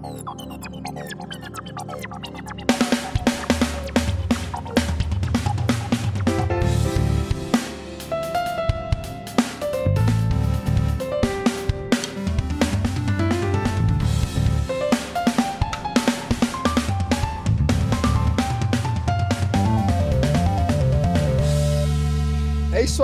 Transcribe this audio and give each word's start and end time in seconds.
何? 0.00 1.63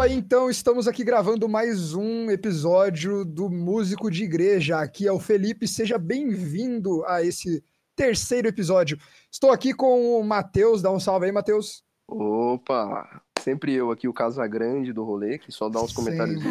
Isso 0.01 0.03
aí, 0.03 0.15
então. 0.15 0.49
Estamos 0.49 0.89
aqui 0.89 1.05
gravando 1.05 1.47
mais 1.47 1.93
um 1.95 2.31
episódio 2.31 3.23
do 3.23 3.51
Músico 3.51 4.11
de 4.11 4.25
Igreja. 4.25 4.79
Aqui 4.79 5.07
é 5.07 5.13
o 5.13 5.19
Felipe. 5.21 5.69
Seja 5.69 5.99
bem-vindo 5.99 7.05
a 7.05 7.23
esse 7.23 7.63
terceiro 7.95 8.49
episódio. 8.49 8.99
Estou 9.31 9.51
aqui 9.53 9.75
com 9.75 10.19
o 10.19 10.25
Matheus. 10.25 10.81
Dá 10.81 10.91
um 10.91 10.99
salve 10.99 11.27
aí, 11.27 11.33
Matheus. 11.33 11.85
Opa! 12.09 13.23
Sempre 13.41 13.75
eu 13.75 13.91
aqui, 13.91 14.09
o 14.09 14.13
Casagrande 14.15 14.91
do 14.91 15.05
rolê, 15.05 15.39
que 15.39 15.53
só 15.53 15.69
dá 15.69 15.83
uns 15.83 15.93
comentários. 15.93 16.43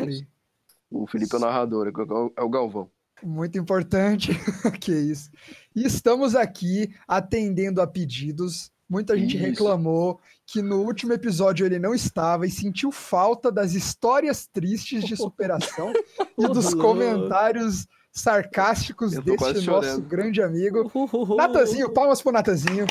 O 0.92 1.08
Felipe 1.08 1.34
é 1.34 1.38
o 1.38 1.42
narrador, 1.42 1.88
é 1.88 1.92
o- 1.92 2.34
é 2.38 2.42
o 2.44 2.50
Galvão. 2.50 2.88
Muito 3.23 3.58
importante. 3.58 4.30
que 4.80 4.92
isso. 4.92 5.31
E 5.76 5.86
estamos 5.86 6.36
aqui 6.36 6.94
atendendo 7.08 7.81
a 7.81 7.88
pedidos. 7.88 8.72
Muita 8.90 9.16
gente 9.16 9.38
Isso. 9.38 9.45
reclamou 9.45 10.20
que 10.52 10.62
no 10.63 10.81
último 10.81 11.13
episódio 11.13 11.63
ele 11.63 11.77
não 11.77 11.94
estava 11.94 12.48
e 12.48 12.52
sentiu 12.52 12.91
falta 12.91 13.52
das 13.52 13.73
histórias 13.73 14.48
tristes 14.48 15.03
de 15.03 15.16
superação 15.16 15.94
e 16.38 16.48
dos 16.49 16.73
comentários 16.73 17.85
sarcásticos 18.12 19.12
desse 19.20 19.62
nosso 19.67 20.02
grande 20.02 20.41
amigo. 20.41 20.91
Uhuhu. 20.94 21.35
Natanzinho, 21.35 21.91
palmas 21.91 22.20
pro 22.22 22.31
Natanzinho. 22.31 22.88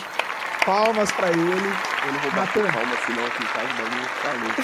Palmas 0.64 1.10
pra 1.10 1.30
ele. 1.30 1.40
Eu 1.42 2.12
não 2.12 2.20
vou 2.20 2.30
bater 2.30 2.62
Natan. 2.62 2.78
palma, 2.78 2.96
senão 3.04 3.26
aqui 3.26 3.42
em 3.42 3.46
casa 3.46 3.68
o 3.72 3.76
bagulho 3.82 4.08
tá 4.22 4.32
louco. 4.44 4.62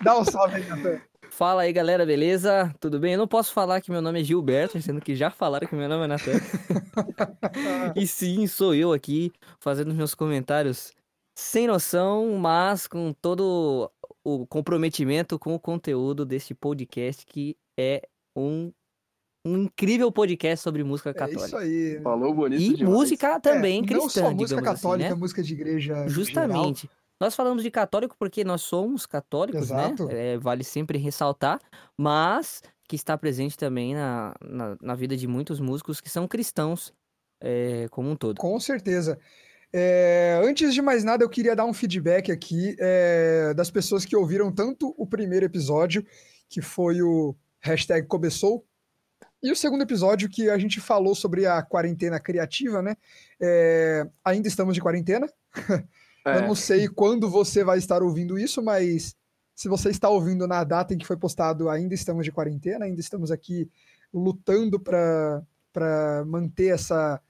Dá 0.00 0.18
um 0.18 0.24
salve 0.24 0.56
aí, 0.56 0.68
Natan. 0.68 1.11
Fala 1.42 1.62
aí, 1.62 1.72
galera, 1.72 2.06
beleza? 2.06 2.72
Tudo 2.78 3.00
bem? 3.00 3.14
Eu 3.14 3.18
não 3.18 3.26
posso 3.26 3.52
falar 3.52 3.80
que 3.80 3.90
meu 3.90 4.00
nome 4.00 4.20
é 4.20 4.22
Gilberto, 4.22 4.80
sendo 4.80 5.00
que 5.00 5.16
já 5.16 5.28
falaram 5.28 5.66
que 5.66 5.74
meu 5.74 5.88
nome 5.88 6.04
é 6.04 6.06
Natan. 6.06 6.34
e 7.96 8.06
sim, 8.06 8.46
sou 8.46 8.72
eu 8.72 8.92
aqui, 8.92 9.32
fazendo 9.58 9.88
os 9.88 9.96
meus 9.96 10.14
comentários 10.14 10.92
sem 11.36 11.66
noção, 11.66 12.38
mas 12.38 12.86
com 12.86 13.12
todo 13.12 13.90
o 14.24 14.46
comprometimento 14.46 15.36
com 15.36 15.52
o 15.52 15.58
conteúdo 15.58 16.24
desse 16.24 16.54
podcast, 16.54 17.26
que 17.26 17.56
é 17.76 18.02
um, 18.38 18.70
um 19.44 19.64
incrível 19.64 20.12
podcast 20.12 20.62
sobre 20.62 20.84
música 20.84 21.10
É 21.10 21.12
católica. 21.12 21.44
isso 21.46 21.56
aí. 21.56 22.00
Falou 22.04 22.32
bonito 22.32 22.62
E 22.62 22.74
demais. 22.74 22.94
música 22.96 23.40
também 23.40 23.82
É, 23.82 23.84
cristã, 23.84 24.22
Não 24.22 24.28
só 24.30 24.30
música 24.32 24.60
assim, 24.60 24.82
católica, 24.82 25.10
né? 25.10 25.16
música 25.16 25.42
de 25.42 25.52
igreja. 25.54 26.04
em 26.06 26.08
geral. 26.08 26.72
Nós 27.22 27.36
falamos 27.36 27.62
de 27.62 27.70
católico 27.70 28.16
porque 28.18 28.42
nós 28.42 28.62
somos 28.62 29.06
católicos, 29.06 29.70
Exato. 29.70 30.06
né? 30.06 30.32
É, 30.32 30.38
vale 30.38 30.64
sempre 30.64 30.98
ressaltar, 30.98 31.60
mas 31.96 32.60
que 32.88 32.96
está 32.96 33.16
presente 33.16 33.56
também 33.56 33.94
na, 33.94 34.34
na, 34.44 34.76
na 34.82 34.94
vida 34.96 35.16
de 35.16 35.28
muitos 35.28 35.60
músicos 35.60 36.00
que 36.00 36.10
são 36.10 36.26
cristãos 36.26 36.92
é, 37.40 37.86
como 37.92 38.10
um 38.10 38.16
todo. 38.16 38.38
Com 38.38 38.58
certeza. 38.58 39.20
É, 39.72 40.42
antes 40.44 40.74
de 40.74 40.82
mais 40.82 41.04
nada, 41.04 41.22
eu 41.22 41.28
queria 41.28 41.54
dar 41.54 41.64
um 41.64 41.72
feedback 41.72 42.32
aqui 42.32 42.74
é, 42.80 43.54
das 43.54 43.70
pessoas 43.70 44.04
que 44.04 44.16
ouviram 44.16 44.50
tanto 44.50 44.92
o 44.98 45.06
primeiro 45.06 45.46
episódio, 45.46 46.04
que 46.48 46.60
foi 46.60 47.02
o 47.02 47.36
hashtag 47.60 48.04
começou, 48.08 48.66
e 49.40 49.52
o 49.52 49.54
segundo 49.54 49.82
episódio 49.82 50.28
que 50.28 50.50
a 50.50 50.58
gente 50.58 50.80
falou 50.80 51.14
sobre 51.14 51.46
a 51.46 51.62
quarentena 51.62 52.18
criativa, 52.18 52.82
né? 52.82 52.96
É, 53.40 54.08
ainda 54.24 54.48
estamos 54.48 54.74
de 54.74 54.80
quarentena. 54.80 55.28
É, 56.26 56.38
Eu 56.38 56.42
não 56.42 56.54
sei 56.54 56.88
quando 56.88 57.28
você 57.28 57.64
vai 57.64 57.78
estar 57.78 58.02
ouvindo 58.02 58.38
isso, 58.38 58.62
mas 58.62 59.16
se 59.54 59.68
você 59.68 59.90
está 59.90 60.08
ouvindo 60.08 60.46
na 60.46 60.64
data 60.64 60.94
em 60.94 60.98
que 60.98 61.06
foi 61.06 61.16
postado, 61.16 61.68
ainda 61.68 61.94
estamos 61.94 62.24
de 62.24 62.32
quarentena, 62.32 62.84
ainda 62.84 63.00
estamos 63.00 63.30
aqui 63.30 63.70
lutando 64.12 64.78
para 64.78 66.24
manter 66.26 66.74
essa, 66.74 67.20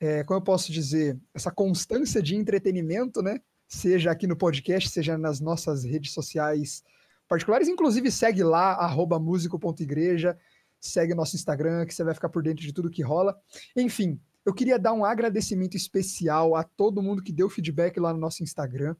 é, 0.00 0.24
como 0.24 0.38
eu 0.38 0.44
posso 0.44 0.72
dizer, 0.72 1.18
essa 1.34 1.50
constância 1.50 2.22
de 2.22 2.34
entretenimento, 2.36 3.22
né? 3.22 3.40
Seja 3.68 4.10
aqui 4.10 4.26
no 4.26 4.36
podcast, 4.36 4.88
seja 4.90 5.16
nas 5.16 5.40
nossas 5.40 5.84
redes 5.84 6.12
sociais 6.12 6.82
particulares. 7.26 7.68
Inclusive, 7.68 8.10
segue 8.10 8.42
lá, 8.42 8.72
arroba 8.74 9.18
músico.igreja, 9.18 10.36
segue 10.78 11.12
o 11.12 11.16
nosso 11.16 11.36
Instagram, 11.36 11.86
que 11.86 11.94
você 11.94 12.04
vai 12.04 12.12
ficar 12.12 12.28
por 12.28 12.42
dentro 12.42 12.62
de 12.62 12.72
tudo 12.72 12.90
que 12.90 13.02
rola. 13.02 13.34
Enfim, 13.74 14.20
eu 14.44 14.52
queria 14.54 14.78
dar 14.78 14.92
um 14.92 15.04
agradecimento 15.04 15.76
especial 15.76 16.54
a 16.56 16.62
todo 16.64 17.02
mundo 17.02 17.22
que 17.22 17.32
deu 17.32 17.48
feedback 17.48 17.98
lá 17.98 18.12
no 18.12 18.18
nosso 18.18 18.42
Instagram. 18.42 18.94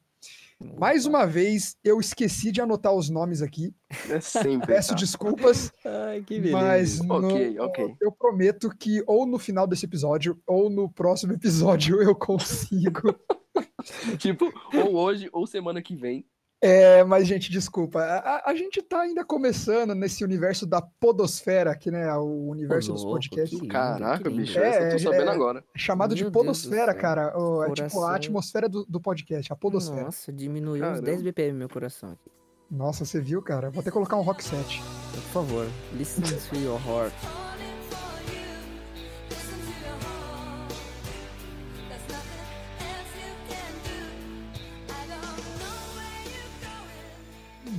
Mais 0.79 1.07
uma 1.07 1.27
vez, 1.27 1.77
eu 1.83 1.99
esqueci 1.99 2.53
de 2.53 2.61
anotar 2.61 2.93
os 2.95 3.11
nomes 3.11 3.43
aqui. 3.43 3.75
é 4.09 4.21
sempre. 4.21 4.69
Peço 4.69 4.91
tá? 4.91 4.95
desculpas, 4.95 5.73
Ai, 5.85 6.23
que 6.23 6.39
mas 6.53 7.01
no- 7.01 7.15
Ok, 7.17 7.59
ok. 7.59 7.97
eu 8.01 8.13
prometo 8.13 8.71
que 8.71 9.03
ou 9.07 9.27
no 9.27 9.39
final 9.41 9.67
desse 9.67 9.85
episódio 9.87 10.41
ou 10.47 10.71
no 10.71 10.89
próximo 10.89 11.33
episódio 11.33 12.01
eu 12.01 12.15
consigo. 12.15 13.13
Tipo, 14.19 14.53
ou 14.73 14.95
hoje 14.95 15.29
ou 15.33 15.47
semana 15.47 15.83
que 15.83 15.97
vem. 15.97 16.25
É, 16.65 17.03
mas, 17.03 17.27
gente, 17.27 17.51
desculpa. 17.51 18.01
A, 18.01 18.51
a- 18.51 18.55
gente 18.55 18.81
tá 18.83 19.01
ainda 19.01 19.25
começando 19.25 19.97
nesse 19.97 20.23
universo 20.23 20.65
da 20.65 20.81
podosfera, 20.81 21.77
que 21.77 21.91
né, 21.91 22.09
o 22.15 22.49
universo 22.51 22.93
Ô, 22.93 22.95
dos 22.95 23.05
podcasts. 23.05 23.59
lindo, 23.59 23.73
Caraca, 23.73 24.31
bicho, 24.31 24.57
É, 24.61 24.69
essa 24.69 24.81
eu 24.83 24.91
tô 24.93 24.99
sabendo 25.01 25.31
é- 25.31 25.35
agora. 25.35 25.65
É 25.75 25.79
chamado 25.79 26.15
de 26.15 26.23
Meu 26.23 26.31
do 26.31 26.35
podosfera, 26.39 26.95
cara. 26.95 27.37
O- 27.37 27.65
é 27.65 27.73
tipo 27.73 28.03
a 28.05 28.15
atmosfera 28.15 28.69
do, 28.69 28.85
do 28.89 29.01
podcast, 29.01 29.53
a 29.53 29.57
podosfera. 29.57 30.05
Nossa, 30.05 30.33
diminuiu 30.33 30.85
uns 30.85 30.87
Caramba. 30.89 31.03
10 31.03 31.23
BPM 31.23 31.59
meu 31.59 31.69
coração 31.69 32.11
aqui. 32.11 32.31
Nossa, 32.71 33.05
você 33.05 33.21
viu, 33.21 33.43
cara? 33.43 33.69
Vou 33.69 33.81
até 33.81 33.91
colocar 33.91 34.17
um 34.17 34.23
rock 34.23 34.43
set. 34.45 34.81
Por 35.13 35.21
favor, 35.33 35.67
listen 35.95 36.23
to 36.23 36.57
your 36.57 36.79
heart. 36.87 37.13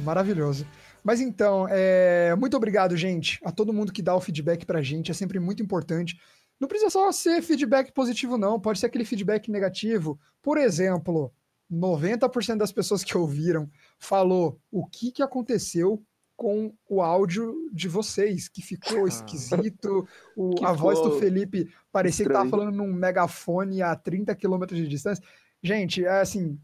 Maravilhoso. 0.03 0.66
Mas 1.03 1.19
então, 1.19 1.68
é, 1.69 2.36
muito 2.36 2.56
obrigado, 2.56 2.96
gente, 2.96 3.40
a 3.44 3.52
todo 3.52 3.74
mundo 3.74 3.91
que 3.91 4.02
dá 4.02 4.16
o 4.16 4.22
feedback 4.22 4.66
pra 4.66 4.81
gente, 4.81 5.12
é 5.12 5.14
sempre 5.14 5.40
muito 5.40 5.62
importante. 5.62 6.18
Não 6.59 6.68
precisa 6.68 6.90
só 6.90 7.12
ser 7.12 7.41
feedback 7.41 7.91
positivo, 7.91 8.38
não, 8.38 8.59
pode 8.59 8.80
ser 8.80 8.86
aquele 8.86 9.03
feedback 9.03 9.50
negativo. 9.52 10.19
Por 10.42 10.58
exemplo, 10.58 11.34
90% 11.72 12.58
das 12.58 12.72
pessoas 12.72 13.03
que 13.03 13.18
ouviram 13.18 13.69
falou 13.97 14.59
o 14.72 14.86
que, 14.86 15.12
que 15.12 15.24
aconteceu 15.24 16.02
com 16.36 16.74
o 16.90 17.02
áudio 17.02 17.53
de 17.72 17.88
vocês, 17.88 18.47
que 18.47 18.62
ficou 18.62 19.06
Ah. 19.06 19.08
esquisito, 19.08 20.08
o- 20.36 20.56
Que 20.56 20.66
a 20.66 20.72
voz 20.72 21.00
do 21.02 21.19
Felipe 21.19 21.69
parecia 21.92 22.25
que 22.25 22.31
tava 22.31 22.46
estranho. 22.46 22.66
falando 22.72 22.78
num 22.78 22.92
megafone 22.94 23.81
a 23.81 23.96
30 23.96 24.34
quilômetros 24.36 24.80
de 24.80 24.88
distância. 24.88 25.24
Gente, 25.62 26.03
é 26.06 26.22
assim, 26.22 26.59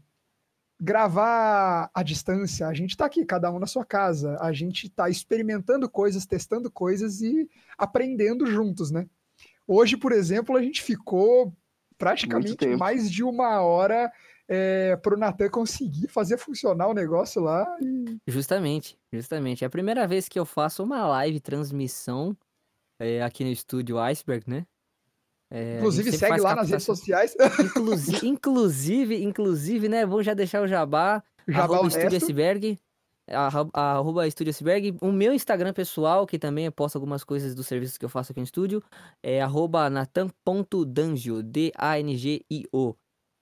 gravar 0.80 1.90
à 1.92 2.02
distância, 2.02 2.66
a 2.66 2.72
gente 2.72 2.96
tá 2.96 3.04
aqui, 3.04 3.24
cada 3.24 3.52
um 3.52 3.58
na 3.58 3.66
sua 3.66 3.84
casa, 3.84 4.38
a 4.40 4.52
gente 4.52 4.88
tá 4.88 5.10
experimentando 5.10 5.88
coisas, 5.88 6.24
testando 6.24 6.70
coisas 6.70 7.20
e 7.20 7.48
aprendendo 7.76 8.46
juntos, 8.46 8.90
né? 8.90 9.06
Hoje, 9.66 9.96
por 9.96 10.10
exemplo, 10.10 10.56
a 10.56 10.62
gente 10.62 10.82
ficou 10.82 11.54
praticamente 11.98 12.66
mais 12.76 13.10
de 13.10 13.22
uma 13.22 13.60
hora 13.60 14.10
é, 14.48 14.96
pro 14.96 15.18
Natan 15.18 15.50
conseguir 15.50 16.08
fazer 16.08 16.38
funcionar 16.38 16.88
o 16.88 16.94
negócio 16.94 17.42
lá 17.42 17.76
e 17.80 18.18
Justamente, 18.26 18.98
justamente. 19.12 19.62
É 19.62 19.66
a 19.66 19.70
primeira 19.70 20.08
vez 20.08 20.28
que 20.28 20.38
eu 20.38 20.46
faço 20.46 20.82
uma 20.82 21.06
live 21.06 21.40
transmissão 21.40 22.36
é, 22.98 23.22
aqui 23.22 23.44
no 23.44 23.50
estúdio 23.50 23.98
Iceberg, 23.98 24.48
né? 24.48 24.66
É, 25.52 25.78
inclusive 25.78 26.12
segue 26.12 26.40
lá 26.40 26.54
nas 26.54 26.70
redes 26.70 26.84
sociais, 26.84 27.34
Inclusive, 27.58 28.20
inclusive, 28.28 29.22
inclusive, 29.24 29.88
né? 29.88 30.06
Vou 30.06 30.22
já 30.22 30.32
deixar 30.34 30.62
o 30.62 30.66
jabá. 30.68 31.22
já 31.48 31.64
arroba 31.64 31.84
o 31.84 31.88
Estúdio. 31.88 32.16
Iceberg. 32.18 32.78
arro- 33.28 33.70
Arroba 33.72 34.26
Estúdio 34.28 34.50
Iceberg. 34.50 34.96
O 35.00 35.10
meu 35.10 35.32
Instagram 35.34 35.72
pessoal, 35.72 36.24
que 36.26 36.38
também 36.38 36.66
eu 36.66 36.72
posto 36.72 36.94
algumas 36.96 37.24
coisas 37.24 37.54
dos 37.54 37.66
serviços 37.66 37.98
que 37.98 38.04
eu 38.04 38.08
faço 38.08 38.30
aqui 38.30 38.40
no 38.40 38.44
estúdio, 38.44 38.80
é 39.24 39.40
arroba 39.42 39.90
natan.dangio, 39.90 41.42
D-A-N-G-I-O. 41.42 42.94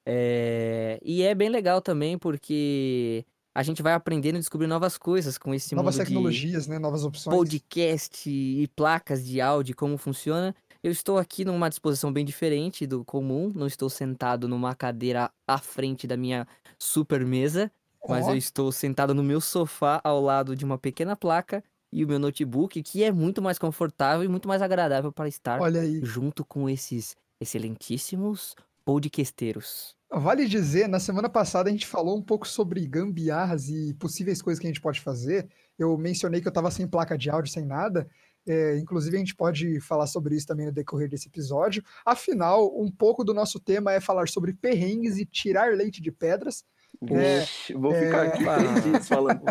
É, 0.07 0.99
E 1.03 1.23
é 1.23 1.35
bem 1.35 1.49
legal 1.51 1.83
também, 1.83 2.17
porque 2.17 3.25
a 3.55 3.63
gente 3.63 3.83
vai 3.83 3.93
aprendendo 3.93 4.37
e 4.37 4.39
descobrindo 4.39 4.73
novas 4.73 4.97
coisas 4.97 5.37
com 5.37 5.53
esse 5.55 5.75
Novas 5.75 5.97
mundo 5.97 6.05
tecnologias, 6.07 6.67
né? 6.67 6.79
Novas 6.79 7.05
opções. 7.05 7.37
podcast 7.37 8.29
e 8.31 8.67
placas 8.75 9.27
de 9.27 9.41
áudio, 9.41 9.77
como 9.77 9.99
funciona. 9.99 10.55
Eu 10.83 10.93
estou 10.93 11.19
aqui 11.19 11.45
numa 11.45 11.69
disposição 11.69 12.13
bem 12.13 12.25
diferente 12.25 12.87
do 12.87 13.05
comum, 13.05 13.53
não 13.53 13.67
estou 13.67 13.91
sentado 13.91 14.47
numa 14.47 14.77
cadeira 14.77 15.31
à 15.47 15.59
frente 15.59 16.07
da 16.07 16.17
minha 16.17 16.47
super 16.79 17.27
mesa, 17.27 17.71
mas 18.07 18.27
Ó, 18.27 18.31
eu 18.31 18.37
estou 18.37 18.71
sentado 18.71 19.13
no 19.13 19.25
meu 19.25 19.41
sofá 19.41 20.01
ao 20.05 20.21
lado 20.21 20.55
de 20.55 20.65
uma 20.65 20.79
pequena 20.79 21.17
placa 21.17 21.65
e 21.93 22.05
o 22.05 22.09
meu 22.09 22.21
notebook, 22.21 22.81
que 22.83 23.03
é 23.03 23.11
muito 23.11 23.43
mais 23.43 23.59
confortável 23.59 24.23
e 24.25 24.29
muito 24.29 24.47
mais 24.47 24.63
agradável 24.63 25.13
para 25.13 25.27
estar 25.29 25.61
Olha 25.61 25.81
aí. 25.81 26.01
junto 26.01 26.45
com 26.45 26.71
esses 26.71 27.17
excelentíssimos 27.41 28.55
podcasteiros. 28.85 29.97
Vale 30.11 30.47
dizer, 30.47 30.89
na 30.89 30.99
semana 30.99 31.29
passada 31.29 31.69
a 31.69 31.73
gente 31.73 31.87
falou 31.87 32.17
um 32.17 32.23
pouco 32.23 32.49
sobre 32.49 32.87
gambiarras 32.87 33.69
e 33.69 33.93
possíveis 33.95 34.41
coisas 34.41 34.59
que 34.59 34.67
a 34.67 34.71
gente 34.71 34.81
pode 34.81 35.01
fazer. 35.01 35.51
Eu 35.79 35.99
mencionei 35.99 36.41
que 36.41 36.49
eu 36.49 36.51
estava 36.51 36.71
sem 36.71 36.89
placa 36.89 37.17
de 37.17 37.29
áudio, 37.29 37.53
sem 37.53 37.67
nada. 37.67 38.09
É, 38.47 38.79
inclusive, 38.79 39.17
a 39.17 39.19
gente 39.19 39.35
pode 39.35 39.81
falar 39.81 40.07
sobre 40.07 40.35
isso 40.35 40.47
também 40.47 40.67
no 40.67 40.73
decorrer 40.73 41.09
desse 41.09 41.29
episódio. 41.29 41.83
Afinal, 42.05 42.79
um 42.81 42.91
pouco 42.91 43.23
do 43.25 43.35
nosso 43.35 43.61
tema 43.61 43.93
é 43.93 44.01
falar 44.01 44.29
sobre 44.29 44.55
perrengues 44.55 45.19
e 45.19 45.27
tirar 45.27 45.75
leite 45.75 46.01
de 46.01 46.11
pedras. 46.11 46.65
É, 47.11 47.75
vou 47.75 47.95
ficar 47.95 48.23
aqui 48.27 48.43
Opa. 48.43 48.57
três 48.57 48.85
dias 48.85 49.09
falando. 49.09 49.43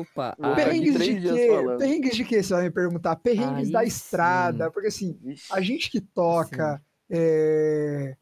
Opa! 0.00 0.36
Perrengues 0.54 0.98
de 0.98 1.20
quê? 1.20 1.48
Perrengues 1.78 2.16
de 2.16 2.24
quê? 2.24 2.42
Você 2.42 2.54
vai 2.54 2.62
me 2.64 2.70
perguntar. 2.70 3.16
Perrengues 3.16 3.68
Aí 3.68 3.72
da 3.72 3.80
sim. 3.80 3.86
estrada. 3.86 4.70
Porque 4.70 4.88
assim, 4.88 5.18
Vixe. 5.20 5.46
a 5.50 5.60
gente 5.60 5.90
que 5.90 6.00
toca, 6.00 6.80
é, 7.10 8.16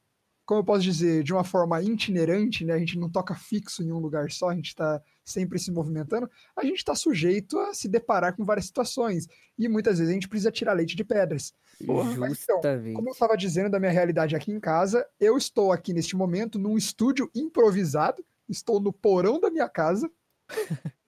como 0.51 0.63
eu 0.63 0.65
posso 0.65 0.83
dizer, 0.83 1.23
de 1.23 1.33
uma 1.33 1.45
forma 1.45 1.81
itinerante, 1.81 2.65
né? 2.65 2.73
A 2.73 2.79
gente 2.81 2.99
não 2.99 3.09
toca 3.09 3.37
fixo 3.37 3.85
em 3.85 3.93
um 3.93 4.01
lugar 4.01 4.33
só, 4.33 4.49
a 4.49 4.55
gente 4.57 4.67
está 4.67 5.01
sempre 5.25 5.61
se 5.61 5.71
movimentando, 5.71 6.29
a 6.57 6.65
gente 6.65 6.79
está 6.79 6.93
sujeito 6.93 7.57
a 7.57 7.73
se 7.73 7.87
deparar 7.87 8.35
com 8.35 8.45
várias 8.45 8.67
situações. 8.67 9.29
E 9.57 9.69
muitas 9.69 9.99
vezes 9.99 10.11
a 10.11 10.15
gente 10.15 10.29
precisa 10.29 10.51
tirar 10.51 10.73
leite 10.73 10.97
de 10.97 11.05
pedras. 11.05 11.55
Porra, 11.87 12.17
mas 12.17 12.43
então. 12.43 12.61
Como 12.97 13.11
eu 13.11 13.13
estava 13.13 13.37
dizendo 13.37 13.71
da 13.71 13.79
minha 13.79 13.93
realidade 13.93 14.35
aqui 14.35 14.51
em 14.51 14.59
casa, 14.59 15.07
eu 15.21 15.39
estou 15.39 15.71
aqui 15.71 15.93
neste 15.93 16.17
momento 16.17 16.59
num 16.59 16.77
estúdio 16.77 17.31
improvisado, 17.33 18.25
estou 18.49 18.81
no 18.81 18.93
porão 18.93 19.39
da 19.39 19.53
minha 19.53 19.69
casa, 19.69 20.11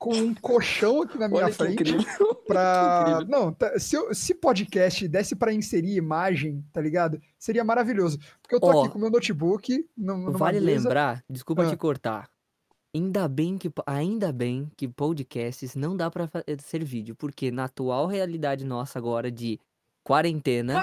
com 0.03 0.15
um 0.17 0.35
colchão 0.35 1.03
aqui 1.03 1.17
na 1.17 1.29
minha 1.29 1.45
Olha 1.45 1.55
frente 1.55 1.77
pra. 2.47 3.05
incrível. 3.09 3.29
Não, 3.29 3.53
tá- 3.53 3.79
se, 3.79 3.95
eu- 3.95 4.13
se 4.13 4.35
podcast 4.35 5.07
desse 5.07 5.37
pra 5.37 5.53
inserir 5.53 5.95
imagem, 5.97 6.65
tá 6.73 6.81
ligado? 6.81 7.21
Seria 7.39 7.63
maravilhoso. 7.63 8.19
Porque 8.43 8.57
eu 8.57 8.61
tô 8.61 8.67
Ó, 8.67 8.83
aqui 8.83 8.93
com 8.93 8.99
meu 8.99 9.11
notebook. 9.11 9.89
Numa 9.97 10.33
Vale 10.33 10.61
mesa. 10.61 10.89
lembrar, 10.89 11.25
desculpa 11.31 11.63
Ah. 11.65 11.71
te 11.71 11.77
cortar. 11.77 12.29
Ainda 12.95 13.29
bem 13.29 13.57
que 13.57 13.71
ainda 13.87 14.33
bem 14.33 14.71
que 14.77 14.89
podcasts 14.89 15.75
não 15.77 15.97
dá 15.97 16.11
pra 16.11 16.27
fa- 16.27 16.43
ser 16.61 16.85
vídeo, 16.85 17.15
porque 17.15 17.51
na 17.53 17.65
atual 17.65 18.07
realidade 18.09 18.65
nossa 18.65 18.99
agora 18.99 19.31
de 19.31 19.59
quarentena, 20.05 20.75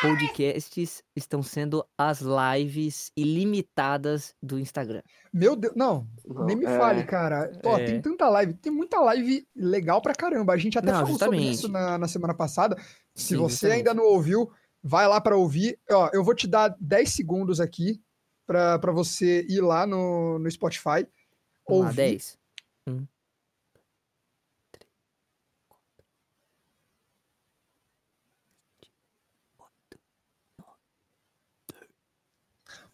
podcasts 0.00 1.02
estão 1.16 1.42
sendo 1.42 1.84
as 1.96 2.20
lives 2.20 3.10
ilimitadas 3.16 4.34
do 4.42 4.58
Instagram. 4.58 5.02
Meu 5.32 5.56
Deus, 5.56 5.74
não, 5.76 6.06
Não, 6.26 6.44
nem 6.46 6.56
me 6.56 6.64
é, 6.66 6.78
fale, 6.78 7.04
cara. 7.04 7.50
Ó, 7.64 7.76
É. 7.78 7.84
tem 7.86 8.00
tanta 8.00 8.28
live, 8.28 8.54
tem 8.54 8.72
muita 8.72 9.00
live 9.00 9.46
legal 9.54 10.00
pra 10.00 10.14
caramba. 10.14 10.52
A 10.52 10.56
gente 10.56 10.78
até 10.78 10.92
Não, 10.92 11.00
falou 11.00 11.18
sobre 11.18 11.36
justamente. 11.38 11.54
isso 11.54 11.68
na, 11.68 11.98
na 11.98 12.08
semana 12.08 12.34
passada. 12.34 12.76
Se 13.14 13.28
Sim, 13.28 13.36
você 13.36 13.50
justamente. 13.52 13.76
ainda 13.78 13.94
não 13.94 14.04
ouviu, 14.04 14.50
vai 14.82 15.06
lá 15.08 15.20
pra 15.20 15.36
ouvir. 15.36 15.78
Ó, 15.90 16.10
eu 16.12 16.22
vou 16.24 16.34
te 16.34 16.46
dar 16.46 16.74
10 16.80 17.10
segundos 17.10 17.60
aqui 17.60 18.00
pra 18.46 18.78
pra 18.78 18.92
você 18.92 19.44
ir 19.48 19.60
lá 19.60 19.86
no, 19.86 20.38
no 20.38 20.50
Spotify. 20.50 21.06
Vamos 21.68 21.82
lá, 21.82 21.86
ouvir. 21.88 21.96
10. 21.96 22.38
Um, 22.88 23.06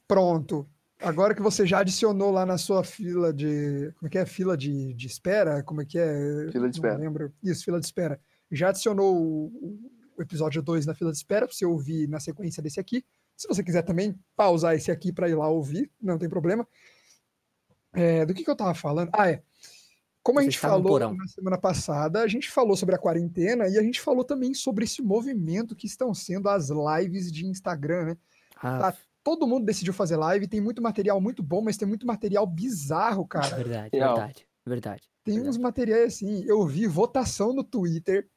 Pronto. 0.07 0.69
Agora 1.01 1.35
que 1.35 1.43
você 1.43 1.67
já 1.67 1.81
adicionou 1.81 2.31
lá 2.31 2.47
na 2.47 2.57
sua 2.57 2.83
fila 2.85 3.33
de. 3.33 3.93
Como 3.97 4.07
é 4.07 4.11
que 4.11 4.19
é? 4.19 4.25
Fila 4.25 4.57
de, 4.57 4.95
de 4.95 5.07
espera? 5.07 5.63
Como 5.63 5.83
é 5.83 5.85
que 5.85 5.99
é? 5.99 6.49
Fila 6.51 6.69
de 6.69 6.77
espera. 6.77 6.95
Não 6.95 7.05
lembro. 7.05 7.33
Isso, 7.43 7.65
fila 7.65 7.79
de 7.79 7.87
espera. 7.87 8.21
Já 8.51 8.69
adicionou 8.69 9.17
o, 9.17 9.91
o 10.17 10.23
episódio 10.23 10.63
2 10.63 10.87
na 10.87 10.95
fila 10.95 11.11
de 11.11 11.17
espera 11.19 11.47
para 11.47 11.55
você 11.55 11.67
ouvir 11.67 12.09
na 12.09 12.21
sequência 12.21 12.63
desse 12.63 12.81
aqui. 12.81 13.05
Se 13.37 13.49
você 13.49 13.63
quiser 13.63 13.83
também 13.83 14.19
pausar 14.37 14.75
esse 14.75 14.91
aqui 14.91 15.13
para 15.13 15.29
ir 15.29 15.35
lá 15.35 15.49
ouvir, 15.49 15.91
não 16.01 16.19
tem 16.19 16.29
problema. 16.29 16.67
É, 17.93 18.25
do 18.25 18.33
que, 18.33 18.45
que 18.45 18.51
eu 18.51 18.57
tava 18.57 18.75
falando? 18.75 19.11
Ah, 19.13 19.31
é. 19.31 19.43
Como 20.23 20.39
a 20.39 20.43
gente 20.43 20.59
falou 20.59 20.99
na 20.99 21.27
semana 21.27 21.59
passada, 21.59 22.23
a 22.23 22.27
gente 22.27 22.51
falou 22.51 22.77
sobre 22.77 22.95
a 22.95 22.99
quarentena 22.99 23.69
e 23.69 23.77
a 23.77 23.83
gente 23.83 24.01
falou 24.01 24.25
também 24.25 24.55
sobre 24.55 24.85
esse 24.85 25.03
movimento 25.03 25.77
que 25.77 25.87
estão 25.87 26.15
sendo 26.15 26.49
as 26.49 26.71
lives 26.71 27.31
de 27.31 27.45
Instagram, 27.47 28.07
né? 28.07 28.17
ah, 28.57 28.79
Tá 28.79 28.97
todo 29.25 29.47
mundo 29.47 29.65
decidiu 29.65 29.93
fazer 29.95 30.17
live, 30.17 30.47
tem 30.47 30.61
muito 30.61 30.81
material 30.83 31.21
muito 31.21 31.43
bom, 31.43 31.63
mas 31.63 31.77
tem 31.79 31.89
muito 31.89 32.07
material 32.07 32.47
bizarro, 32.47 33.27
cara. 33.27 33.57
verdade, 33.57 33.89
Real. 33.97 34.15
verdade, 34.15 34.47
verdade. 34.65 35.03
Tem 35.25 35.35
Verdade. 35.37 35.57
uns 35.57 35.59
materiais 35.61 36.15
assim. 36.15 36.45
Eu 36.47 36.65
vi 36.67 36.87
votação 36.87 37.55
no 37.55 37.65
Twitter 37.65 38.29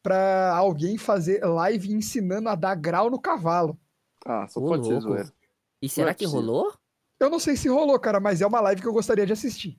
pra 0.00 0.54
alguém 0.56 0.96
fazer 0.96 1.44
live 1.44 1.92
ensinando 1.92 2.48
a 2.48 2.54
dar 2.54 2.76
grau 2.76 3.10
no 3.10 3.20
cavalo. 3.20 3.76
Ah, 4.24 4.46
só 4.46 4.60
Ô, 4.60 4.68
pode 4.68 4.86
ser 4.86 4.92
louco. 4.92 5.08
zoeira. 5.08 5.32
E 5.82 5.88
será 5.88 6.14
que 6.14 6.24
rolou? 6.24 6.72
Eu 7.18 7.28
não 7.28 7.40
sei 7.40 7.56
se 7.56 7.68
rolou, 7.68 7.98
cara, 7.98 8.20
mas 8.20 8.40
é 8.40 8.46
uma 8.46 8.60
live 8.60 8.80
que 8.80 8.86
eu 8.86 8.92
gostaria 8.92 9.26
de 9.26 9.32
assistir. 9.32 9.76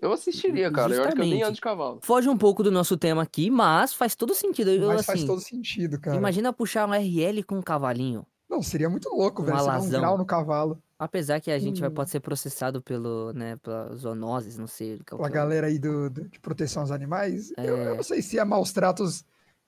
Eu 0.00 0.12
assistiria, 0.12 0.70
cara. 0.70 0.94
Eu 0.94 1.02
acho 1.04 1.12
que 1.14 1.18
eu 1.20 1.24
nem 1.24 1.30
Justamente. 1.32 1.42
ando 1.44 1.54
de 1.56 1.60
cavalo. 1.60 1.98
Foge 2.02 2.28
um 2.28 2.36
pouco 2.38 2.62
do 2.62 2.70
nosso 2.70 2.96
tema 2.96 3.22
aqui, 3.22 3.50
mas 3.50 3.92
faz 3.92 4.14
todo 4.14 4.34
sentido. 4.34 4.70
Eu, 4.70 4.86
Mas 4.88 5.00
assim, 5.00 5.06
faz 5.06 5.24
todo 5.24 5.40
sentido, 5.40 6.00
cara. 6.00 6.16
imagina 6.16 6.52
puxar 6.52 6.88
um 6.88 6.92
RL 6.94 7.42
com 7.42 7.56
um 7.58 7.62
cavalinho. 7.62 8.24
Não, 8.58 8.62
seria 8.62 8.90
muito 8.90 9.08
louco, 9.10 9.40
velho. 9.44 9.56
Você 9.56 9.86
um 9.86 9.88
grau 9.88 10.18
no 10.18 10.26
cavalo. 10.26 10.82
Apesar 10.98 11.40
que 11.40 11.48
a 11.48 11.58
gente 11.60 11.80
vai, 11.80 11.88
Hum. 11.88 11.94
pode 11.94 12.10
ser 12.10 12.18
processado 12.18 12.82
pelo, 12.82 13.32
né, 13.32 13.54
pela 13.58 13.94
zoonoses, 13.94 14.58
não 14.58 14.66
sei. 14.66 14.98
qual 15.08 15.20
que 15.22 15.26
é 15.28 15.30
galera 15.30 15.68
aí 15.68 15.78
do, 15.78 16.10
do- 16.10 16.28
de 16.28 16.40
proteção 16.40 16.82
aos 16.82 16.90
animais. 16.90 17.52
Eu, 17.56 17.76
eu 17.76 17.92
É. 17.92 17.96
não 17.96 18.02
sei 18.02 18.20
se 18.20 18.36
é 18.36 18.44
maus 18.44 18.72
tratos. 18.72 19.24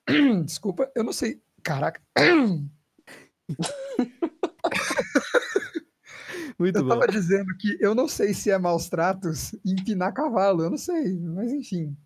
Desculpa, 0.44 0.90
eu 0.92 1.04
não 1.04 1.12
sei. 1.12 1.40
Caraca. 1.62 2.00
Muito 6.58 6.78
Eu 6.78 6.82
bom. 6.82 6.88
tava 6.88 7.06
dizendo 7.06 7.56
que 7.58 7.76
eu 7.80 7.94
não 7.94 8.08
sei 8.08 8.34
se 8.34 8.50
é 8.50 8.58
maus 8.58 8.88
tratos 8.88 9.54
empinar 9.64 10.12
cavalo, 10.12 10.62
eu 10.64 10.70
não 10.70 10.76
sei, 10.78 11.16
mas 11.20 11.52
enfim. 11.52 11.96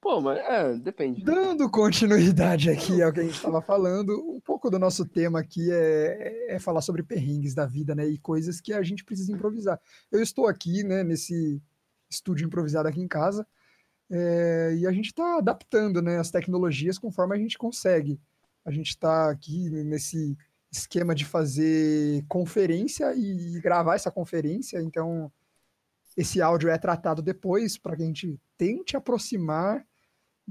Pô, 0.00 0.18
mas 0.20 0.38
é, 0.38 0.74
depende. 0.76 1.22
Dando 1.22 1.70
continuidade 1.70 2.70
aqui 2.70 3.02
ao 3.02 3.12
que 3.12 3.20
a 3.20 3.22
gente 3.22 3.34
estava 3.34 3.60
falando, 3.60 4.12
um 4.34 4.40
pouco 4.40 4.70
do 4.70 4.78
nosso 4.78 5.04
tema 5.04 5.40
aqui 5.40 5.70
é, 5.70 6.54
é 6.54 6.58
falar 6.58 6.80
sobre 6.80 7.02
perrengues 7.02 7.54
da 7.54 7.66
vida, 7.66 7.94
né? 7.94 8.06
E 8.06 8.16
coisas 8.18 8.60
que 8.60 8.72
a 8.72 8.82
gente 8.82 9.04
precisa 9.04 9.30
improvisar. 9.30 9.78
Eu 10.10 10.22
estou 10.22 10.46
aqui, 10.46 10.82
né, 10.82 11.04
nesse 11.04 11.62
estúdio 12.08 12.46
improvisado 12.46 12.88
aqui 12.88 13.00
em 13.00 13.06
casa, 13.06 13.46
é, 14.10 14.74
e 14.78 14.86
a 14.86 14.92
gente 14.92 15.06
está 15.06 15.36
adaptando, 15.36 16.00
né, 16.00 16.18
as 16.18 16.30
tecnologias 16.30 16.98
conforme 16.98 17.36
a 17.36 17.38
gente 17.38 17.58
consegue. 17.58 18.18
A 18.64 18.70
gente 18.70 18.88
está 18.88 19.30
aqui 19.30 19.68
nesse 19.70 20.36
esquema 20.72 21.14
de 21.14 21.26
fazer 21.26 22.24
conferência 22.26 23.14
e 23.14 23.60
gravar 23.60 23.96
essa 23.96 24.10
conferência, 24.10 24.80
então 24.80 25.30
esse 26.16 26.40
áudio 26.40 26.70
é 26.70 26.78
tratado 26.78 27.20
depois 27.20 27.76
para 27.76 27.96
que 27.96 28.02
a 28.02 28.06
gente 28.06 28.40
tente 28.56 28.96
aproximar 28.96 29.86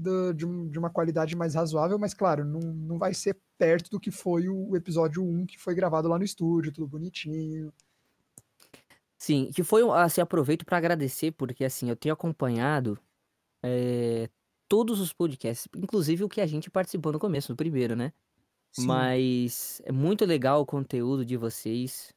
do- 0.00 0.32
de, 0.32 0.46
um- 0.46 0.68
de 0.68 0.78
uma 0.78 0.90
qualidade 0.90 1.36
mais 1.36 1.54
razoável, 1.54 1.98
mas 1.98 2.14
claro, 2.14 2.44
não, 2.44 2.60
não 2.60 2.98
vai 2.98 3.14
ser 3.14 3.38
perto 3.58 3.90
do 3.90 4.00
que 4.00 4.10
foi 4.10 4.48
o 4.48 4.74
episódio 4.76 5.22
1 5.24 5.46
que 5.46 5.58
foi 5.58 5.74
gravado 5.74 6.08
lá 6.08 6.18
no 6.18 6.24
estúdio, 6.24 6.72
tudo 6.72 6.86
bonitinho. 6.88 7.72
Sim, 9.18 9.50
que 9.54 9.62
foi, 9.62 9.82
um- 9.84 9.92
assim, 9.92 10.20
aproveito 10.20 10.64
para 10.64 10.78
agradecer, 10.78 11.32
porque, 11.32 11.64
assim, 11.64 11.88
eu 11.90 11.96
tenho 11.96 12.12
acompanhado 12.14 12.98
eh, 13.64 14.28
todos 14.68 15.00
os 15.00 15.12
podcasts, 15.12 15.68
inclusive 15.76 16.24
o 16.24 16.28
que 16.28 16.40
a 16.40 16.46
gente 16.46 16.70
participou 16.70 17.12
no 17.12 17.18
começo, 17.18 17.52
no 17.52 17.56
primeiro, 17.56 17.96
né? 17.96 18.12
Sim. 18.72 18.86
Mas 18.86 19.82
é 19.84 19.92
muito 19.92 20.24
legal 20.24 20.62
o 20.62 20.66
conteúdo 20.66 21.24
de 21.24 21.36
vocês. 21.36 22.14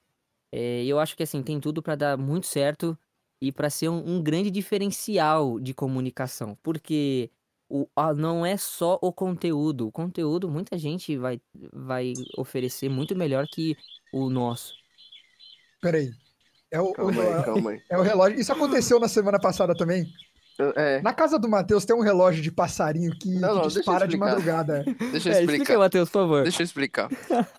É, 0.52 0.86
eu 0.86 1.00
acho 1.00 1.18
que 1.18 1.24
assim 1.24 1.44
tem 1.44 1.60
tudo 1.60 1.82
pra 1.84 1.96
dar 1.96 2.18
muito 2.18 2.48
certo 2.48 2.98
e 3.42 3.52
pra 3.52 3.70
ser 3.70 3.90
um, 3.90 4.18
um 4.18 4.24
grande 4.24 4.52
diferencial 4.52 5.60
de 5.60 5.74
comunicação, 5.74 6.58
porque 6.64 7.32
o, 7.76 7.88
a- 7.96 8.14
não 8.14 8.46
é 8.46 8.56
só 8.58 9.00
o 9.02 9.12
conteúdo. 9.12 9.88
O 9.88 9.92
conteúdo 9.92 10.50
muita 10.50 10.78
gente 10.78 11.18
vai, 11.18 11.42
vai 11.74 12.14
oferecer 12.38 12.90
muito 12.90 13.16
melhor 13.16 13.46
que 13.52 13.76
o 14.14 14.30
nosso. 14.30 14.74
Peraí. 15.82 16.12
É 16.72 16.80
o, 16.82 16.90
o- 16.90 16.94
Calma 16.94 17.22
aí, 17.24 17.44
calma 17.44 17.70
aí. 17.72 17.82
é 17.90 17.98
o 17.98 18.02
relógio. 18.02 18.40
Isso 18.40 18.52
aconteceu 18.52 19.00
na 19.00 19.08
semana 19.08 19.40
passada 19.40 19.76
também. 19.76 20.06
É, 20.76 21.02
Na 21.02 21.14
casa 21.16 21.40
do 21.40 21.50
Matheus 21.50 21.84
tem 21.84 21.96
um 21.96 22.02
relógio 22.02 22.42
de 22.44 22.52
passarinho 22.52 23.12
que, 23.18 23.28
Não, 23.40 23.56
que 23.56 23.56
não, 23.62 23.68
dispara 23.68 24.08
de 24.08 24.16
madrugada. 24.16 24.84
deixa 25.12 25.30
eu 25.30 25.34
É, 25.34 25.40
explica 25.40 25.64
explicar. 25.64 25.78
Matheus, 25.80 26.10
por 26.10 26.20
favor. 26.22 26.44
Deixa 26.44 26.62
eu 26.62 26.66
explicar. 26.66 27.10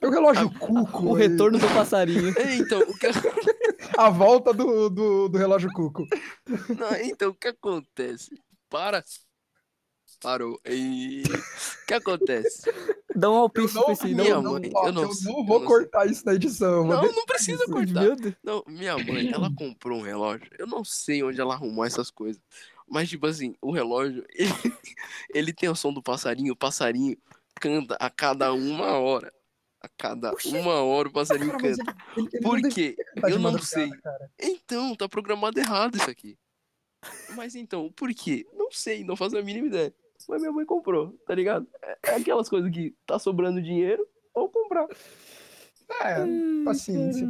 É 0.00 0.06
o 0.06 0.10
relógio 0.10 0.48
cuco. 0.60 1.06
O 1.08 1.18
ele- 1.18 1.28
retorno 1.28 1.58
do 1.58 1.66
passarinho. 1.68 2.32
É, 2.38 2.54
Então, 2.54 2.78
o 2.82 2.94
que, 2.96 3.08
A 3.98 4.10
volta 4.10 4.52
do, 4.54 4.88
do, 4.88 5.28
do 5.28 5.38
relógio 5.38 5.70
cuco. 5.72 6.04
não, 6.78 6.94
então, 7.02 7.30
o 7.30 7.34
que 7.34 7.48
acontece? 7.48 8.30
Para. 8.70 9.02
Parou. 10.24 10.58
E... 10.66 11.22
O 11.82 11.86
que 11.86 11.94
acontece? 11.94 12.62
Dá 13.14 13.30
um 13.30 13.34
alpiste 13.34 13.76
não- 13.76 13.84
pra 13.84 13.92
esse 13.92 14.06
minha 14.14 14.28
eu 14.30 14.42
não. 14.42 14.52
mãe, 14.54 14.70
ó, 14.74 14.86
eu 14.88 14.92
não 14.92 15.02
eu 15.02 15.12
sei, 15.12 15.30
não 15.32 15.38
eu 15.40 15.44
vou 15.46 15.60
não 15.60 15.66
cortar 15.66 16.06
isso 16.10 16.24
na 16.26 16.34
edição. 16.34 16.78
eu 16.78 16.84
Não, 16.86 17.12
não 17.12 17.26
precisa 17.26 17.64
cortar. 17.66 18.04
Não, 18.42 18.64
minha 18.66 18.96
mãe, 18.98 19.30
ela 19.30 19.48
comprou 19.54 19.98
um 19.98 20.02
relógio. 20.02 20.48
Eu 20.58 20.66
não 20.66 20.84
sei 20.84 21.22
onde 21.22 21.40
ela 21.40 21.54
arrumou 21.54 21.84
essas 21.84 22.10
coisas. 22.10 22.42
Mas, 22.88 23.08
tipo 23.08 23.26
assim, 23.26 23.54
o 23.62 23.70
relógio, 23.70 24.24
ele, 24.34 24.52
ele 25.32 25.52
tem 25.52 25.68
o 25.68 25.74
som 25.76 25.92
do 25.92 26.02
passarinho, 26.02 26.52
o 26.54 26.56
passarinho 26.56 27.16
canta 27.60 27.94
a 28.00 28.10
cada 28.10 28.52
uma 28.52 28.92
hora. 28.98 29.32
A 29.80 29.88
cada 29.98 30.32
Oxi. 30.32 30.48
uma 30.56 30.82
hora 30.82 31.08
o 31.08 31.12
passarinho 31.12 31.52
canta. 31.52 31.66
ele- 32.16 32.28
ele- 32.32 32.40
Por 32.42 32.58
não 32.60 32.70
quê? 32.70 32.96
Eu 33.28 33.38
não 33.38 33.58
sei. 33.58 33.90
cara. 33.90 34.30
Então, 34.40 34.96
tá 34.96 35.06
programado 35.08 35.58
errado 35.60 35.96
isso 35.96 36.08
aqui. 36.10 36.38
Mas 37.36 37.54
então, 37.54 37.92
por 37.94 38.12
quê? 38.14 38.46
Não 38.54 38.70
sei, 38.70 39.04
não 39.04 39.14
faço 39.14 39.36
a 39.36 39.42
mínima 39.42 39.66
ideia. 39.66 39.94
Mas 40.28 40.40
minha 40.40 40.52
mãe 40.52 40.64
comprou, 40.64 41.12
tá 41.26 41.34
ligado? 41.34 41.66
É 41.82 41.98
é 42.12 42.16
aquelas 42.16 42.48
coisas 42.48 42.70
que 42.70 42.94
tá 43.06 43.18
sobrando 43.18 43.62
dinheiro, 43.62 44.06
ou 44.34 44.48
comprar. 44.48 44.86
É, 46.02 46.64
paciência. 46.64 47.28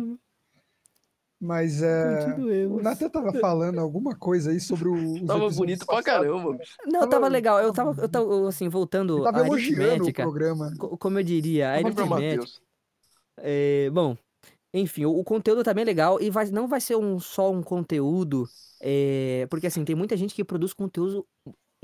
Mas 1.41 1.83
é. 1.83 2.27
O. 2.71 2.81
Nathan 2.81 3.11
tava 3.11 3.33
falando 3.35 3.79
alguma 3.79 4.17
coisa 4.17 4.51
aí 4.51 4.61
sobre 4.61 4.89
o. 4.89 5.27
Tava 5.27 5.51
bonito 5.51 5.85
pra 5.85 6.03
caramba, 6.03 6.57
bicho. 6.57 6.77
Não, 6.87 7.01
Tava- 7.01 7.09
tava 7.11 7.29
legal. 7.29 7.61
Eu 7.61 7.73
tava, 7.73 8.01
eu 8.01 8.09
tava 8.09 8.49
assim, 8.49 8.69
voltando 8.69 9.17
Ele 9.19 9.25
tava 9.25 9.47
elogiando 9.47 10.07
o 10.09 10.13
programa. 10.13 10.73
co- 10.79 10.97
Como 10.97 11.19
eu 11.19 11.23
diria, 11.23 11.69
a 11.71 11.73
aritmética. 11.75 12.45
É, 13.39 13.91
bom, 13.91 14.17
enfim, 14.73 15.05
o, 15.05 15.11
o 15.19 15.25
conteúdo 15.25 15.65
tá 15.65 15.75
bem 15.75 15.85
legal 15.85 16.21
e 16.21 16.31
vai, 16.31 16.47
não 16.51 16.69
vai 16.69 16.81
ser 16.81 16.97
um, 16.97 17.19
só 17.19 17.51
um 17.51 17.63
conteúdo, 17.63 18.49
é, 18.81 19.47
porque 19.51 19.67
assim, 19.67 19.85
tem 19.85 19.97
muita 19.97 20.17
gente 20.17 20.35
que 20.35 20.45
produz 20.45 20.73
conteúdo 20.73 21.27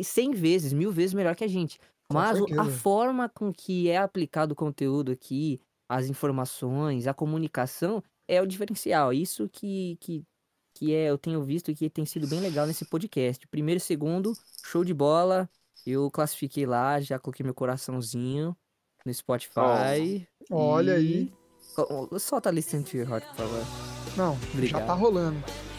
100 0.03 0.33
vezes, 0.33 0.73
mil 0.73 0.91
vezes 0.93 1.15
melhor 1.15 1.35
que 1.35 1.45
a 1.45 1.49
gente. 1.49 1.79
Mas 2.13 2.39
a 2.59 2.65
forma 2.65 3.29
com 3.29 3.53
que 3.53 3.89
é 3.89 3.97
aplicado 3.99 4.53
o 4.53 4.57
conteúdo 4.57 5.13
aqui, 5.13 5.61
as 5.89 6.07
informações, 6.09 7.07
a 7.07 7.15
comunicação, 7.15 8.03
é 8.27 8.43
o 8.43 8.47
diferencial. 8.47 9.13
Isso 9.13 9.49
que, 9.49 9.97
que, 10.01 10.25
que 10.75 10.93
é, 10.95 11.11
eu 11.11 11.17
tenho 11.19 11.43
visto 11.43 11.73
que 11.75 11.89
tem 11.89 12.05
sido 12.05 12.27
bem 12.27 12.41
legal 12.41 12.67
nesse 12.67 12.85
podcast. 12.85 13.47
Primeiro 13.49 13.79
e 13.79 13.81
segundo, 13.81 14.33
show 14.65 14.85
de 14.85 14.93
bola. 14.95 15.49
Eu 15.87 16.11
classifiquei 16.11 16.67
lá, 16.67 17.01
já 17.01 17.19
coloquei 17.19 17.45
meu 17.45 17.55
coraçãozinho 17.55 18.57
no 19.07 19.15
Spotify. 19.15 20.27
Olha 20.51 20.95
aí. 20.95 21.23
e- 21.23 21.41
Co- 21.75 22.19
Solta 22.19 22.51
a 22.51 22.53
Your 22.53 23.09
Heart, 23.09 23.25
por 23.29 23.37
favor. 23.37 23.65
Não, 24.17 24.35
já 24.35 24.49
Obrigado. 24.55 24.87
tá 24.87 24.95
rolando. 24.95 25.70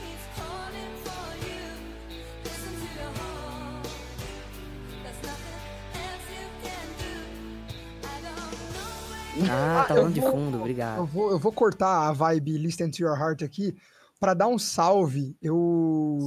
Ah, 9.49 9.81
Ah, 9.81 9.85
tá 9.85 9.93
eu 9.93 9.97
rolando 9.97 10.13
de 10.13 10.21
vou- 10.21 10.31
fundo, 10.31 10.57
Eu 10.57 10.61
obrigado. 10.61 11.05
vou, 11.05 11.31
eu 11.31 11.39
vou 11.39 11.51
cortar 11.51 12.07
a 12.07 12.11
vibe 12.11 12.57
Listen 12.57 12.89
to 12.89 13.01
Your 13.03 13.17
Heart 13.19 13.43
aqui 13.43 13.75
para 14.19 14.33
dar 14.33 14.47
um 14.47 14.59
salve. 14.59 15.35
Eu, 15.41 16.19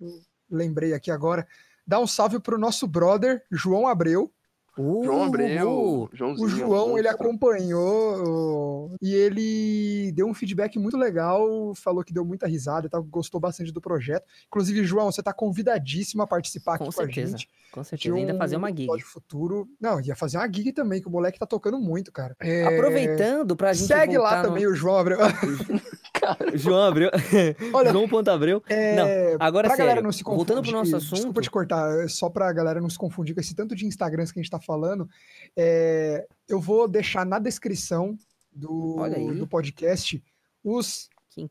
eu 0.00 0.08
lembrei 0.50 0.92
aqui 0.94 1.10
agora. 1.10 1.46
Dar 1.86 1.98
um 1.98 2.06
salve 2.06 2.38
pro 2.38 2.58
nosso 2.58 2.86
brother, 2.86 3.42
João 3.50 3.86
Abreu. 3.88 4.32
João 4.76 5.24
Abreu, 5.24 5.70
Uh, 5.70 6.08
Joãozinho. 6.12 6.46
O 6.46 6.48
João, 6.48 6.98
ele 6.98 7.08
acompanhou 7.08 8.24
o- 8.24 8.96
e 9.02 9.14
ele 9.14 10.12
deu 10.12 10.26
um 10.26 10.34
feedback 10.34 10.78
muito 10.78 10.96
legal, 10.96 11.74
falou 11.74 12.02
que 12.02 12.12
deu 12.12 12.24
muita 12.24 12.46
risada 12.46 12.86
e 12.86 12.90
tal, 12.90 13.02
gostou 13.02 13.40
bastante 13.40 13.72
do 13.72 13.80
projeto. 13.80 14.24
Inclusive, 14.46 14.84
João, 14.84 15.10
você 15.12 15.22
tá 15.22 15.32
convidadíssimo 15.32 16.22
a 16.22 16.26
participar 16.26 16.78
Com 16.78 16.84
aqui 16.84 16.94
certeza. 16.94 17.30
com 17.32 17.34
a 17.34 17.38
gente. 17.38 17.48
Com 17.72 17.84
certeza, 17.84 18.14
ainda 18.14 18.34
fazer 18.36 18.56
um 18.56 18.58
uma 18.58 18.68
gig. 18.70 18.86
futuro. 19.02 19.66
Não, 19.80 19.98
ia 20.00 20.14
fazer 20.14 20.36
uma 20.36 20.46
gig 20.50 20.72
também, 20.72 21.00
que 21.00 21.08
o 21.08 21.10
moleque 21.10 21.38
tá 21.38 21.46
tocando 21.46 21.78
muito, 21.78 22.12
cara. 22.12 22.36
É, 22.40 22.64
Aproveitando 22.64 23.56
pra 23.56 23.72
gente 23.72 23.86
Segue 23.88 24.18
lá 24.18 24.42
no- 24.42 24.48
também 24.48 24.66
o 24.66 24.74
João 24.74 24.98
Abreu. 24.98 25.18
João 26.54 26.82
Abreu. 26.84 27.10
Olha, 27.72 27.90
João 27.90 28.08
Ponto 28.08 28.28
Abreu. 28.30 28.62
É, 28.68 29.36
Agora, 29.40 29.68
pra 29.68 29.76
galera 29.76 29.94
sério, 29.96 30.02
não 30.04 30.12
se 30.12 30.22
confundir, 30.22 30.36
voltando 30.46 30.62
pro 30.62 30.72
nosso 30.78 30.96
assunto... 30.96 31.14
desculpa 31.14 31.40
te 31.40 31.50
cortar, 31.50 31.98
é 32.04 32.08
só 32.08 32.28
pra 32.30 32.52
galera 32.52 32.80
não 32.80 32.88
se 32.90 32.98
confundir 32.98 33.34
com 33.34 33.40
esse 33.40 33.54
tanto 33.54 33.74
de 33.74 33.86
Instagrams 33.86 34.30
que 34.30 34.38
a 34.38 34.42
gente 34.42 34.50
tá 34.50 34.60
falando, 34.62 35.08
é, 35.56 36.26
eu 36.48 36.60
vou 36.60 36.88
deixar 36.88 37.26
na 37.26 37.38
descrição 37.38 38.16
do, 38.50 38.96
do 39.38 39.46
podcast 39.46 40.22
os 40.62 41.08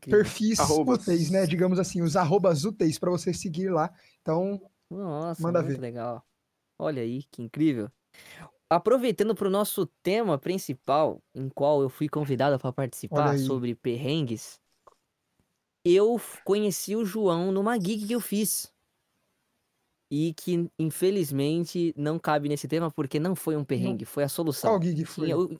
perfis 0.08 0.58
Arrobas. 0.60 1.00
úteis, 1.00 1.30
né? 1.30 1.46
Digamos 1.46 1.78
assim, 1.78 2.02
os 2.02 2.16
arrobas 2.16 2.64
úteis 2.64 2.98
pra 2.98 3.10
você 3.10 3.32
seguir 3.34 3.68
lá. 3.68 3.92
Então, 4.20 4.60
Nossa, 4.90 5.42
Manda 5.42 5.60
muito 5.62 5.74
ver. 5.76 5.80
legal. 5.80 6.24
Olha 6.78 7.02
aí, 7.02 7.22
que 7.30 7.42
incrível. 7.42 7.90
Aproveitando 8.68 9.34
para 9.34 9.48
o 9.48 9.50
nosso 9.50 9.86
tema 10.02 10.38
principal, 10.38 11.22
em 11.34 11.48
qual 11.48 11.82
eu 11.82 11.90
fui 11.90 12.08
convidado 12.08 12.58
para 12.58 12.72
participar 12.72 13.38
sobre 13.38 13.74
perrengues, 13.74 14.58
eu 15.84 16.20
conheci 16.44 16.96
o 16.96 17.04
João 17.04 17.52
numa 17.52 17.74
gig 17.78 18.06
que 18.06 18.12
eu 18.12 18.20
fiz. 18.20 18.72
E 20.14 20.34
que, 20.34 20.68
infelizmente, 20.78 21.94
não 21.96 22.18
cabe 22.18 22.46
nesse 22.48 22.68
tema 22.68 22.90
porque 22.90 23.18
não 23.18 23.34
foi 23.34 23.56
um 23.56 23.64
perrengue, 23.64 24.04
foi 24.04 24.22
a 24.24 24.28
solução. 24.28 24.70
qual 24.72 24.82
gig 24.82 25.04
foi? 25.06 25.24
Tinha 25.26 25.38
o- 25.38 25.58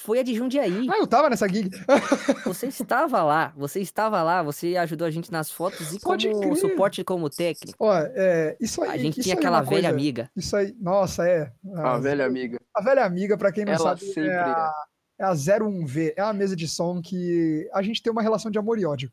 Foi 0.00 0.20
a 0.20 0.22
de 0.22 0.32
Jundiaí. 0.32 0.86
Ah, 0.88 0.98
eu 0.98 1.06
tava 1.08 1.28
nessa 1.28 1.48
gig. 1.48 1.70
Você 2.46 2.66
estava 2.68 3.20
lá, 3.24 3.52
você 3.56 3.80
estava 3.80 4.22
lá, 4.22 4.44
você 4.44 4.76
ajudou 4.76 5.04
a 5.06 5.10
gente 5.10 5.32
nas 5.32 5.50
fotos 5.50 5.92
e 5.92 5.98
Pode 5.98 6.28
como 6.30 6.40
crer. 6.40 6.56
suporte 6.56 7.02
como 7.02 7.28
técnico. 7.28 7.76
Ó, 7.80 7.92
é, 7.96 8.56
isso 8.60 8.80
aí. 8.84 8.90
A 8.90 8.96
gente 8.96 9.14
isso 9.14 9.22
tinha 9.22 9.34
é 9.34 9.38
aquela 9.38 9.60
velha 9.60 9.70
coisa- 9.70 9.88
amiga. 9.88 10.30
Isso 10.36 10.54
aí, 10.56 10.72
nossa, 10.78 11.26
é. 11.28 11.52
A 11.74 11.94
A, 11.94 11.98
velha 11.98 12.24
amiga. 12.26 12.60
a 12.72 12.80
velha 12.80 13.04
amiga, 13.04 13.36
pra 13.36 13.50
quem 13.50 13.64
não 13.64 13.72
Ela 13.72 13.82
sabe, 13.82 14.00
sempre 14.02 14.28
é 14.30 14.36
a, 14.38 14.72
é 15.18 15.24
a 15.24 15.32
01V. 15.34 16.12
É 16.16 16.22
uma 16.22 16.32
mesa 16.32 16.54
de 16.54 16.68
som 16.68 17.02
que 17.02 17.68
a 17.72 17.82
gente 17.82 18.00
tem 18.00 18.12
uma 18.12 18.22
relação 18.22 18.52
de 18.52 18.58
amor 18.58 18.78
e 18.78 18.84
ódio. 18.86 19.10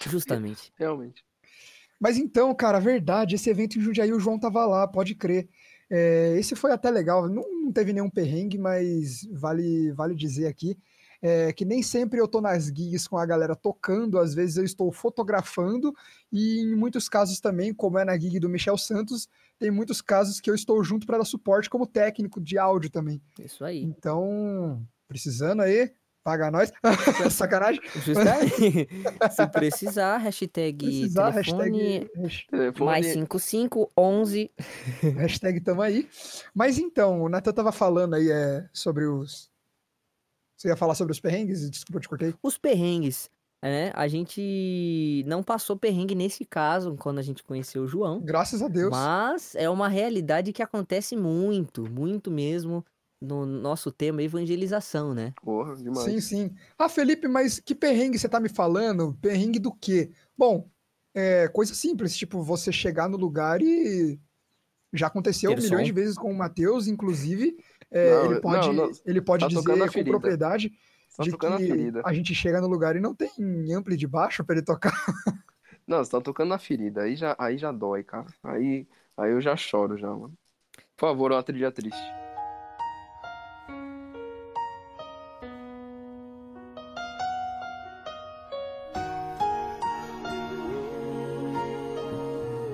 Justamente. 0.00 0.72
Realmente. 0.76 1.24
Mas 2.02 2.18
então, 2.18 2.52
cara, 2.54 2.80
verdade, 2.80 3.36
esse 3.36 3.48
evento 3.48 3.78
em 3.78 3.80
Jundiaí, 3.80 4.12
o 4.12 4.18
João 4.18 4.38
tava 4.38 4.66
lá, 4.66 4.88
pode 4.88 5.14
crer. 5.14 5.48
É, 5.88 6.34
esse 6.36 6.56
foi 6.56 6.72
até 6.72 6.90
legal, 6.90 7.28
não, 7.28 7.44
não 7.64 7.72
teve 7.72 7.92
nenhum 7.92 8.10
perrengue, 8.10 8.58
mas 8.58 9.24
vale, 9.30 9.92
vale 9.92 10.14
dizer 10.14 10.48
aqui 10.48 10.76
é, 11.22 11.52
que 11.52 11.64
nem 11.64 11.82
sempre 11.82 12.20
eu 12.20 12.26
tô 12.26 12.40
nas 12.40 12.66
gigs 12.66 13.08
com 13.08 13.16
a 13.16 13.24
galera 13.24 13.54
tocando, 13.54 14.18
às 14.18 14.34
vezes 14.34 14.56
eu 14.56 14.64
estou 14.64 14.90
fotografando, 14.90 15.94
e 16.32 16.60
em 16.60 16.74
muitos 16.74 17.08
casos 17.08 17.38
também, 17.38 17.72
como 17.72 17.96
é 17.96 18.04
na 18.04 18.18
gig 18.18 18.40
do 18.40 18.48
Michel 18.48 18.76
Santos, 18.76 19.28
tem 19.56 19.70
muitos 19.70 20.02
casos 20.02 20.40
que 20.40 20.50
eu 20.50 20.54
estou 20.54 20.82
junto 20.82 21.06
para 21.06 21.18
dar 21.18 21.24
suporte 21.24 21.70
como 21.70 21.86
técnico 21.86 22.40
de 22.40 22.58
áudio 22.58 22.90
também. 22.90 23.22
Isso 23.38 23.64
aí. 23.64 23.80
Então, 23.80 24.84
precisando 25.06 25.62
aí, 25.62 25.92
paga 26.22 26.50
nós. 26.50 26.72
Sacanagem. 27.30 27.80
Justamente. 28.04 28.88
Se 29.30 29.46
precisar, 29.48 30.18
hashtag 30.18 30.84
Precisar, 30.84 31.32
telefone 31.32 32.08
hashtag, 32.14 32.46
Telefone. 32.50 32.90
mais 32.90 33.06
5511. 33.06 34.50
Hashtag 35.16 35.60
tamo 35.60 35.82
aí. 35.82 36.08
Mas 36.54 36.78
então, 36.78 37.22
o 37.22 37.28
Natan 37.28 37.52
tava 37.52 37.72
falando 37.72 38.14
aí 38.14 38.30
é, 38.30 38.68
sobre 38.72 39.06
os. 39.06 39.50
Você 40.56 40.68
ia 40.68 40.76
falar 40.76 40.94
sobre 40.94 41.12
os 41.12 41.20
perrengues? 41.20 41.68
Desculpa, 41.68 41.98
eu 41.98 42.02
te 42.02 42.08
cortei. 42.08 42.34
Os 42.42 42.56
perrengues. 42.56 43.28
Né? 43.60 43.92
A 43.94 44.08
gente 44.08 45.22
não 45.26 45.40
passou 45.40 45.76
perrengue 45.76 46.16
nesse 46.16 46.44
caso, 46.44 46.96
quando 46.96 47.20
a 47.20 47.22
gente 47.22 47.44
conheceu 47.44 47.84
o 47.84 47.86
João. 47.86 48.20
Graças 48.20 48.60
a 48.60 48.66
Deus. 48.66 48.90
Mas 48.90 49.54
é 49.54 49.70
uma 49.70 49.88
realidade 49.88 50.52
que 50.52 50.62
acontece 50.62 51.16
muito, 51.16 51.88
muito 51.88 52.28
mesmo 52.28 52.84
no 53.22 53.46
nosso 53.46 53.90
tema 53.92 54.22
evangelização, 54.22 55.14
né? 55.14 55.32
Porra, 55.42 55.76
demais. 55.76 56.04
Sim, 56.04 56.20
sim. 56.20 56.54
Ah, 56.78 56.88
Felipe, 56.88 57.28
mas 57.28 57.60
que 57.60 57.74
perrengue 57.74 58.18
você 58.18 58.28
tá 58.28 58.40
me 58.40 58.48
falando? 58.48 59.16
Perrengue 59.22 59.58
do 59.58 59.72
quê? 59.72 60.10
Bom, 60.36 60.68
é 61.14 61.48
coisa 61.48 61.74
simples, 61.74 62.16
tipo, 62.16 62.42
você 62.42 62.72
chegar 62.72 63.08
no 63.08 63.16
lugar 63.16 63.62
e. 63.62 64.18
Já 64.94 65.06
aconteceu 65.06 65.54
Ter 65.54 65.62
milhões 65.62 65.80
som. 65.80 65.84
de 65.86 65.92
vezes 65.92 66.16
com 66.16 66.30
o 66.30 66.36
Matheus, 66.36 66.86
inclusive. 66.86 67.56
é, 67.90 68.10
Não, 68.10 68.24
ele 68.26 68.34
não, 68.34 68.40
pode, 68.42 68.72
não. 68.74 68.90
ele 69.06 69.20
pode 69.22 69.40
Tá 69.42 69.48
dizer 69.48 69.60
a 69.82 69.86
com 69.86 69.92
ferida. 69.92 70.10
propriedade 70.10 70.72
Você 71.08 71.16
tá 71.16 71.22
de 71.22 71.30
tocando 71.30 71.54
a 71.54 71.56
que 71.58 71.66
ferida. 71.66 72.02
a 72.04 72.12
gente 72.12 72.34
chega 72.34 72.60
no 72.60 72.66
lugar 72.66 72.94
e 72.94 73.00
não 73.00 73.14
tem 73.14 73.30
ampli 73.74 73.96
de 73.96 74.06
baixo 74.06 74.44
pra 74.44 74.54
ele 74.56 74.64
tocar. 74.64 74.92
Não, 75.86 75.98
você 76.04 76.10
tá 76.12 76.20
tocando 76.20 76.50
na 76.50 76.58
ferida. 76.58 77.02
Aí 77.02 77.16
já, 77.16 77.34
aí 77.38 77.58
já 77.58 77.72
dói, 77.72 78.04
cara. 78.04 78.26
Aí, 78.42 78.86
aí 79.16 79.32
eu 79.32 79.40
já 79.40 79.56
choro 79.56 79.96
já, 79.98 80.08
mano. 80.08 80.32
Por 80.96 81.08
favor, 81.08 81.32
uma 81.32 81.42
trilha 81.42 81.72
triste. 81.72 81.98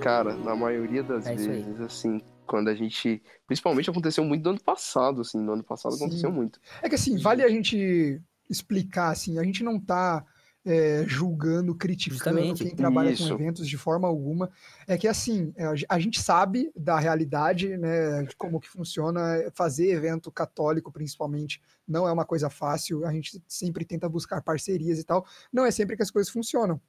Cara, 0.09 0.37
na 0.37 0.57
maioria 0.57 1.03
das 1.03 1.27
É 1.27 1.35
vezes, 1.35 1.79
assim, 1.81 2.21
quando 2.47 2.69
a 2.69 2.75
gente. 2.75 3.23
Principalmente 3.47 3.91
aconteceu 3.91 4.25
muito 4.25 4.43
no 4.43 4.51
ano 4.51 4.61
passado, 4.61 5.21
assim. 5.21 5.39
No 5.39 5.53
ano 5.53 5.63
passado 5.63 5.93
Sim. 5.93 6.05
aconteceu 6.05 6.33
muito. 6.33 6.59
É 6.83 6.89
que 6.89 6.95
assim, 6.95 7.19
vale 7.19 7.43
a 7.43 7.49
gente 7.49 8.19
explicar, 8.49 9.11
assim, 9.11 9.39
a 9.39 9.45
gente 9.45 9.63
não 9.63 9.79
tá 9.79 10.25
é, 10.65 11.05
julgando, 11.07 11.75
criticando 11.75 12.39
Justamente. 12.39 12.65
quem 12.65 12.75
trabalha 12.75 13.09
com 13.09 13.23
Isso. 13.23 13.35
eventos 13.35 13.69
de 13.69 13.77
forma 13.77 14.09
alguma. 14.09 14.51
É 14.87 14.97
que 14.97 15.07
assim, 15.07 15.53
é, 15.57 15.67
a 15.67 15.75
ge- 15.75 15.87
a 15.87 15.99
gente 15.99 16.21
sabe 16.23 16.73
da 16.75 16.99
realidade, 16.99 17.77
né, 17.77 18.23
de 18.23 18.35
como 18.37 18.59
que 18.61 18.69
funciona 18.69 19.21
fazer 19.55 19.91
evento 19.91 20.33
católico, 20.33 20.91
principalmente, 20.91 21.61
não 21.87 22.09
é 22.09 22.13
uma 22.13 22.25
coisa 22.25 22.49
fácil, 22.49 23.05
a 23.07 23.13
gente 23.13 23.43
sempre 23.47 23.85
tenta 23.85 24.09
buscar 24.09 24.41
parcerias 24.43 24.99
e 24.99 25.05
tal, 25.05 25.27
não 25.53 25.67
é 25.67 25.71
sempre 25.71 25.97
que 25.97 26.03
as 26.03 26.11
coisas 26.11 26.33
funcionam. 26.33 26.81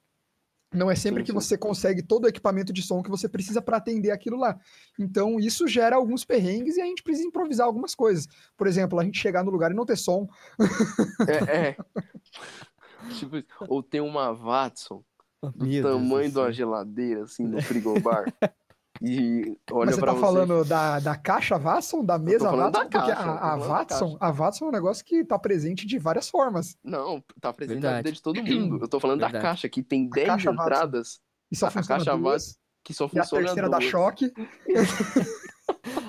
Não 0.72 0.90
é 0.90 0.94
sempre 0.94 1.20
Sim, 1.20 1.24
que 1.24 1.32
sim. 1.32 1.34
você 1.34 1.58
consegue 1.58 2.02
todo 2.02 2.24
o 2.24 2.28
equipamento 2.28 2.72
de 2.72 2.80
som 2.82 3.02
que 3.02 3.10
você 3.10 3.28
precisa 3.28 3.60
para 3.60 3.76
atender 3.76 4.12
aquilo 4.12 4.36
lá. 4.36 4.58
Então, 4.98 5.40
isso 5.40 5.66
gera 5.66 5.96
alguns 5.96 6.24
perrengues 6.24 6.76
e 6.76 6.80
a 6.80 6.84
gente 6.84 7.02
precisa 7.02 7.26
improvisar 7.26 7.66
algumas 7.66 7.94
coisas. 7.94 8.28
Por 8.56 8.68
exemplo, 8.68 8.98
a 9.00 9.04
gente 9.04 9.18
chegar 9.18 9.42
no 9.42 9.50
lugar 9.50 9.72
e 9.72 9.74
não 9.74 9.84
ter 9.84 9.96
som. 9.96 10.28
É, 11.26 11.58
é. 11.74 11.76
Tipo, 13.18 13.42
ou 13.68 13.82
tem 13.82 14.00
uma 14.00 14.32
Watson 14.32 15.02
do 15.42 15.66
Meu 15.66 15.82
Deus 15.82 15.94
tamanho 15.94 16.30
do 16.30 16.34
de 16.34 16.38
uma 16.38 16.52
geladeira, 16.52 17.24
assim, 17.24 17.44
no 17.44 17.60
frigobar. 17.62 18.24
E 19.02 19.56
olha 19.70 19.86
Mas 19.86 19.94
você 19.96 20.00
tá 20.00 20.12
você. 20.12 20.20
falando 20.20 20.64
da, 20.64 20.98
da 21.00 21.16
caixa 21.16 21.56
Watson, 21.58 22.04
da 22.04 22.18
mesa 22.18 22.44
da 22.44 22.50
Watson? 22.50 22.80
Porque 22.82 22.98
caixa, 22.98 23.12
a, 23.14 23.52
a 23.54 23.56
da 23.56 23.66
Watson, 23.66 24.16
a 24.20 24.30
Watson 24.30 24.64
é 24.64 24.68
um 24.68 24.72
negócio 24.72 25.04
que 25.04 25.24
tá 25.24 25.38
presente 25.38 25.86
de 25.86 25.98
várias 25.98 26.28
formas. 26.28 26.76
Não, 26.84 27.22
tá 27.40 27.52
presente 27.52 27.76
na 27.80 27.88
Verdade. 27.88 28.04
vida 28.04 28.12
de 28.16 28.22
todo 28.22 28.42
mundo. 28.42 28.78
Eu 28.82 28.88
tô 28.88 29.00
falando 29.00 29.20
da 29.20 29.26
Verdade. 29.28 29.44
caixa, 29.44 29.68
que 29.68 29.82
tem 29.82 30.08
10 30.08 30.26
caixa 30.26 30.50
Watson. 30.50 30.62
entradas 30.62 31.20
E 31.50 31.56
só 31.56 31.66
A 31.66 31.70
funciona 31.70 32.04
caixa 32.04 32.16
duas. 32.18 32.58
que 32.84 32.92
só 32.94 33.04
E 33.04 33.18
a 33.18 33.22
funciona 33.22 33.44
terceira 33.44 33.68
dá 33.68 33.78
duas. 33.78 33.90
choque. 33.90 34.32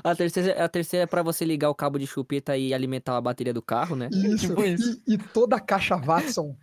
A 0.03 0.15
terceira, 0.15 0.65
a 0.65 0.67
terceira 0.67 1.03
é 1.03 1.07
pra 1.07 1.21
você 1.21 1.45
ligar 1.45 1.69
o 1.69 1.75
cabo 1.75 1.99
de 1.99 2.07
chupeta 2.07 2.57
e 2.57 2.73
alimentar 2.73 3.15
a 3.15 3.21
bateria 3.21 3.53
do 3.53 3.61
carro, 3.61 3.95
né? 3.95 4.09
Isso. 4.11 4.47
Tipo 4.47 4.63
isso. 4.63 4.99
E, 5.07 5.13
e 5.13 5.17
toda 5.19 5.55
a 5.55 5.59
caixa 5.59 5.95
Watson, 5.95 6.55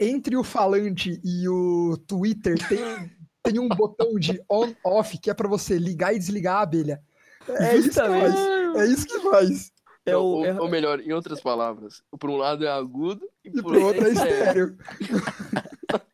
entre 0.00 0.36
o 0.36 0.42
falante 0.42 1.20
e 1.22 1.46
o 1.48 1.98
Twitter, 2.06 2.56
tem, 2.66 2.78
tem 3.50 3.58
um 3.58 3.68
botão 3.68 4.14
de 4.18 4.42
on-off 4.50 5.18
que 5.18 5.30
é 5.30 5.34
pra 5.34 5.48
você 5.48 5.78
ligar 5.78 6.14
e 6.14 6.18
desligar 6.18 6.56
a 6.56 6.62
abelha. 6.62 7.00
É 7.48 7.76
isso 7.76 7.90
que 7.90 7.94
faz. 7.94 8.34
É 8.76 8.86
isso 8.86 9.06
que 9.06 9.18
faz. 9.20 9.72
É 10.04 10.16
o- 10.16 10.20
ou, 10.20 10.44
é- 10.46 10.60
ou 10.60 10.68
melhor, 10.68 11.00
em 11.00 11.12
outras 11.12 11.40
palavras, 11.40 12.02
por 12.18 12.30
um 12.30 12.36
lado 12.36 12.64
é 12.64 12.68
agudo 12.70 13.20
e, 13.44 13.48
E 13.48 13.62
por 13.62 13.72
pro 13.72 13.84
outro 13.86 14.06
é 14.06 14.10
estéreo. 14.12 14.76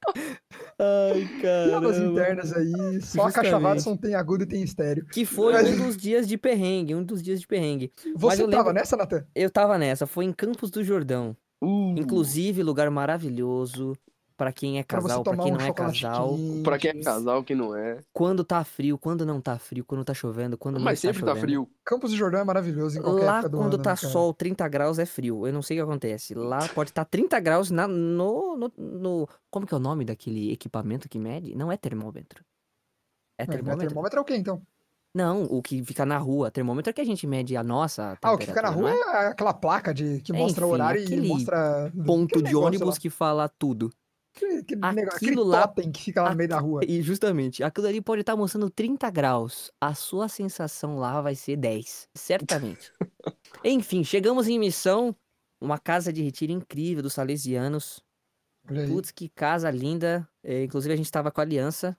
Ai, 0.78 1.28
Piadas 1.40 1.96
caramba. 1.96 2.12
internas 2.12 2.52
aí. 2.52 3.00
Só 3.02 3.22
a 3.22 3.32
caixa 3.32 3.50
Justamente. 3.50 3.62
Watson 3.76 3.96
tem 3.96 4.14
agudo 4.14 4.44
e 4.44 4.46
tem 4.46 4.62
estéreo. 4.62 5.06
Que 5.06 5.24
foi 5.24 5.52
Mas- 5.52 5.68
um 5.68 5.86
dos 5.86 5.96
dias 5.96 6.26
de 6.26 6.36
perrengue, 6.36 6.94
um 6.94 7.04
dos 7.04 7.22
dias 7.22 7.40
de 7.40 7.46
perrengue. 7.46 7.92
Você 8.16 8.38
tava 8.48 8.56
lembro- 8.58 8.72
nessa, 8.72 8.96
Natan? 8.96 9.24
Eu 9.34 9.50
tava 9.50 9.78
nessa, 9.78 10.06
foi 10.06 10.24
em 10.24 10.32
Campos 10.32 10.70
do 10.70 10.82
Jordão. 10.82 11.36
Uh, 11.62 11.94
Inclusive, 11.96 12.62
lugar 12.62 12.90
maravilhoso 12.90 13.92
pra 14.42 14.52
quem 14.52 14.76
é 14.80 14.82
casal, 14.82 15.22
pra 15.22 15.32
tomar 15.34 15.44
quem 15.44 15.52
um 15.52 15.56
não 15.56 15.64
é 15.64 15.72
casal. 15.72 16.36
pra 16.64 16.76
quem 16.76 16.90
é 16.90 17.00
casal, 17.00 17.44
que 17.44 17.54
não 17.54 17.76
é. 17.76 18.00
Quando 18.12 18.42
tá 18.42 18.64
frio, 18.64 18.98
quando 18.98 19.24
não 19.24 19.40
tá 19.40 19.56
frio, 19.56 19.84
quando 19.84 20.04
tá 20.04 20.12
chovendo, 20.12 20.58
quando 20.58 20.78
não 20.78 20.82
Mas 20.84 20.98
está 20.98 21.12
sempre 21.12 21.24
tá 21.24 21.36
frio. 21.36 21.70
Campos 21.84 22.10
do 22.10 22.16
Jordão 22.16 22.40
é 22.40 22.44
maravilhoso 22.44 22.98
em 22.98 23.02
qualquer 23.02 23.24
Lá, 23.24 23.34
época 23.38 23.48
do 23.50 23.58
quando 23.58 23.74
ano, 23.74 23.82
tá 23.84 23.90
né, 23.90 23.96
cara? 23.96 24.12
sol 24.12 24.34
30 24.34 24.66
graus, 24.66 24.98
é 24.98 25.06
frio. 25.06 25.46
Eu 25.46 25.52
não 25.52 25.62
sei 25.62 25.76
o 25.78 25.84
que 25.84 25.90
acontece. 25.90 26.34
Lá 26.34 26.66
pode 26.74 26.90
estar 26.90 27.04
30 27.04 27.38
graus 27.38 27.70
na, 27.70 27.86
no, 27.86 28.56
no, 28.56 28.72
no- 28.76 29.28
Como 29.48 29.64
que 29.64 29.72
é 29.74 29.76
o 29.76 29.80
nome 29.80 30.04
daquele 30.04 30.50
equipamento 30.52 31.08
que 31.08 31.20
mede? 31.20 31.54
Não 31.54 31.70
é 31.70 31.76
termômetro. 31.76 32.44
É 33.38 33.42
Ué, 33.42 33.46
mas 33.46 33.56
termômetro? 33.56 33.86
termômetro 33.88 34.18
é 34.18 34.22
o 34.22 34.24
quê, 34.24 34.36
então? 34.36 34.60
Não, 35.14 35.44
o 35.44 35.60
que 35.60 35.84
fica 35.84 36.06
na 36.06 36.16
rua. 36.16 36.50
Termômetro 36.50 36.88
é 36.88 36.92
que 36.92 37.00
a 37.00 37.04
gente 37.04 37.26
mede 37.26 37.54
a 37.54 37.62
nossa 37.62 38.16
Ah, 38.22 38.32
o 38.32 38.38
que 38.38 38.46
fica 38.46 38.62
na 38.62 38.70
rua 38.70 38.90
é? 38.90 38.94
é 38.94 39.26
aquela 39.26 39.52
placa 39.52 39.92
de, 39.92 40.22
que 40.22 40.32
mostra 40.32 40.64
o 40.64 40.68
Enfim, 40.70 40.74
horário 40.74 41.02
aquele 41.02 41.26
e 41.26 41.28
mostra... 41.28 41.92
Ponto 42.06 42.38
de 42.38 42.44
negócio 42.44 42.66
ônibus 42.66 42.94
lá. 42.94 43.00
que 43.00 43.10
fala 43.10 43.46
tudo. 43.46 43.92
Aquele, 44.34 44.80
negócio, 44.94 45.16
aquele 45.16 45.36
lá- 45.36 45.68
totem 45.68 45.92
que 45.92 46.02
fica 46.04 46.22
lá 46.22 46.30
no 46.30 46.36
meio 46.36 46.48
da 46.48 46.58
rua. 46.58 46.80
E 46.86 47.02
justamente, 47.02 47.62
aquilo 47.62 47.86
ali 47.86 48.00
pode 48.00 48.22
estar 48.22 48.34
mostrando 48.36 48.70
30 48.70 49.10
graus. 49.10 49.70
A 49.80 49.94
sua 49.94 50.28
sensação 50.28 50.98
lá 50.98 51.20
vai 51.20 51.34
ser 51.34 51.56
10. 51.56 52.08
Certamente. 52.16 52.92
Enfim, 53.64 54.02
chegamos 54.04 54.48
em 54.48 54.58
missão. 54.58 55.14
Uma 55.60 55.78
casa 55.78 56.12
de 56.12 56.22
retiro 56.22 56.50
incrível 56.52 57.02
dos 57.02 57.12
salesianos. 57.12 58.02
Putz, 58.88 59.10
que 59.10 59.28
casa 59.28 59.70
linda. 59.70 60.28
É, 60.42 60.64
inclusive, 60.64 60.92
a 60.92 60.96
gente 60.96 61.10
tava 61.10 61.30
com 61.30 61.40
a 61.40 61.44
aliança, 61.44 61.96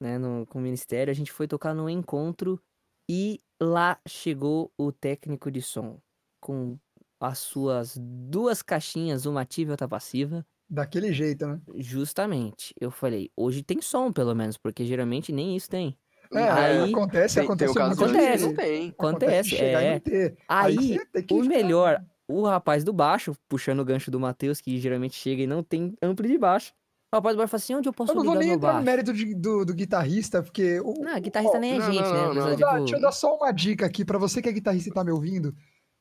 né, 0.00 0.18
no, 0.18 0.46
com 0.46 0.58
o 0.58 0.62
ministério. 0.62 1.10
A 1.10 1.14
gente 1.14 1.30
foi 1.30 1.46
tocar 1.46 1.74
num 1.74 1.88
encontro 1.88 2.60
e 3.08 3.40
lá 3.60 4.00
chegou 4.08 4.72
o 4.76 4.90
técnico 4.90 5.50
de 5.50 5.62
som 5.62 6.00
com 6.40 6.76
as 7.20 7.38
suas 7.38 7.96
duas 7.96 8.62
caixinhas, 8.62 9.26
uma 9.26 9.42
ativa 9.42 9.70
e 9.70 9.72
outra 9.72 9.86
passiva. 9.88 10.44
Daquele 10.74 11.12
jeito, 11.12 11.46
né? 11.46 11.60
Justamente. 11.76 12.74
Eu 12.80 12.90
falei, 12.90 13.30
hoje 13.36 13.62
tem 13.62 13.82
som, 13.82 14.10
pelo 14.10 14.34
menos, 14.34 14.56
porque 14.56 14.86
geralmente 14.86 15.30
nem 15.30 15.54
isso 15.54 15.68
tem. 15.68 15.96
É, 16.32 16.48
Aí- 16.48 16.90
acontece, 16.94 17.34
Tem, 17.34 17.42
tem 17.42 17.44
acontece 17.44 17.70
o 17.70 17.74
que 17.74 17.80
Acontece. 17.82 18.38
de- 18.38 18.44
não 18.46 18.54
tem. 18.54 18.88
Acontece, 18.88 19.50
de 19.50 19.56
chegar 19.56 19.82
e 19.82 19.86
é. 19.86 20.34
Aí, 20.48 20.98
tem 21.12 21.22
que 21.24 21.34
o 21.34 21.44
melhor, 21.44 22.02
o 22.26 22.42
rapaz 22.46 22.82
do 22.84 22.92
baixo, 22.92 23.34
puxando 23.46 23.80
o 23.80 23.84
gancho 23.84 24.10
do 24.10 24.18
Matheus, 24.18 24.58
que 24.62 24.78
geralmente 24.80 25.14
chega 25.14 25.42
e 25.42 25.46
não 25.46 25.62
tem 25.62 25.94
amplo 26.00 26.26
de 26.26 26.38
baixo. 26.38 26.72
O 27.12 27.16
rapaz 27.16 27.36
do 27.36 27.38
baixo 27.38 27.50
fala 27.50 27.58
assim, 27.62 27.74
onde 27.74 27.88
eu 27.90 27.92
posso 27.92 28.12
Eu 28.12 28.16
não 28.16 28.24
vou 28.24 28.34
nem 28.34 28.52
entrar 28.52 28.68
no 28.68 28.72
baixo? 28.72 28.86
mérito 28.86 29.12
de- 29.12 29.34
do, 29.34 29.66
do 29.66 29.74
guitarrista, 29.74 30.42
porque. 30.42 30.80
O, 30.80 30.94
Não, 31.04 31.20
guitarrista 31.20 31.58
ó, 31.58 31.60
nem 31.60 31.72
é 31.74 31.78
não, 31.78 31.92
gente, 31.92 32.00
não, 32.02 32.12
né? 32.12 32.18
não, 32.28 32.34
não. 32.34 32.42
é 32.46 32.48
Deixa 32.48 32.54
eu 32.54 32.58
dar- 32.58 32.66
tipo- 32.72 32.78
deixa 32.84 32.96
eu 32.96 33.00
dar 33.02 33.12
só 33.12 33.36
uma 33.36 33.52
dica 33.52 33.84
aqui 33.84 34.02
pra 34.02 34.16
você 34.16 34.40
que 34.40 34.48
é 34.48 34.52
guitarrista 34.52 34.88
e 34.88 34.92
tá 34.94 35.04
me 35.04 35.10
ouvindo. 35.10 35.54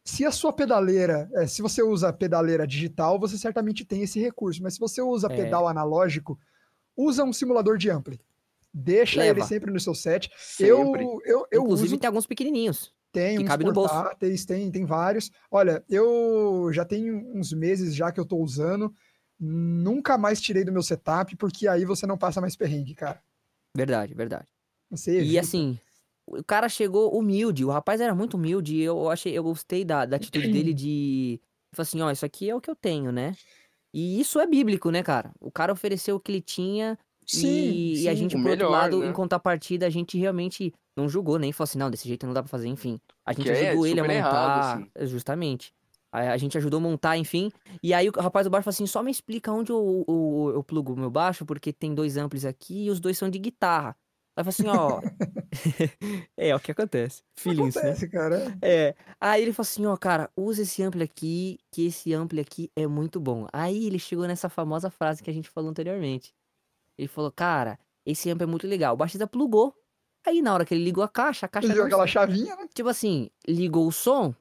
Se 0.04 0.26
a 0.26 0.32
sua 0.32 0.52
pedaleira, 0.52 1.30
é, 1.36 1.46
se 1.46 1.62
você 1.62 1.84
usa 1.84 2.12
pedaleira 2.12 2.66
digital, 2.66 3.20
você 3.20 3.38
certamente 3.38 3.86
tem 3.86 4.02
esse 4.02 4.20
recurso. 4.20 4.62
Mas 4.64 4.74
se 4.76 4.80
você 4.80 5.02
usa 5.02 5.28
É. 5.32 5.36
pedal 5.36 5.68
analógico, 5.68 6.40
usa 6.98 7.24
um 7.24 7.32
simulador 7.32 7.78
de 7.78 7.90
ampli. 7.90 8.20
Deixa 8.74 9.20
ele 9.20 9.34
Leva. 9.34 9.46
sempre 9.46 9.70
no 9.72 9.80
seu 9.80 9.94
set. 9.94 10.32
Eu, 10.60 10.78
Sempre. 10.86 11.04
eu, 11.26 11.46
eu 11.52 11.62
Inclusive 11.62 11.90
uso, 11.90 11.98
tem 12.00 12.08
alguns 12.08 12.26
pequenininhos. 12.26 12.94
tem 13.12 13.38
que 13.38 13.44
uns 13.44 13.48
cabe 13.48 13.66
no 13.66 13.74
bolso. 13.74 13.94
tem, 14.48 14.72
tem 14.72 14.86
vários. 14.86 15.30
Olha, 15.52 15.84
eu 15.90 16.70
já 16.72 16.86
tenho 16.86 17.18
uns 17.38 17.52
meses 17.52 17.94
já 17.94 18.12
que 18.12 18.20
eu 18.20 18.26
tô 18.26 18.38
usando. 18.38 18.92
Nunca 19.40 20.18
mais 20.18 20.40
tirei 20.40 20.64
do 20.64 20.72
meu 20.72 20.82
setup, 20.84 21.36
porque 21.36 21.68
aí 21.68 21.84
você 21.84 22.06
não 22.08 22.18
passa 22.18 22.40
mais 22.40 22.56
perrengue, 22.56 22.96
cara. 22.96 23.22
Verdade, 23.76 24.14
verdade. 24.14 24.48
Você 24.90 25.22
E 25.22 25.38
assim, 25.38 25.78
o 26.40 26.44
cara 26.44 26.70
chegou 26.70 27.18
humilde, 27.18 27.66
o 27.66 27.70
rapaz 27.70 28.02
era 28.02 28.14
muito 28.16 28.36
humilde, 28.36 28.76
e 28.76 28.82
eu 28.82 29.10
achei, 29.10 29.38
eu 29.38 29.44
gostei 29.44 29.84
da, 29.86 30.06
da 30.06 30.18
atitude 30.18 30.48
dele 30.50 30.74
de. 30.74 31.40
Ele 31.40 31.76
falou 31.76 31.84
assim, 31.84 32.02
ó, 32.02 32.12
isso 32.12 32.26
aqui 32.26 32.50
é 32.50 32.56
o 32.56 32.62
que 32.62 32.70
eu 32.70 32.76
tenho, 32.76 33.12
né? 33.12 33.34
E 33.94 34.20
isso 34.20 34.40
é 34.40 34.48
bíblico, 34.48 34.90
né, 34.90 35.04
cara? 35.04 35.32
O 35.40 35.52
cara 35.52 35.72
ofereceu 35.74 36.16
o 36.16 36.20
que 36.20 36.32
ele 36.32 36.42
tinha 36.42 36.98
Sim, 37.26 37.48
e, 37.48 38.02
e 38.04 38.10
a 38.10 38.12
sim. 38.12 38.18
gente, 38.20 38.32
por 38.32 38.50
outro 38.50 38.50
melhor, 38.50 38.72
lado, 38.72 39.00
né? 39.00 39.08
em 39.08 39.14
contrapartida, 39.14 39.86
a 39.86 39.90
gente 39.90 40.18
realmente 40.18 40.74
não 40.96 41.08
julgou, 41.08 41.40
nem 41.40 41.52
falou 41.52 41.66
assim, 41.66 41.78
não, 41.78 41.90
desse 41.90 42.08
jeito 42.08 42.26
não 42.26 42.34
dá 42.34 42.42
pra 42.42 42.50
fazer, 42.50 42.68
enfim. 42.68 43.00
A 43.26 43.34
gente 43.34 43.44
Que 43.44 43.50
é 43.52 43.70
ajudou 43.70 43.88
ele 43.88 44.00
a 44.00 44.04
montar, 44.04 44.14
errado, 44.14 44.88
assim. 44.96 45.08
justamente. 45.08 45.74
A, 46.12 46.32
a 46.32 46.38
gente 46.38 46.58
ajudou 46.58 46.78
a 46.80 46.82
montar, 46.82 47.18
enfim. 47.18 47.50
E 47.82 47.94
aí 47.94 48.10
o 48.10 48.12
rapaz 48.12 48.46
do 48.46 48.50
baixo 48.50 48.66
falou 48.66 48.74
assim, 48.74 48.86
só 48.88 49.02
me 49.02 49.12
explica 49.12 49.52
onde 49.52 49.72
eu, 49.72 50.04
eu, 50.08 50.52
eu 50.56 50.64
plugo 50.64 50.94
o 50.94 50.98
meu 50.98 51.10
baixo, 51.10 51.46
porque 51.46 51.72
tem 51.72 51.94
dois 51.96 52.18
amplis 52.18 52.44
aqui 52.44 52.86
e 52.86 52.90
os 52.90 53.00
dois 53.00 53.18
são 53.18 53.30
de 53.30 53.40
guitarra. 53.40 53.96
Aí 54.42 54.46
eu 54.46 54.50
assim, 54.50 54.68
ó... 54.68 55.02
é, 56.38 56.56
o 56.56 56.60
que 56.60 56.72
acontece. 56.72 57.24
Feelings, 57.36 57.76
né? 57.76 57.82
Acontece, 57.82 58.10
cara. 58.10 58.58
É. 58.62 58.96
Aí 59.20 59.42
ele 59.42 59.54
falou 59.54 59.64
assim, 59.64 59.86
ó, 59.86 59.96
cara, 59.96 60.30
usa 60.36 60.64
esse 60.64 60.82
ampli 60.82 61.04
aqui, 61.04 61.60
que 61.72 61.86
esse 61.86 62.14
ampli 62.14 62.40
aqui 62.40 62.72
é 62.76 62.88
muito 62.88 63.20
bom. 63.20 63.48
Aí 63.54 63.86
ele 63.86 64.00
chegou 64.00 64.28
nessa 64.28 64.50
famosa 64.50 64.90
frase 64.90 65.22
que 65.22 65.30
a 65.30 65.34
gente 65.34 65.50
falou 65.50 65.70
anteriormente. 65.70 66.34
Ele 66.98 67.08
falou, 67.08 67.32
cara, 67.32 67.80
esse 68.06 68.30
ampli 68.30 68.44
é 68.44 68.48
muito 68.48 68.68
legal. 68.68 68.94
O 68.94 68.98
baixista 68.98 69.28
plugou. 69.28 69.76
Aí 70.26 70.42
na 70.42 70.54
hora 70.54 70.66
que 70.66 70.74
ele 70.74 70.84
ligou 70.84 71.04
a 71.04 71.10
caixa, 71.10 71.46
a 71.46 71.50
caixa 71.50 71.68
Ele 71.68 71.74
deu 71.74 71.84
não 71.84 71.88
aquela 71.88 72.08
chavinha, 72.08 72.56
né? 72.56 72.68
tipo 72.74 72.90
assim, 72.90 73.30
ligou 73.48 73.88
o 73.88 73.92
som. 73.92 74.34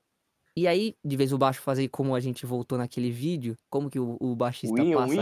E 0.57 0.67
aí, 0.67 0.95
de 1.03 1.17
vez 1.17 1.33
o 1.33 1.39
baixo 1.39 1.63
fazer 1.63 1.89
como 1.89 2.15
a 2.15 2.21
gente 2.21 2.45
voltou 2.45 2.77
naquele 2.77 3.11
vídeo, 3.11 3.57
como 3.71 3.89
que 3.89 3.99
o, 3.99 4.17
o 4.21 4.35
baixista 4.35 4.77
passa. 4.77 5.15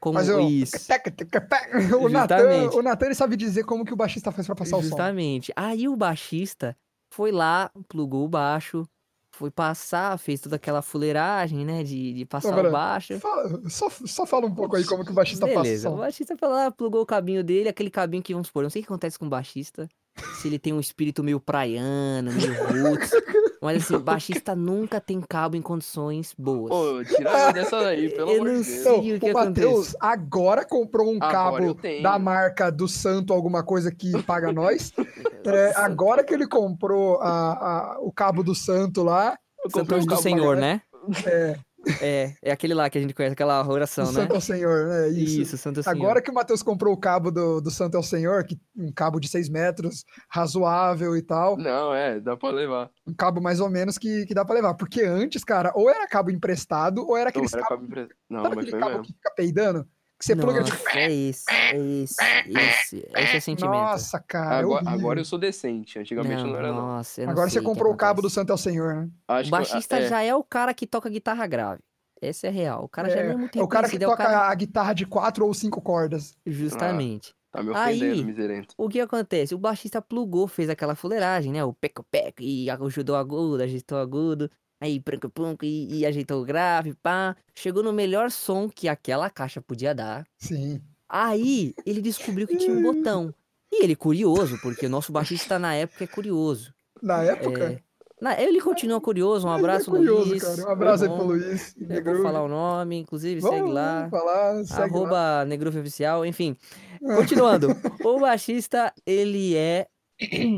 Como 0.00 0.14
Mas 0.14 0.28
eu... 0.28 0.40
isso. 0.40 0.76
O 2.00 2.08
Natan, 2.08 2.36
Justamente. 2.38 2.76
o 2.76 2.82
Natan 2.82 3.14
sabe 3.14 3.36
dizer 3.36 3.64
como 3.64 3.84
que 3.84 3.92
o 3.92 3.96
baixista 3.96 4.32
faz 4.32 4.46
pra 4.46 4.56
passar 4.56 4.76
o 4.76 4.82
som. 4.82 4.88
Justamente. 4.88 5.52
Aí 5.56 5.88
o 5.88 5.96
baixista 5.96 6.76
foi 7.12 7.32
lá, 7.32 7.70
plugou 7.88 8.24
o 8.24 8.28
baixo, 8.28 8.86
foi 9.32 9.50
passar, 9.50 10.18
fez 10.18 10.40
toda 10.40 10.56
aquela 10.56 10.82
fuleiragem, 10.82 11.64
né? 11.64 11.82
De, 11.84 12.12
de 12.12 12.24
passar 12.26 12.64
o 12.66 12.70
baixo. 12.70 13.18
Fala- 13.20 13.68
só, 13.68 13.88
só 13.90 14.26
fala 14.26 14.46
um 14.46 14.54
pouco 14.54 14.76
aí 14.76 14.84
como 14.84 15.04
que 15.04 15.10
o 15.10 15.14
baixista 15.14 15.46
Beleza, 15.46 15.88
passa 15.88 15.94
o 15.96 15.98
baixista 15.98 16.36
foi 16.36 16.48
lá, 16.48 16.70
plugou 16.70 17.02
o 17.02 17.06
cabinho 17.06 17.44
dele, 17.44 17.68
aquele 17.68 17.90
cabinho 17.90 18.22
que, 18.22 18.32
vamos 18.32 18.48
supor, 18.48 18.62
não 18.62 18.70
sei 18.70 18.82
o 18.82 18.84
que 18.84 18.88
acontece 18.90 19.18
com 19.18 19.26
o 19.26 19.30
baixista, 19.30 19.88
se 20.34 20.48
ele 20.48 20.58
tem 20.58 20.72
um 20.72 20.80
espírito 20.80 21.22
meio 21.24 21.40
praiano, 21.40 22.30
meio 22.32 22.54
roots, 22.54 23.10
mas 23.62 23.82
assim, 23.82 23.98
baixista 23.98 24.54
nunca 24.54 25.00
tem 25.00 25.20
cabo 25.20 25.56
em 25.56 25.62
condições 25.62 26.34
boas. 26.38 26.70
Pô, 26.70 27.02
tira 27.04 27.52
dessa 27.52 27.80
daí, 27.80 28.08
pelo 28.14 28.30
Eu 28.30 28.42
amor 28.42 28.52
não 28.52 28.60
de 28.62 28.66
Deus. 28.70 28.82
sei. 28.82 29.12
Então, 29.12 29.16
o 29.16 29.20
que 29.20 29.30
o 29.30 29.34
Matheus 29.34 29.96
agora 30.00 30.64
comprou 30.64 31.12
um 31.12 31.18
Agora 31.20 31.32
cabo 31.72 31.78
da 32.02 32.18
marca 32.18 32.70
do 32.70 32.86
Santo, 32.88 33.32
alguma 33.32 33.62
coisa 33.62 33.90
que 33.90 34.22
paga 34.22 34.52
nós. 34.52 34.92
É, 35.48 35.72
agora 35.76 36.22
que 36.22 36.34
ele 36.34 36.46
comprou 36.46 37.18
a- 37.22 37.94
a- 37.94 37.98
o 38.00 38.12
cabo 38.12 38.42
do 38.42 38.54
Santo 38.54 39.02
lá, 39.02 39.38
Santo 39.70 39.94
um 39.94 40.04
do 40.04 40.16
Senhor, 40.16 40.56
né? 40.56 40.82
é, 41.24 41.56
É, 42.02 42.34
é 42.42 42.50
aquele 42.52 42.74
lá 42.74 42.88
que 42.90 42.98
a 42.98 43.00
gente 43.00 43.14
conhece, 43.14 43.32
aquela 43.32 43.66
oração, 43.66 44.06
né? 44.06 44.12
Santo 44.12 44.34
ao 44.34 44.40
Senhor, 44.40 44.86
né? 44.86 45.08
Isso. 45.08 45.40
Isso, 45.40 45.58
Santo 45.58 45.82
Senhor. 45.82 45.96
Agora 45.96 46.20
que 46.22 46.30
o 46.30 46.34
Matheus 46.34 46.62
comprou 46.62 46.92
o 46.92 46.96
cabo 46.96 47.30
do, 47.30 47.60
do 47.60 47.70
Santo 47.70 47.96
ao 47.96 48.02
Senhor, 48.02 48.44
que, 48.44 48.58
um 48.76 48.92
cabo 48.92 49.18
de 49.20 49.28
6 49.28 49.48
metros, 49.48 50.04
razoável 50.28 51.16
e 51.16 51.22
tal, 51.22 51.56
Não, 51.56 51.94
é, 51.94 52.20
dá 52.20 52.36
pra 52.36 52.50
levar. 52.50 52.90
um 53.06 53.14
cabo 53.14 53.40
mais 53.40 53.60
ou 53.60 53.68
menos 53.70 53.98
que, 53.98 54.26
que 54.26 54.34
dá 54.34 54.44
pra 54.44 54.54
levar. 54.54 54.74
Porque 54.74 55.02
antes, 55.02 55.42
cara, 55.44 55.72
ou 55.74 55.90
era 55.90 56.06
cabo 56.06 56.30
emprestado, 56.30 57.06
ou 57.06 57.16
era 57.16 57.24
Não, 57.24 57.28
aqueles 57.30 57.52
era 57.52 57.62
cabos 57.62 57.76
cabo 57.88 58.00
empre- 58.00 58.14
Não, 58.28 58.42
Sabe 58.42 58.56
mas 58.56 58.64
aquele 58.66 58.70
foi 58.70 58.80
cabo 58.80 58.90
mesmo. 58.92 59.04
que 59.04 59.12
fica 59.14 59.30
peidando? 59.36 59.86
Que 60.18 60.24
você 60.24 60.34
pluga 60.34 60.62
de... 60.64 60.70
Nossa, 60.72 60.98
é 60.98 61.12
esse, 61.12 61.44
é 61.48 61.76
esse, 61.78 62.16
esse, 62.50 62.96
esse 63.16 63.36
é 63.36 63.40
sentimento. 63.40 63.72
Nossa, 63.74 64.18
cara. 64.18 64.56
é 64.56 64.58
Agora, 64.58 64.82
horrível. 64.84 64.98
agora 65.00 65.20
eu 65.20 65.24
sou 65.24 65.38
decente. 65.38 65.98
Antigamente 65.98 66.42
não, 66.42 66.56
era, 66.56 66.68
não. 66.72 66.74
nossa, 66.76 67.20
eu 67.20 67.26
não 67.26 67.32
Agora 67.32 67.48
você 67.48 67.60
o 67.60 67.62
comprou 67.62 67.92
o 67.92 67.96
cabo 67.96 68.20
do. 68.20 68.28
Santo 68.28 68.50
ao 68.50 68.58
Senhor, 68.58 68.94
né? 68.94 69.08
Acho 69.28 69.48
O 69.48 69.50
baixista 69.50 69.96
que, 69.96 70.02
é, 70.04 70.08
já 70.08 70.22
é 70.22 70.34
o 70.34 70.42
cara 70.42 70.74
que 70.74 70.86
toca 70.86 71.08
guitarra 71.08 71.46
grave. 71.46 71.80
Esse 72.20 72.48
é 72.48 72.50
real. 72.50 72.82
O 72.84 72.88
cara 72.88 73.08
já 73.08 73.22
não 73.22 73.30
é 73.30 73.36
muito 73.36 73.58
É 73.58 73.62
o 73.62 73.68
cara 73.68 73.88
que 73.88 73.94
é 73.96 74.06
o 74.06 74.10
toca 74.10 74.24
cara- 74.24 74.48
a 74.50 74.54
guitarra 74.56 74.92
de 74.92 75.06
quatro 75.06 75.46
ou 75.46 75.54
cinco 75.54 75.80
cordas. 75.80 76.36
Justamente. 76.44 77.32
Tá 77.50 77.62
me 77.62 77.74
Aí- 77.74 77.96
ofendendo, 77.96 78.24
miserento. 78.26 78.74
O 78.76 78.88
que 78.88 79.00
acontece? 79.00 79.54
O 79.54 79.58
baixista 79.58 80.02
plugou, 80.02 80.46
fez 80.48 80.68
aquela 80.68 80.94
fuleiragem, 80.96 81.52
né? 81.52 81.64
O 81.64 81.72
peco-peco, 81.72 82.42
e 82.42 82.68
ajudou 82.68 83.14
agudo, 83.16 83.62
ajeitou 83.62 83.98
agudo, 83.98 84.50
aí 84.80 85.00
pranco-punco, 85.00 85.64
e, 85.64 85.98
e 86.00 86.06
ajeitou 86.06 86.42
o 86.42 86.44
grave, 86.44 86.94
pá. 86.94 87.36
Chegou 87.54 87.82
no 87.82 87.92
melhor 87.92 88.30
som 88.30 88.68
que 88.68 88.88
aquela 88.88 89.28
caixa 89.30 89.60
podia 89.60 89.94
dar. 89.94 90.26
Sim. 90.38 90.80
Aí 91.08 91.74
ele 91.86 92.00
descobriu 92.02 92.46
que 92.46 92.56
tinha 92.56 92.72
um 92.76 92.82
botão. 92.82 93.34
E 93.72 93.82
ele 93.84 93.94
curioso, 93.96 94.58
porque 94.62 94.86
o 94.86 94.90
nosso 94.90 95.12
baixista 95.12 95.58
na 95.58 95.74
época 95.74 96.04
é 96.04 96.06
curioso. 96.06 96.72
Na 97.02 97.22
época. 97.22 97.64
É, 97.74 97.78
na- 98.20 98.40
ele 98.40 98.60
continua 98.60 99.00
curioso, 99.00 99.46
um 99.46 99.50
ele 99.50 99.56
é 99.56 99.60
abraço, 99.60 99.90
curioso, 99.90 100.30
Luiz. 100.30 100.42
cara. 100.42 100.62
Um 100.68 100.70
abraço 100.70 101.04
aí 101.04 101.10
pro. 101.10 101.24
Luiz. 101.24 101.74
Eu 101.78 102.04
vou 102.04 102.22
falar 102.22 102.42
o 102.42 102.48
nome, 102.48 102.96
inclusive, 102.98 103.40
Vamos, 103.40 103.58
segue 103.58 103.70
lá. 103.70 104.08
falar, 104.10 104.64
segue 104.64 104.80
lá. 104.80 104.84
Arroba 104.86 105.44
Negrufe 105.44 105.78
Oficial, 105.78 106.24
enfim. 106.26 106.56
Continuando. 107.16 107.68
o 108.04 108.18
baixista, 108.18 108.92
ele 109.06 109.54
é 109.54 109.86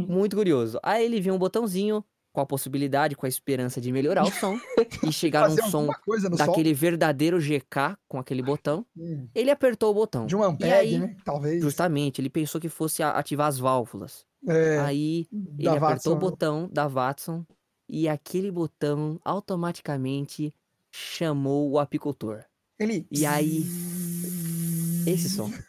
muito 0.08 0.36
curioso. 0.36 0.78
Aí 0.82 1.04
ele 1.04 1.20
viu 1.20 1.34
um 1.34 1.38
botãozinho 1.38 2.02
com 2.32 2.40
a 2.40 2.46
possibilidade, 2.46 3.16
com 3.16 3.26
a 3.26 3.28
esperança 3.28 3.80
de 3.80 3.90
melhorar 3.90 4.24
o 4.24 4.30
som 4.30 4.56
e 5.06 5.12
chegar 5.12 5.48
num 5.48 5.56
som 5.68 5.88
daquele 6.36 6.72
verdadeiro 6.72 7.38
GK 7.38 7.96
com 8.08 8.18
aquele 8.18 8.42
botão. 8.42 8.86
Hum, 8.96 9.28
Ele 9.34 9.50
apertou 9.50 9.90
o 9.90 9.94
botão. 9.94 10.26
De 10.26 10.36
um 10.36 10.42
Ampeg, 10.42 10.72
aí, 10.72 10.98
né? 10.98 11.16
Talvez. 11.24 11.62
Justamente, 11.62 12.20
ele 12.20 12.30
pensou 12.30 12.60
que 12.60 12.68
fosse 12.68 13.02
ativar 13.02 13.48
as 13.48 13.58
válvulas. 13.58 14.24
É, 14.46 14.78
Aí 14.78 15.28
ele 15.58 15.68
apertou 15.68 15.88
Watson. 15.88 16.12
o 16.12 16.16
botão 16.16 16.68
da 16.72 16.88
Watson 16.88 17.44
e 17.88 18.08
aquele 18.08 18.50
botão 18.50 19.20
automaticamente 19.24 20.54
chamou 20.90 21.70
o 21.70 21.78
apicultor. 21.78 22.44
Ele... 22.78 23.06
E 23.10 23.26
aí, 23.26 23.64
esse 25.06 25.28
som. 25.28 25.50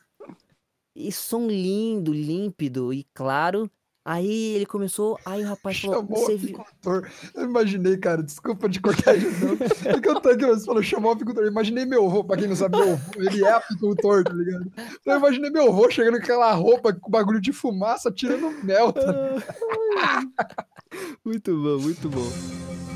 E 0.93 1.09
som 1.09 1.47
lindo, 1.47 2.11
límpido 2.11 2.93
e 2.93 3.05
claro. 3.13 3.71
Aí 4.03 4.55
ele 4.55 4.65
começou, 4.65 5.19
aí 5.23 5.43
o 5.43 5.47
rapaz 5.47 5.79
falou, 5.79 5.97
Chamou 5.97 6.17
o 6.17 6.25
você 6.25 6.35
viu... 6.35 6.59
apicultor. 6.59 7.07
Eu 7.35 7.43
imaginei, 7.43 7.97
cara, 7.97 8.23
desculpa 8.23 8.67
de 8.67 8.79
cortar 8.79 9.15
de 9.15 9.25
novo. 9.25 9.63
É 9.85 9.99
que 9.99 10.09
eu 10.09 10.19
tô 10.19 10.29
aqui, 10.29 10.43
você 10.43 10.65
falou, 10.65 10.81
chamou 10.81 11.11
o 11.11 11.13
apicultor. 11.13 11.43
Eu 11.43 11.51
imaginei 11.51 11.85
meu 11.85 12.07
avô, 12.07 12.23
pra 12.23 12.35
quem 12.35 12.47
não 12.47 12.55
sabe, 12.55 12.77
meu 12.77 12.93
avô, 12.93 13.01
ele 13.17 13.45
é 13.45 13.51
apicultor, 13.51 14.23
tá 14.23 14.33
ligado? 14.33 14.71
Então 14.75 15.13
eu 15.13 15.19
imaginei 15.19 15.51
meu 15.51 15.67
avô 15.67 15.87
chegando 15.91 16.17
com 16.17 16.23
aquela 16.23 16.51
roupa 16.53 16.93
com 16.93 17.11
bagulho 17.11 17.39
de 17.39 17.53
fumaça, 17.53 18.11
tirando 18.11 18.49
mel, 18.63 18.91
tá 18.91 19.01
muito 21.23 21.55
bom, 21.55 21.79
muito 21.79 22.09
bom. 22.09 22.90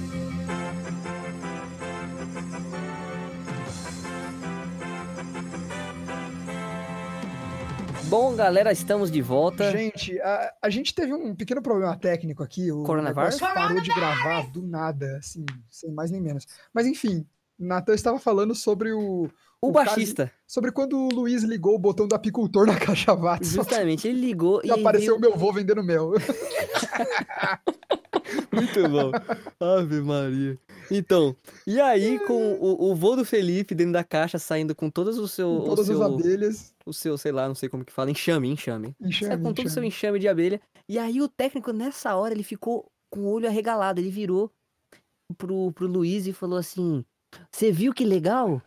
Bom, 8.07 8.35
galera, 8.35 8.71
estamos 8.71 9.09
de 9.09 9.21
volta. 9.21 9.71
Gente, 9.71 10.19
a, 10.21 10.53
a 10.61 10.69
gente 10.69 10.93
teve 10.93 11.13
um 11.13 11.35
pequeno 11.35 11.61
problema 11.61 11.97
técnico 11.97 12.43
aqui. 12.43 12.71
O 12.71 12.83
Coronavírus? 12.83 13.39
parou 13.39 13.81
de 13.81 13.89
gravar 13.93 14.47
do 14.51 14.61
nada, 14.61 15.17
assim, 15.17 15.43
sem 15.69 15.91
mais 15.91 16.11
nem 16.11 16.21
menos. 16.21 16.45
Mas 16.71 16.85
enfim, 16.85 17.25
Natan 17.57 17.95
estava 17.95 18.19
falando 18.19 18.53
sobre 18.53 18.93
o. 18.93 19.29
o 19.65 19.69
o 19.69 19.73
caso- 19.73 19.85
baixista, 19.87 20.31
Sobre 20.47 20.71
quando 20.71 20.97
o 20.97 21.09
Luiz 21.09 21.43
ligou 21.43 21.75
o 21.75 21.79
botão 21.79 22.07
do 22.07 22.15
apicultor 22.15 22.65
na 22.67 22.75
caixa 22.79 23.13
Watson. 23.15 23.55
justamente, 23.55 24.07
ele 24.07 24.19
ligou 24.21 24.61
E 24.63 24.67
e 24.67 24.71
apareceu 24.71 25.15
o 25.15 25.19
meu 25.19 25.33
avô 25.33 25.51
vendendo 25.51 25.83
mel. 25.83 26.11
Muito 28.51 28.89
bom. 28.89 29.11
Ave 29.59 30.01
Maria. 30.01 30.57
Então, 30.89 31.35
e 31.65 31.79
aí 31.79 32.19
com 32.19 32.53
o, 32.53 32.91
o 32.91 32.95
voo 32.95 33.15
do 33.15 33.25
Felipe 33.25 33.73
dentro 33.75 33.93
da 33.93 34.03
caixa 34.03 34.37
saindo 34.39 34.75
com 34.75 34.89
todos 34.89 35.17
o 35.17 35.27
seu, 35.27 35.47
Com 35.47 35.57
o 35.59 35.65
todas 35.75 35.89
as 35.89 35.97
seu, 35.97 36.03
abelhas. 36.03 36.73
o 36.85 36.93
seu, 36.93 37.17
sei 37.17 37.31
lá, 37.31 37.47
não 37.47 37.55
sei 37.55 37.69
como 37.69 37.83
que 37.85 37.91
fala, 37.91 38.11
enxame, 38.11 38.49
enxame. 38.49 38.95
Sai 38.99 39.07
Enxame, 39.09 39.43
com 39.43 39.53
todo 39.53 39.65
o 39.65 39.69
seu 39.69 39.83
enxame. 39.83 39.87
enxame 39.87 40.19
de 40.19 40.27
abelha. 40.27 40.61
E 40.87 40.97
aí 40.99 41.21
o 41.21 41.27
técnico, 41.27 41.71
nessa 41.71 42.15
hora, 42.15 42.33
ele 42.33 42.43
ficou 42.43 42.85
com 43.11 43.21
o 43.21 43.31
olho 43.31 43.47
arregalado. 43.47 43.99
Ele 43.99 44.09
virou 44.11 44.51
pro, 45.37 45.71
pro 45.71 45.87
Luiz 45.87 46.27
e 46.27 46.33
falou 46.33 46.57
assim: 46.59 47.03
Você 47.51 47.71
viu 47.71 47.93
que 47.93 48.05
legal? 48.05 48.61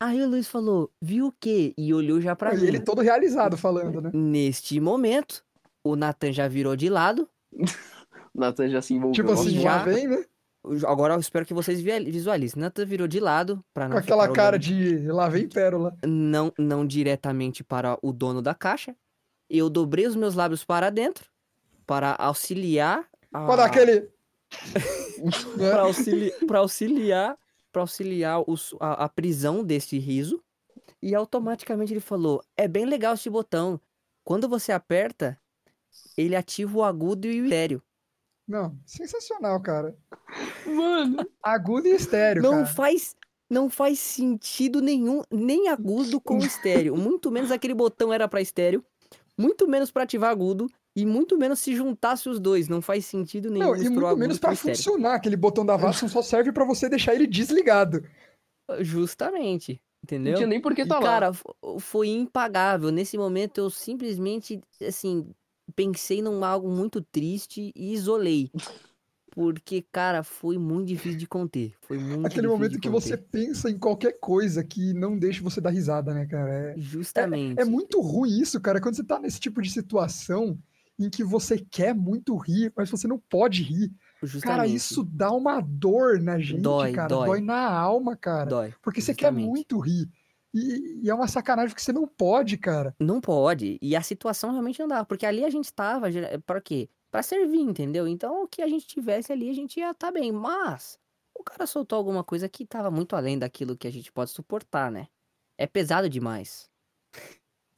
Aí 0.00 0.22
o 0.22 0.28
Luiz 0.28 0.46
falou: 0.48 0.90
Viu 1.02 1.26
o 1.28 1.32
quê? 1.32 1.74
E 1.76 1.92
olhou 1.92 2.20
já 2.20 2.36
pra 2.36 2.54
E 2.54 2.58
mim. 2.58 2.66
ele 2.66 2.80
todo 2.80 3.02
realizado 3.02 3.56
falando, 3.56 4.00
né? 4.00 4.10
Neste 4.14 4.78
momento, 4.80 5.44
o 5.84 5.96
Nathan 5.96 6.32
já 6.32 6.46
virou 6.48 6.76
de 6.76 6.88
lado. 6.88 7.28
O 8.34 8.40
Nathan 8.40 8.68
já 8.68 8.80
se 8.80 8.94
envolveu. 8.94 9.14
Tipo 9.14 9.32
assim, 9.32 9.58
já- 9.60 9.76
lá 9.78 9.82
vem, 9.84 10.06
né? 10.06 10.24
Agora 10.86 11.14
eu 11.14 11.18
espero 11.18 11.44
que 11.44 11.54
vocês 11.54 11.80
vi- 11.80 12.08
visualizem. 12.10 12.60
Nathan 12.60 12.84
virou 12.84 13.08
de 13.08 13.18
lado 13.18 13.64
pra 13.74 13.86
Com 13.86 13.92
não 13.94 13.98
aquela 13.98 14.24
ficar 14.24 14.34
cara 14.34 14.56
olhando- 14.56 14.62
de 15.00 15.08
lá 15.10 15.28
vem 15.28 15.48
pérola. 15.48 15.96
não, 16.06 16.52
não 16.56 16.86
diretamente 16.86 17.64
para 17.64 17.98
o 18.00 18.12
dono 18.12 18.40
da 18.40 18.54
caixa. 18.54 18.94
Eu 19.50 19.68
dobrei 19.68 20.06
os 20.06 20.14
meus 20.14 20.34
lábios 20.34 20.62
para 20.64 20.88
dentro 20.90 21.24
para 21.84 22.14
auxiliar 22.16 23.08
a... 23.32 23.40
Pra 23.46 23.56
dar 23.56 23.64
aquele. 23.64 24.08
para 25.58 25.80
auxili... 25.82 26.30
pra 26.46 26.58
auxiliar 26.60 27.36
para 27.78 27.82
auxiliar 27.82 28.42
os- 28.48 28.74
a, 28.80 29.04
a 29.04 29.08
prisão 29.08 29.62
desse 29.62 29.98
riso. 29.98 30.42
E 31.00 31.14
automaticamente 31.14 31.92
ele 31.92 32.00
falou: 32.00 32.42
"É 32.56 32.66
bem 32.66 32.84
legal 32.84 33.14
esse 33.14 33.30
botão. 33.30 33.80
Quando 34.24 34.48
você 34.48 34.72
aperta, 34.72 35.40
ele 36.16 36.34
ativa 36.34 36.76
o 36.78 36.82
agudo 36.84 37.28
e 37.28 37.40
o 37.40 37.44
estéreo. 37.44 37.82
Não, 38.46 38.76
sensacional, 38.84 39.60
cara. 39.62 39.96
Mano, 40.66 41.18
Agudo 41.42 41.86
e 41.86 41.92
estéreo, 41.92 42.42
Não 42.42 42.50
cara. 42.62 42.66
faz 42.66 43.14
não 43.50 43.70
faz 43.70 43.98
sentido 43.98 44.82
nenhum, 44.82 45.22
nem 45.30 45.68
agudo 45.68 46.20
com 46.20 46.36
estéreo. 46.84 46.96
Muito 46.96 47.30
menos 47.30 47.50
aquele 47.50 47.72
botão 47.74 48.12
era 48.12 48.26
para 48.28 48.42
estéreo, 48.42 48.84
muito 49.38 49.66
menos 49.68 49.90
para 49.90 50.02
ativar 50.02 50.30
agudo 50.30 50.66
e 51.00 51.06
muito 51.06 51.38
menos 51.38 51.60
se 51.60 51.74
juntasse 51.76 52.28
os 52.28 52.40
dois. 52.40 52.68
Não 52.68 52.82
faz 52.82 53.06
sentido 53.06 53.50
nenhum 53.50 53.66
Não, 53.66 53.76
e 53.76 53.88
muito 53.88 54.16
menos 54.16 54.36
estéreo. 54.36 54.56
funcionar. 54.56 55.14
Aquele 55.14 55.36
botão 55.36 55.64
da 55.64 55.76
Watson 55.76 56.08
só 56.08 56.22
serve 56.22 56.52
pra 56.52 56.64
você 56.64 56.88
deixar 56.88 57.14
ele 57.14 57.26
desligado. 57.26 58.02
Justamente, 58.80 59.72
não 59.74 60.04
entendeu? 60.04 60.34
tinha 60.36 60.46
nem 60.46 60.60
por 60.60 60.74
que 60.74 60.82
E, 60.82 60.86
tá 60.86 60.98
lá. 60.98 61.02
cara, 61.06 61.32
fo- 61.32 61.54
foi 61.80 62.08
impagável. 62.08 62.90
Nesse 62.90 63.16
momento 63.16 63.58
eu 63.58 63.70
simplesmente, 63.70 64.60
assim, 64.86 65.30
pensei 65.74 66.20
num 66.20 66.44
algo 66.44 66.68
muito 66.68 67.00
triste 67.00 67.72
e 67.74 67.92
isolei. 67.92 68.50
Porque, 69.30 69.84
cara, 69.92 70.24
foi 70.24 70.58
muito 70.58 70.88
difícil 70.88 71.18
de 71.18 71.26
conter. 71.26 71.74
Foi 71.82 71.96
muito 71.96 72.26
Aquele 72.26 72.48
momento 72.48 72.80
que 72.80 72.88
você 72.88 73.16
pensa 73.16 73.70
em 73.70 73.78
qualquer 73.78 74.18
coisa 74.18 74.64
que 74.64 74.92
não 74.92 75.16
deixe 75.16 75.40
você 75.40 75.60
dar 75.60 75.70
risada, 75.70 76.12
né, 76.12 76.26
cara? 76.26 76.52
É, 76.52 76.74
Justamente. 76.76 77.60
é 77.60 77.64
muito 77.64 78.00
ruim 78.00 78.40
isso, 78.40 78.60
cara, 78.60 78.80
quando 78.80 78.96
você 78.96 79.04
tá 79.04 79.20
nesse 79.20 79.38
tipo 79.38 79.62
de 79.62 79.70
situação 79.70 80.58
em 80.98 81.08
que 81.08 81.22
você 81.22 81.58
quer 81.58 81.94
muito 81.94 82.36
rir, 82.36 82.72
mas 82.76 82.90
você 82.90 83.06
não 83.06 83.18
pode 83.18 83.62
rir. 83.62 83.88
Cara, 83.90 84.26
Justamente. 84.26 84.74
isso 84.74 85.04
dá 85.04 85.30
uma 85.30 85.60
dor 85.60 86.20
na 86.20 86.38
gente, 86.40 86.60
Dói, 86.62 86.92
cara. 86.92 87.08
dói. 87.08 87.26
Dói 87.28 87.40
na 87.40 87.70
alma, 87.70 88.16
cara. 88.16 88.46
dói. 88.50 88.74
Porque 88.82 89.00
você 89.00 89.14
quer 89.14 89.26
justamente. 89.28 89.46
muito 89.48 89.78
rir. 89.78 90.08
E, 90.52 91.02
e 91.04 91.10
é 91.10 91.14
uma 91.14 91.28
sacanagem 91.28 91.68
porque 91.70 91.82
você 91.82 91.92
não 91.92 92.06
pode, 92.08 92.56
cara. 92.56 92.96
Não 92.98 93.20
pode. 93.20 93.78
E 93.80 93.94
a 93.94 94.02
situação 94.02 94.50
realmente 94.50 94.80
não 94.80 94.88
dá. 94.88 95.04
Porque 95.04 95.24
ali 95.26 95.44
a 95.44 95.50
gente 95.50 95.72
tava. 95.72 96.10
gera- 96.10 96.40
Pra 96.40 96.60
quê? 96.60 96.88
Pra 97.10 97.22
servir, 97.22 97.60
entendeu? 97.60 98.08
Então 98.08 98.42
o 98.42 98.48
que 98.48 98.60
a 98.60 98.66
gente 98.66 98.86
tivesse 98.86 99.30
ali, 99.32 99.48
a 99.50 99.54
gente 99.54 99.78
ia 99.78 99.94
tá 99.94 100.10
bem. 100.10 100.32
Mas 100.32 100.98
o 101.38 101.44
cara 101.44 101.66
soltou 101.66 101.96
alguma 101.96 102.24
coisa 102.24 102.48
que 102.48 102.66
tava 102.66 102.90
muito 102.90 103.14
além 103.14 103.38
daquilo 103.38 103.76
que 103.76 103.86
a 103.86 103.92
gente 103.92 104.10
pode 104.10 104.30
suportar, 104.30 104.90
né? 104.90 105.06
É 105.56 105.66
pesado 105.66 106.08
demais. 106.08 106.68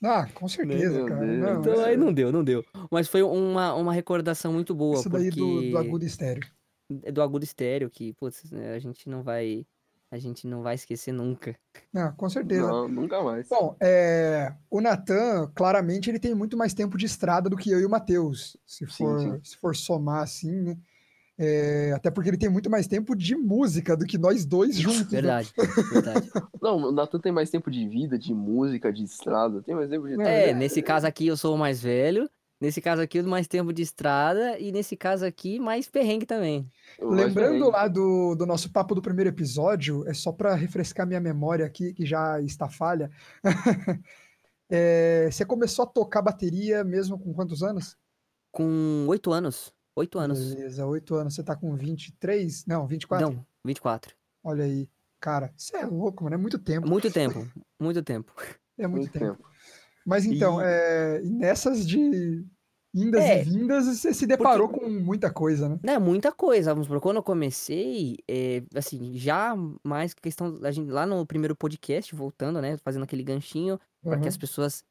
Ah, 0.02 0.26
com 0.32 0.48
certeza, 0.48 1.04
cara. 1.04 1.26
Não, 1.26 1.60
Então 1.60 1.74
é- 1.82 1.84
aí 1.90 1.96
não 1.96 2.12
deu, 2.12 2.32
não 2.32 2.42
deu. 2.42 2.64
Mas 2.90 3.06
foi 3.08 3.22
uma, 3.22 3.74
uma 3.74 3.92
recordação 3.92 4.52
muito 4.52 4.74
boa. 4.74 4.98
isso 4.98 5.08
daí 5.08 5.30
do, 5.30 5.36
porque... 5.46 5.70
do 5.70 5.78
agudo 5.78 6.04
estéreo. 6.04 6.42
do 7.12 7.22
agudo 7.22 7.44
estéreo, 7.44 7.90
que, 7.90 8.12
putz, 8.14 8.50
né, 8.50 8.74
a 8.74 8.78
gente 8.78 9.08
não 9.08 9.22
vai. 9.22 9.66
A 10.12 10.18
gente 10.18 10.44
não 10.44 10.60
vai 10.60 10.74
esquecer 10.74 11.12
nunca. 11.12 11.54
Não, 11.92 12.12
com 12.14 12.28
certeza. 12.28 12.66
Não, 12.66 12.88
nunca 12.88 13.22
mais. 13.22 13.48
Bom, 13.48 13.76
é, 13.80 14.52
o 14.68 14.80
Natan, 14.80 15.48
claramente, 15.54 16.10
ele 16.10 16.18
tem 16.18 16.34
muito 16.34 16.56
mais 16.56 16.74
tempo 16.74 16.98
de 16.98 17.06
estrada 17.06 17.48
do 17.48 17.56
que 17.56 17.70
eu 17.70 17.78
e 17.78 17.86
o 17.86 17.90
Matheus, 17.90 18.56
se 18.66 18.84
Sim, 18.86 18.92
for, 19.04 19.20
sim. 19.20 19.40
se 19.44 19.56
for 19.56 19.76
somar 19.76 20.24
assim, 20.24 20.50
né? 20.62 20.76
É, 21.42 21.92
até 21.94 22.10
porque 22.10 22.28
ele 22.28 22.36
tem 22.36 22.50
muito 22.50 22.68
mais 22.68 22.86
tempo 22.86 23.16
de 23.16 23.34
música 23.34 23.96
do 23.96 24.04
que 24.04 24.18
nós 24.18 24.44
dois 24.44 24.76
juntos. 24.76 25.10
né? 25.10 25.22
Verdade, 25.22 25.52
verdade. 25.90 26.30
Não, 26.60 26.76
o 26.76 26.92
Nathan 26.92 27.18
tem 27.18 27.32
mais 27.32 27.48
tempo 27.48 27.70
de 27.70 27.88
vida, 27.88 28.18
de 28.18 28.34
música, 28.34 28.92
de 28.92 29.04
estrada, 29.04 29.62
tem 29.62 29.74
mais 29.74 29.88
tempo 29.88 30.06
de. 30.06 30.20
É, 30.20 30.50
É, 30.50 30.54
nesse 30.54 30.82
caso 30.82 31.06
aqui 31.06 31.26
eu 31.26 31.36
sou 31.38 31.54
o 31.54 31.58
mais 31.58 31.80
velho 31.80 32.28
Nesse 32.60 32.82
caso 32.82 33.00
aqui, 33.00 33.22
mais 33.22 33.48
tempo 33.48 33.72
de 33.72 33.80
estrada 33.80 34.58
e 34.58 34.70
nesse 34.70 34.94
caso 34.94 35.24
aqui, 35.24 35.58
mais 35.58 35.88
perrengue 35.88 36.26
também. 36.26 36.70
Lembrando 37.00 37.70
lá 37.70 37.88
do, 37.88 38.34
do 38.34 38.44
nosso 38.44 38.70
papo 38.70 38.94
do 38.94 39.00
primeiro 39.00 39.30
episódio, 39.30 40.06
é 40.06 40.12
só 40.12 40.30
para 40.30 40.54
refrescar 40.54 41.06
minha 41.06 41.20
memória 41.20 41.64
aqui, 41.64 41.94
que 41.94 42.04
já 42.04 42.40
está 42.42 42.68
falha. 42.68 43.10
É, 44.72 45.28
você 45.28 45.44
começou 45.44 45.82
a 45.82 45.88
tocar 45.88 46.22
bateria 46.22 46.84
mesmo 46.84 47.18
com 47.18 47.34
quantos 47.34 47.60
anos? 47.60 47.98
Com 48.52 49.04
oito 49.08 49.32
anos. 49.32 49.74
Oito 49.96 50.18
anos. 50.18 50.54
Beleza, 50.54 50.86
oito 50.86 51.14
anos. 51.14 51.34
Você 51.34 51.42
tá 51.42 51.54
com 51.56 51.74
23? 51.74 52.64
Não, 52.66 52.86
24? 52.86 53.26
Não, 53.30 53.44
24. 53.64 54.14
Olha 54.44 54.64
aí. 54.64 54.88
Cara, 55.20 55.52
você 55.56 55.76
é 55.76 55.84
louco, 55.84 56.24
mano. 56.24 56.34
É 56.34 56.38
muito 56.38 56.58
tempo. 56.58 56.88
Muito 56.88 57.10
tempo. 57.12 57.46
Muito 57.78 58.02
tempo. 58.02 58.32
É 58.78 58.86
muito, 58.86 59.02
muito 59.02 59.12
tempo. 59.12 59.36
tempo. 59.36 59.48
Mas 60.06 60.24
então, 60.24 60.60
E- 60.60 60.64
é, 60.64 61.20
e 61.22 61.28
nessas 61.30 61.86
de 61.86 62.44
indas 62.94 63.22
É, 63.22 63.42
e 63.42 63.44
vindas, 63.44 63.84
você 63.86 64.12
se 64.14 64.26
deparou 64.26 64.68
com 64.68 64.88
muita 64.88 65.30
coisa, 65.30 65.68
né? 65.68 65.78
É 65.84 65.98
muita 65.98 66.32
coisa. 66.32 66.72
Vamos 66.72 66.88
por 66.88 67.00
quando 67.00 67.18
eu 67.18 67.22
comecei, 67.22 68.16
é, 68.28 68.62
assim, 68.74 69.12
já 69.16 69.54
mais 69.84 70.14
questão 70.14 70.58
da 70.58 70.70
gente 70.72 70.90
lá 70.90 71.04
no 71.06 71.24
primeiro 71.26 71.54
podcast, 71.54 72.14
voltando, 72.16 72.60
né, 72.62 72.76
fazendo 72.78 73.02
aquele 73.04 73.22
ganchinho 73.22 73.78
para 74.02 74.16
que 74.16 74.22
Uhum. 74.22 74.28
as 74.28 74.36
pessoas 74.36 74.84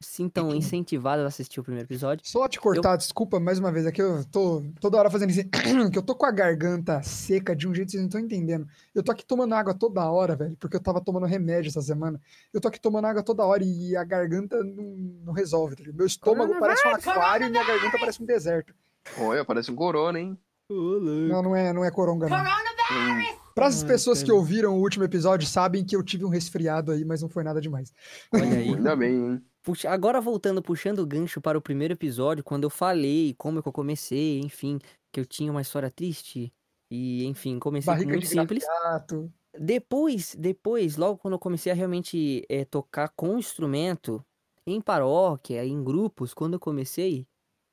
sintam 0.00 0.54
incentivadas 0.54 1.24
a 1.24 1.28
assistir 1.28 1.60
o 1.60 1.62
primeiro 1.62 1.86
episódio. 1.86 2.26
Só 2.26 2.46
te 2.48 2.58
cortar, 2.60 2.96
desculpa 2.96 3.40
mais 3.40 3.58
uma 3.58 3.72
vez, 3.72 3.86
é 3.86 3.92
que 3.92 4.02
eu 4.02 4.24
tô 4.26 4.62
toda 4.80 4.98
hora 4.98 5.10
fazendo 5.10 5.30
isso, 5.30 5.42
que 5.92 5.98
eu 5.98 6.02
tô 6.02 6.14
com 6.14 6.26
a 6.26 6.30
garganta 6.30 7.02
seca 7.02 7.54
de 7.56 7.66
um 7.68 7.74
jeito 7.74 7.86
que 7.88 7.92
vocês 7.92 8.02
não 8.02 8.08
estão 8.08 8.20
entendendo. 8.20 8.66
Eu 8.94 9.02
tô 9.02 9.12
aqui 9.12 9.24
tomando 9.24 9.54
água 9.54 9.74
toda 9.74 10.04
hora, 10.10 10.36
velho, 10.36 10.56
porque 10.58 10.76
eu 10.76 10.80
tava 10.82 11.00
tomando 11.00 11.26
remédio 11.26 11.68
essa 11.68 11.80
semana. 11.82 12.20
Eu 12.52 12.60
tô 12.60 12.68
aqui 12.68 12.80
tomando 12.80 13.06
água 13.06 13.22
toda 13.22 13.44
hora 13.44 13.62
e 13.64 13.96
a 13.96 14.04
garganta 14.04 14.62
não, 14.62 14.84
não 15.26 15.32
resolve, 15.32 15.76
tá? 15.76 15.82
Meu 15.92 16.06
estômago 16.06 16.54
parece 16.58 16.86
um 16.86 16.90
aquário 16.94 17.46
e 17.46 17.50
minha 17.50 17.64
garganta 17.64 17.98
parece 17.98 18.22
um 18.22 18.26
deserto. 18.26 18.74
Olha, 19.18 19.44
parece 19.44 19.70
um 19.70 19.74
corona, 19.76 20.18
hein? 20.18 20.38
Não, 20.70 21.42
não 21.42 21.54
é, 21.56 21.72
não 21.72 21.84
é 21.84 21.90
coronga, 21.90 22.26
não. 22.28 22.36
Hum, 22.38 23.36
Para 23.54 23.66
as 23.68 23.82
Ai, 23.82 23.88
pessoas 23.88 24.22
que 24.22 24.32
ouviram 24.32 24.76
o 24.76 24.80
último 24.80 25.04
episódio, 25.04 25.46
sabem 25.48 25.84
que 25.84 25.94
eu 25.96 26.02
tive 26.02 26.24
um 26.24 26.28
resfriado 26.28 26.92
aí, 26.92 27.04
mas 27.04 27.22
não 27.22 27.28
foi 27.28 27.44
nada 27.44 27.60
demais. 27.60 27.92
Olha 28.36 28.58
aí. 28.58 28.74
ainda 28.74 28.96
bem, 28.96 29.14
hein? 29.14 29.46
Puxa, 29.62 29.90
agora 29.90 30.20
voltando, 30.20 30.62
puxando 30.62 30.98
o 31.00 31.06
gancho 31.06 31.40
para 31.40 31.56
o 31.56 31.62
primeiro 31.62 31.94
episódio, 31.94 32.44
quando 32.44 32.64
eu 32.64 32.70
falei 32.70 33.34
como 33.38 33.62
que 33.62 33.68
eu 33.68 33.72
comecei, 33.72 34.40
enfim, 34.40 34.78
que 35.10 35.18
eu 35.20 35.24
tinha 35.26 35.50
uma 35.50 35.62
história 35.62 35.90
triste 35.90 36.52
e, 36.90 37.24
enfim, 37.24 37.58
comecei 37.58 37.96
com 37.96 38.04
Barriga 38.04 38.10
muito 38.10 38.26
de 38.26 38.26
simples. 38.26 38.64
gato. 38.82 39.32
Depois, 39.58 40.34
depois, 40.38 40.96
logo 40.96 41.18
quando 41.18 41.34
eu 41.34 41.38
comecei 41.38 41.70
a 41.72 41.74
realmente 41.74 42.44
eh, 42.48 42.64
tocar 42.64 43.08
com 43.16 43.38
instrumento, 43.38 44.24
em 44.66 44.80
paróquia, 44.80 45.64
em 45.64 45.82
grupos, 45.82 46.34
quando 46.34 46.54
eu 46.54 46.60
comecei, 46.60 47.26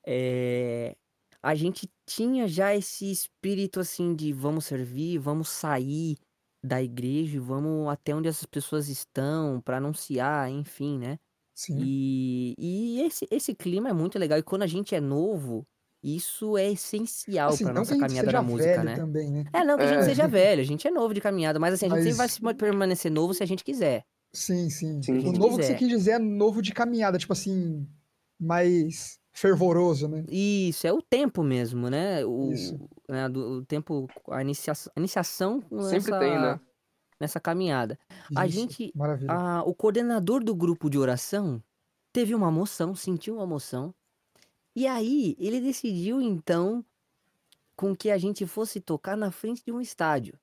eh, 0.06 0.96
a 1.42 1.54
gente 1.54 1.88
tinha 2.06 2.46
já 2.46 2.74
esse 2.74 3.10
espírito 3.10 3.80
assim 3.80 4.14
de 4.14 4.32
vamos 4.32 4.64
servir, 4.66 5.18
vamos 5.18 5.48
sair 5.48 6.16
da 6.64 6.80
igreja, 6.82 7.36
e 7.36 7.40
vamos 7.40 7.88
até 7.88 8.14
onde 8.14 8.28
essas 8.28 8.46
pessoas 8.46 8.88
estão 8.88 9.60
para 9.60 9.78
anunciar, 9.78 10.48
enfim, 10.50 10.98
né? 10.98 11.18
Sim. 11.54 11.76
E, 11.80 12.54
e 12.56 13.00
esse, 13.02 13.26
esse 13.30 13.54
clima 13.54 13.88
é 13.90 13.92
muito 13.92 14.18
legal. 14.18 14.38
E 14.38 14.42
quando 14.42 14.62
a 14.62 14.66
gente 14.66 14.94
é 14.94 15.00
novo, 15.00 15.66
isso 16.02 16.56
é 16.56 16.70
essencial 16.70 17.50
Assim, 17.50 17.64
para 17.64 17.72
não 17.74 17.80
nossa 17.82 17.98
caminhada 17.98 18.30
na 18.32 18.42
música, 18.42 18.70
velho 18.70 18.84
né? 18.84 18.96
também, 18.96 19.30
né? 19.30 19.44
É, 19.52 19.64
não 19.64 19.76
que 19.76 19.82
a 19.82 19.86
gente 19.88 19.98
É. 19.98 20.04
seja 20.04 20.26
velho, 20.28 20.60
a 20.62 20.64
gente 20.64 20.86
é 20.86 20.90
novo 20.90 21.12
de 21.12 21.20
caminhada, 21.20 21.58
mas 21.58 21.74
assim, 21.74 21.86
a 21.86 21.88
gente 21.90 21.98
sempre 22.02 22.16
vai 22.16 22.26
Mas- 22.26 22.32
se 22.32 22.54
permanecer 22.54 23.10
novo 23.10 23.34
se 23.34 23.42
a 23.42 23.46
gente 23.46 23.64
quiser. 23.64 24.04
Sim, 24.32 24.70
sim. 24.70 25.02
Sim. 25.02 25.18
O 25.18 25.20
Se 25.20 25.38
novo 25.38 25.58
que 25.58 25.64
você 25.64 25.74
quiser. 25.74 25.78
quis 25.78 25.88
dizer 25.88 26.10
é 26.12 26.18
novo 26.18 26.62
de 26.62 26.72
caminhada, 26.72 27.18
tipo 27.18 27.32
assim, 27.32 27.86
mais 28.40 29.18
fervoroso, 29.32 30.08
né? 30.08 30.24
Isso, 30.28 30.86
é 30.86 30.92
o 30.92 31.00
tempo 31.02 31.42
mesmo, 31.42 31.88
né? 31.90 32.24
O, 32.24 32.52
Isso. 32.52 32.78
né, 33.08 33.28
do, 33.28 33.58
o 33.58 33.64
tempo, 33.64 34.06
a 34.28 34.40
iniciação, 34.42 34.92
a 34.94 35.00
iniciação 35.00 35.60
Sempre 35.62 35.78
nessa, 36.12 36.18
tem, 36.18 36.38
né? 36.40 36.60
nessa 37.18 37.40
caminhada. 37.40 37.98
A 38.36 38.46
Isso, 38.46 38.58
gente- 38.60 38.92
Maravilha. 38.94 39.30
Ah, 39.32 39.62
o 39.64 39.74
coordenador 39.74 40.42
do 40.44 40.54
grupo 40.54 40.90
de 40.90 40.98
oração 40.98 41.62
teve 42.12 42.34
uma 42.34 42.50
moção, 42.50 42.94
sentiu 42.94 43.36
uma 43.36 43.46
moção, 43.46 43.94
e 44.76 44.86
aí 44.86 45.34
ele 45.38 45.60
decidiu 45.60 46.20
então 46.20 46.84
com 47.76 47.96
que 47.96 48.10
a 48.10 48.18
gente 48.18 48.46
fosse 48.46 48.80
tocar 48.80 49.16
na 49.16 49.30
frente 49.30 49.64
de 49.64 49.72
um 49.72 49.80
estádio. 49.80 50.38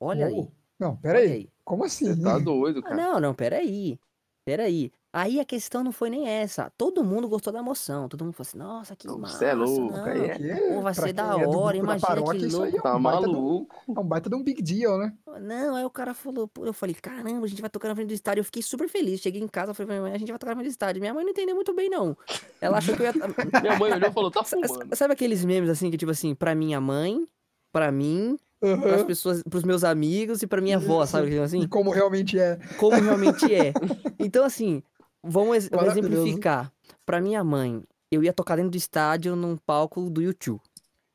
Olha 0.00 0.26
aí, 0.26 0.34
Uou. 0.34 0.52
Não, 0.78 0.90
olha 0.90 0.98
pera 1.00 1.18
aí. 1.20 1.32
aí. 1.32 1.52
Como 1.64 1.84
assim? 1.84 2.06
Você 2.14 2.20
tá 2.22 2.38
doido, 2.38 2.80
Ah, 2.80 2.82
cara. 2.82 2.96
não, 2.96 3.20
não, 3.20 3.34
peraí. 3.34 3.98
Peraí. 4.44 4.92
Aí 5.16 5.38
a 5.38 5.44
questão 5.44 5.84
não 5.84 5.92
foi 5.92 6.10
nem 6.10 6.28
essa. 6.28 6.72
Todo 6.76 7.04
mundo 7.04 7.28
gostou 7.28 7.52
da 7.52 7.62
moção. 7.62 8.08
Todo 8.08 8.24
mundo 8.24 8.34
falou 8.34 8.48
assim, 8.48 8.58
nossa, 8.58 8.96
que 8.96 9.06
massa. 9.06 9.38
Você 9.38 9.44
é 9.44 9.54
louco, 9.54 9.92
não. 9.96 10.04
aí 10.06 10.24
é. 10.28 10.56
Pô, 10.74 10.80
vai 10.82 10.92
Pra 10.92 11.06
ser 11.06 11.12
da 11.12 11.22
é 11.40 11.46
hora, 11.46 11.78
da 11.78 11.84
imagina 11.84 11.94
que 11.94 12.06
paróquia, 12.06 12.46
isso 12.46 12.62
aí 12.62 12.68
é 12.68 12.72
louco. 12.72 12.82
Tá 12.82 12.96
um 12.96 13.02
baita 13.02 13.20
de 13.22 13.28
um- 13.28 13.32
maluco. 13.32 13.76
É 13.96 14.00
um 14.00 14.04
baita 14.04 14.28
de 14.30 14.34
um 14.34 14.42
big 14.42 14.60
deal, 14.60 14.98
né? 14.98 15.12
Não, 15.40 15.76
aí 15.76 15.84
o 15.84 15.90
cara 15.90 16.14
falou, 16.14 16.48
pô, 16.48 16.64
eu 16.66 16.72
falei, 16.72 16.96
caramba, 16.96 17.44
a 17.44 17.48
gente 17.48 17.60
vai 17.60 17.70
tocar 17.70 17.88
na 17.88 17.94
frente 17.94 18.08
do 18.08 18.12
estádio. 18.14 18.40
Eu 18.40 18.44
fiquei 18.44 18.60
super 18.60 18.88
feliz. 18.88 19.20
Cheguei 19.20 19.40
em 19.40 19.46
casa, 19.46 19.72
falei 19.72 19.86
pra 19.86 19.94
minha 19.94 20.02
mãe, 20.08 20.12
a 20.16 20.18
gente 20.18 20.30
vai 20.32 20.38
tocar 20.38 20.50
na 20.50 20.56
frente 20.56 20.68
do 20.68 20.72
estádio. 20.72 21.00
Minha 21.00 21.14
mãe 21.14 21.22
não 21.22 21.30
entendeu 21.30 21.54
muito 21.54 21.72
bem, 21.72 21.88
não. 21.88 22.16
Ela 22.60 22.78
achou 22.78 22.96
que 22.96 23.02
eu 23.02 23.06
ia. 23.06 23.12
Minha 23.62 23.78
mãe 23.78 23.92
olhou 23.92 24.10
e 24.10 24.12
falou, 24.12 24.30
tá 24.32 24.42
fumando. 24.42 24.96
Sabe 24.96 25.12
aqueles 25.14 25.44
memes 25.44 25.70
assim 25.70 25.92
que, 25.92 25.96
tipo 25.96 26.10
assim, 26.10 26.34
pra 26.34 26.56
minha 26.56 26.80
mãe, 26.80 27.24
pra 27.72 27.92
mim, 27.92 28.36
Aham. 28.60 28.80
pras 28.80 29.04
pessoas, 29.04 29.42
pros 29.44 29.62
meus 29.62 29.84
amigos 29.84 30.42
e 30.42 30.46
pra 30.48 30.60
minha 30.60 30.76
avó, 30.76 31.06
sabe? 31.06 31.38
Assim, 31.38 31.60
E 31.60 31.68
como 31.68 31.90
realmente 31.92 32.36
é. 32.38 32.58
como 32.78 32.96
realmente 33.00 33.44
é. 33.54 33.72
Então, 34.18 34.44
assim, 34.44 34.82
vamos 35.24 35.68
exemplificar. 35.90 36.72
Pra 37.06 37.20
minha 37.20 37.42
mãe, 37.42 37.82
eu 38.10 38.22
ia 38.22 38.32
tocar 38.32 38.56
dentro 38.56 38.70
do 38.70 38.76
estádio 38.76 39.34
num 39.34 39.56
palco 39.56 40.08
do 40.10 40.20
YouTube. 40.22 40.60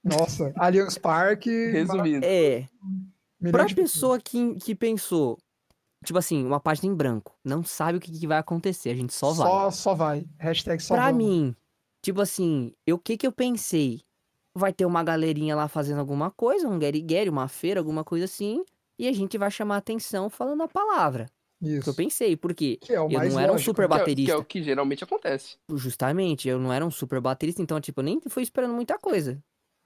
Nossa, 0.03 0.51
Allianz 0.57 0.97
Parque. 0.97 1.49
Resumindo. 1.71 2.25
É, 2.25 2.67
milhão 3.39 3.51
pra 3.51 3.65
pessoa 3.65 4.19
que, 4.19 4.55
que 4.55 4.73
pensou, 4.73 5.37
tipo 6.05 6.17
assim, 6.17 6.45
uma 6.45 6.59
página 6.59 6.91
em 6.91 6.95
branco, 6.95 7.33
não 7.43 7.63
sabe 7.63 7.97
o 7.97 8.01
que, 8.01 8.11
que 8.11 8.27
vai 8.27 8.37
acontecer, 8.37 8.89
a 8.91 8.95
gente 8.95 9.13
só 9.13 9.31
vai. 9.33 9.47
Só, 9.47 9.71
só 9.71 9.93
vai. 9.95 10.25
Hashtag 10.37 10.81
só 10.81 10.93
Pra 10.95 11.11
vamos. 11.11 11.17
mim, 11.25 11.55
tipo 12.01 12.21
assim, 12.21 12.73
eu- 12.87 12.95
o 12.95 12.99
que 12.99 13.17
que 13.17 13.27
eu 13.27 13.31
pensei? 13.31 14.01
Vai 14.55 14.73
ter 14.73 14.85
uma 14.85 15.03
galerinha 15.03 15.55
lá 15.55 15.67
fazendo 15.67 15.99
alguma 15.99 16.31
coisa, 16.31 16.67
um 16.67 16.79
guerigueri, 16.79 17.29
uma 17.29 17.47
feira, 17.47 17.79
alguma 17.79 18.03
coisa 18.03 18.25
assim, 18.25 18.63
e 18.97 19.07
a 19.07 19.11
gente 19.13 19.37
vai 19.37 19.51
chamar 19.51 19.77
atenção 19.77 20.29
falando 20.29 20.63
a 20.63 20.67
palavra. 20.67 21.27
Que 21.61 21.67
eu 21.67 21.79
Isso. 21.79 21.93
pensei, 21.93 22.37
porque 22.37 22.77
Que 22.77 22.93
é 22.93 22.97
eu 22.97 23.09
não 23.09 23.39
era 23.39 23.51
um 23.51 23.57
super 23.57 23.87
Que 23.87 23.93
é, 23.93 23.97
que 23.97 23.99
baterista. 23.99 24.31
é 24.31 24.35
o 24.37 24.45
que 24.45 24.63
geralmente 24.63 25.03
acontece. 25.03 25.57
Justamente, 25.75 26.47
eu 26.47 26.57
não 26.57 26.71
era 26.71 26.85
um 26.85 26.91
super 26.91 27.19
baterista, 27.19 27.61
então, 27.61 27.81
tipo, 27.81 27.99
eu 27.99 28.05
nem 28.05 28.21
fui 28.29 28.43
esperando 28.43 28.73
muita 28.73 28.97
coisa. 28.97 29.41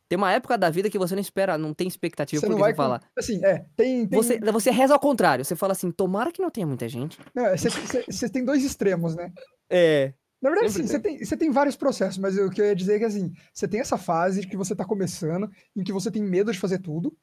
Tem 0.07 0.17
uma 0.17 0.31
época 0.31 0.55
da 0.57 0.69
vida 0.69 0.91
que 0.91 0.99
você 0.99 1.15
não 1.15 1.21
espera, 1.21 1.57
não 1.57 1.73
tem 1.73 1.87
expectativa, 1.87 2.39
Você 2.39 2.47
não 2.47 2.59
vai 2.59 2.71
você 2.71 2.77
fala. 2.77 2.99
com... 2.99 3.05
Assim, 3.17 3.43
é, 3.43 3.65
tem... 3.75 4.07
tem... 4.07 4.15
Você, 4.21 4.39
você 4.39 4.69
reza 4.69 4.93
ao 4.93 4.99
contrário, 4.99 5.43
você 5.43 5.55
fala 5.55 5.71
assim, 5.71 5.89
tomara 5.89 6.31
que 6.31 6.41
não 6.41 6.51
tenha 6.51 6.67
muita 6.67 6.87
gente. 6.87 7.17
É, 7.35 7.57
você, 7.57 8.29
tem 8.29 8.45
dois 8.45 8.63
extremos, 8.63 9.15
né? 9.15 9.33
É. 9.67 10.13
Na 10.39 10.51
verdade, 10.51 10.71
sim, 10.73 10.85
você 10.85 10.99
tem, 10.99 11.25
você 11.25 11.35
tem 11.37 11.49
vários 11.49 11.75
processos, 11.75 12.19
mas 12.19 12.37
o 12.37 12.49
que 12.51 12.61
eu 12.61 12.65
ia 12.65 12.75
dizer 12.75 12.97
é 12.97 12.99
que, 12.99 13.05
assim, 13.05 13.31
você 13.51 13.67
tem 13.67 13.79
essa 13.79 13.97
fase 13.97 14.45
que 14.45 14.57
você 14.57 14.75
tá 14.75 14.85
começando, 14.85 15.49
em 15.75 15.83
que 15.83 15.93
você 15.93 16.11
tem 16.11 16.21
medo 16.21 16.51
de 16.51 16.59
fazer 16.59 16.79
tudo, 16.79 17.17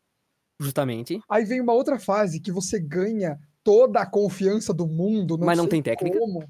Justamente. 0.59 1.21
aí 1.29 1.45
vem 1.45 1.61
uma 1.61 1.75
outra 1.75 1.99
fase 2.01 2.41
que 2.41 2.51
você 2.51 2.81
ganha 2.81 3.39
toda 3.65 4.01
a 4.01 4.07
confiança 4.07 4.73
do 4.73 4.87
mundo, 4.87 5.37
não 5.39 5.47
Mas 5.47 5.59
não 5.59 5.67
tem 5.67 5.83
técnica. 5.83 6.19
como, 6.19 6.45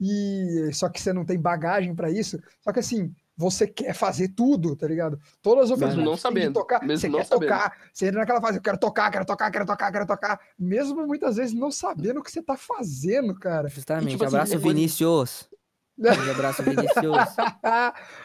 e 0.00 0.70
só 0.72 0.88
que 0.88 1.00
você 1.00 1.12
não 1.12 1.24
tem 1.24 1.38
bagagem 1.38 1.94
pra 1.94 2.10
isso, 2.10 2.38
só 2.60 2.72
que 2.72 2.80
assim, 2.80 3.12
você 3.36 3.66
quer 3.66 3.94
fazer 3.94 4.28
tudo, 4.28 4.76
tá 4.76 4.86
ligado? 4.86 5.18
Todas 5.42 5.64
as 5.64 5.70
Mesmo 5.78 5.86
opções 5.86 6.04
não 6.06 6.16
sabendo, 6.16 6.52
tocar, 6.54 6.80
mesmo 6.82 6.98
você 7.00 7.08
não 7.08 7.18
quer 7.18 7.24
sabendo. 7.24 7.48
tocar, 7.50 7.76
você 7.92 8.06
entra 8.06 8.20
naquela 8.20 8.40
fase, 8.40 8.58
eu 8.58 8.62
quero 8.62 8.78
tocar, 8.78 9.10
quero 9.10 9.24
tocar, 9.24 9.50
quero 9.50 9.66
tocar, 9.66 9.92
quero 9.92 10.06
tocar, 10.06 10.40
mesmo 10.58 11.06
muitas 11.06 11.36
vezes 11.36 11.52
não 11.54 11.70
sabendo 11.70 12.20
o 12.20 12.22
que 12.22 12.30
você 12.30 12.42
tá 12.42 12.56
fazendo, 12.56 13.34
cara. 13.34 13.68
Justamente. 13.68 14.10
tipo 14.10 14.24
assim, 14.24 14.36
abraço, 14.36 14.52
coisa- 14.52 14.68
Vinícius. 14.68 15.48
Grande 15.98 16.30
abraço, 16.30 16.60
Vinícius. 16.64 17.16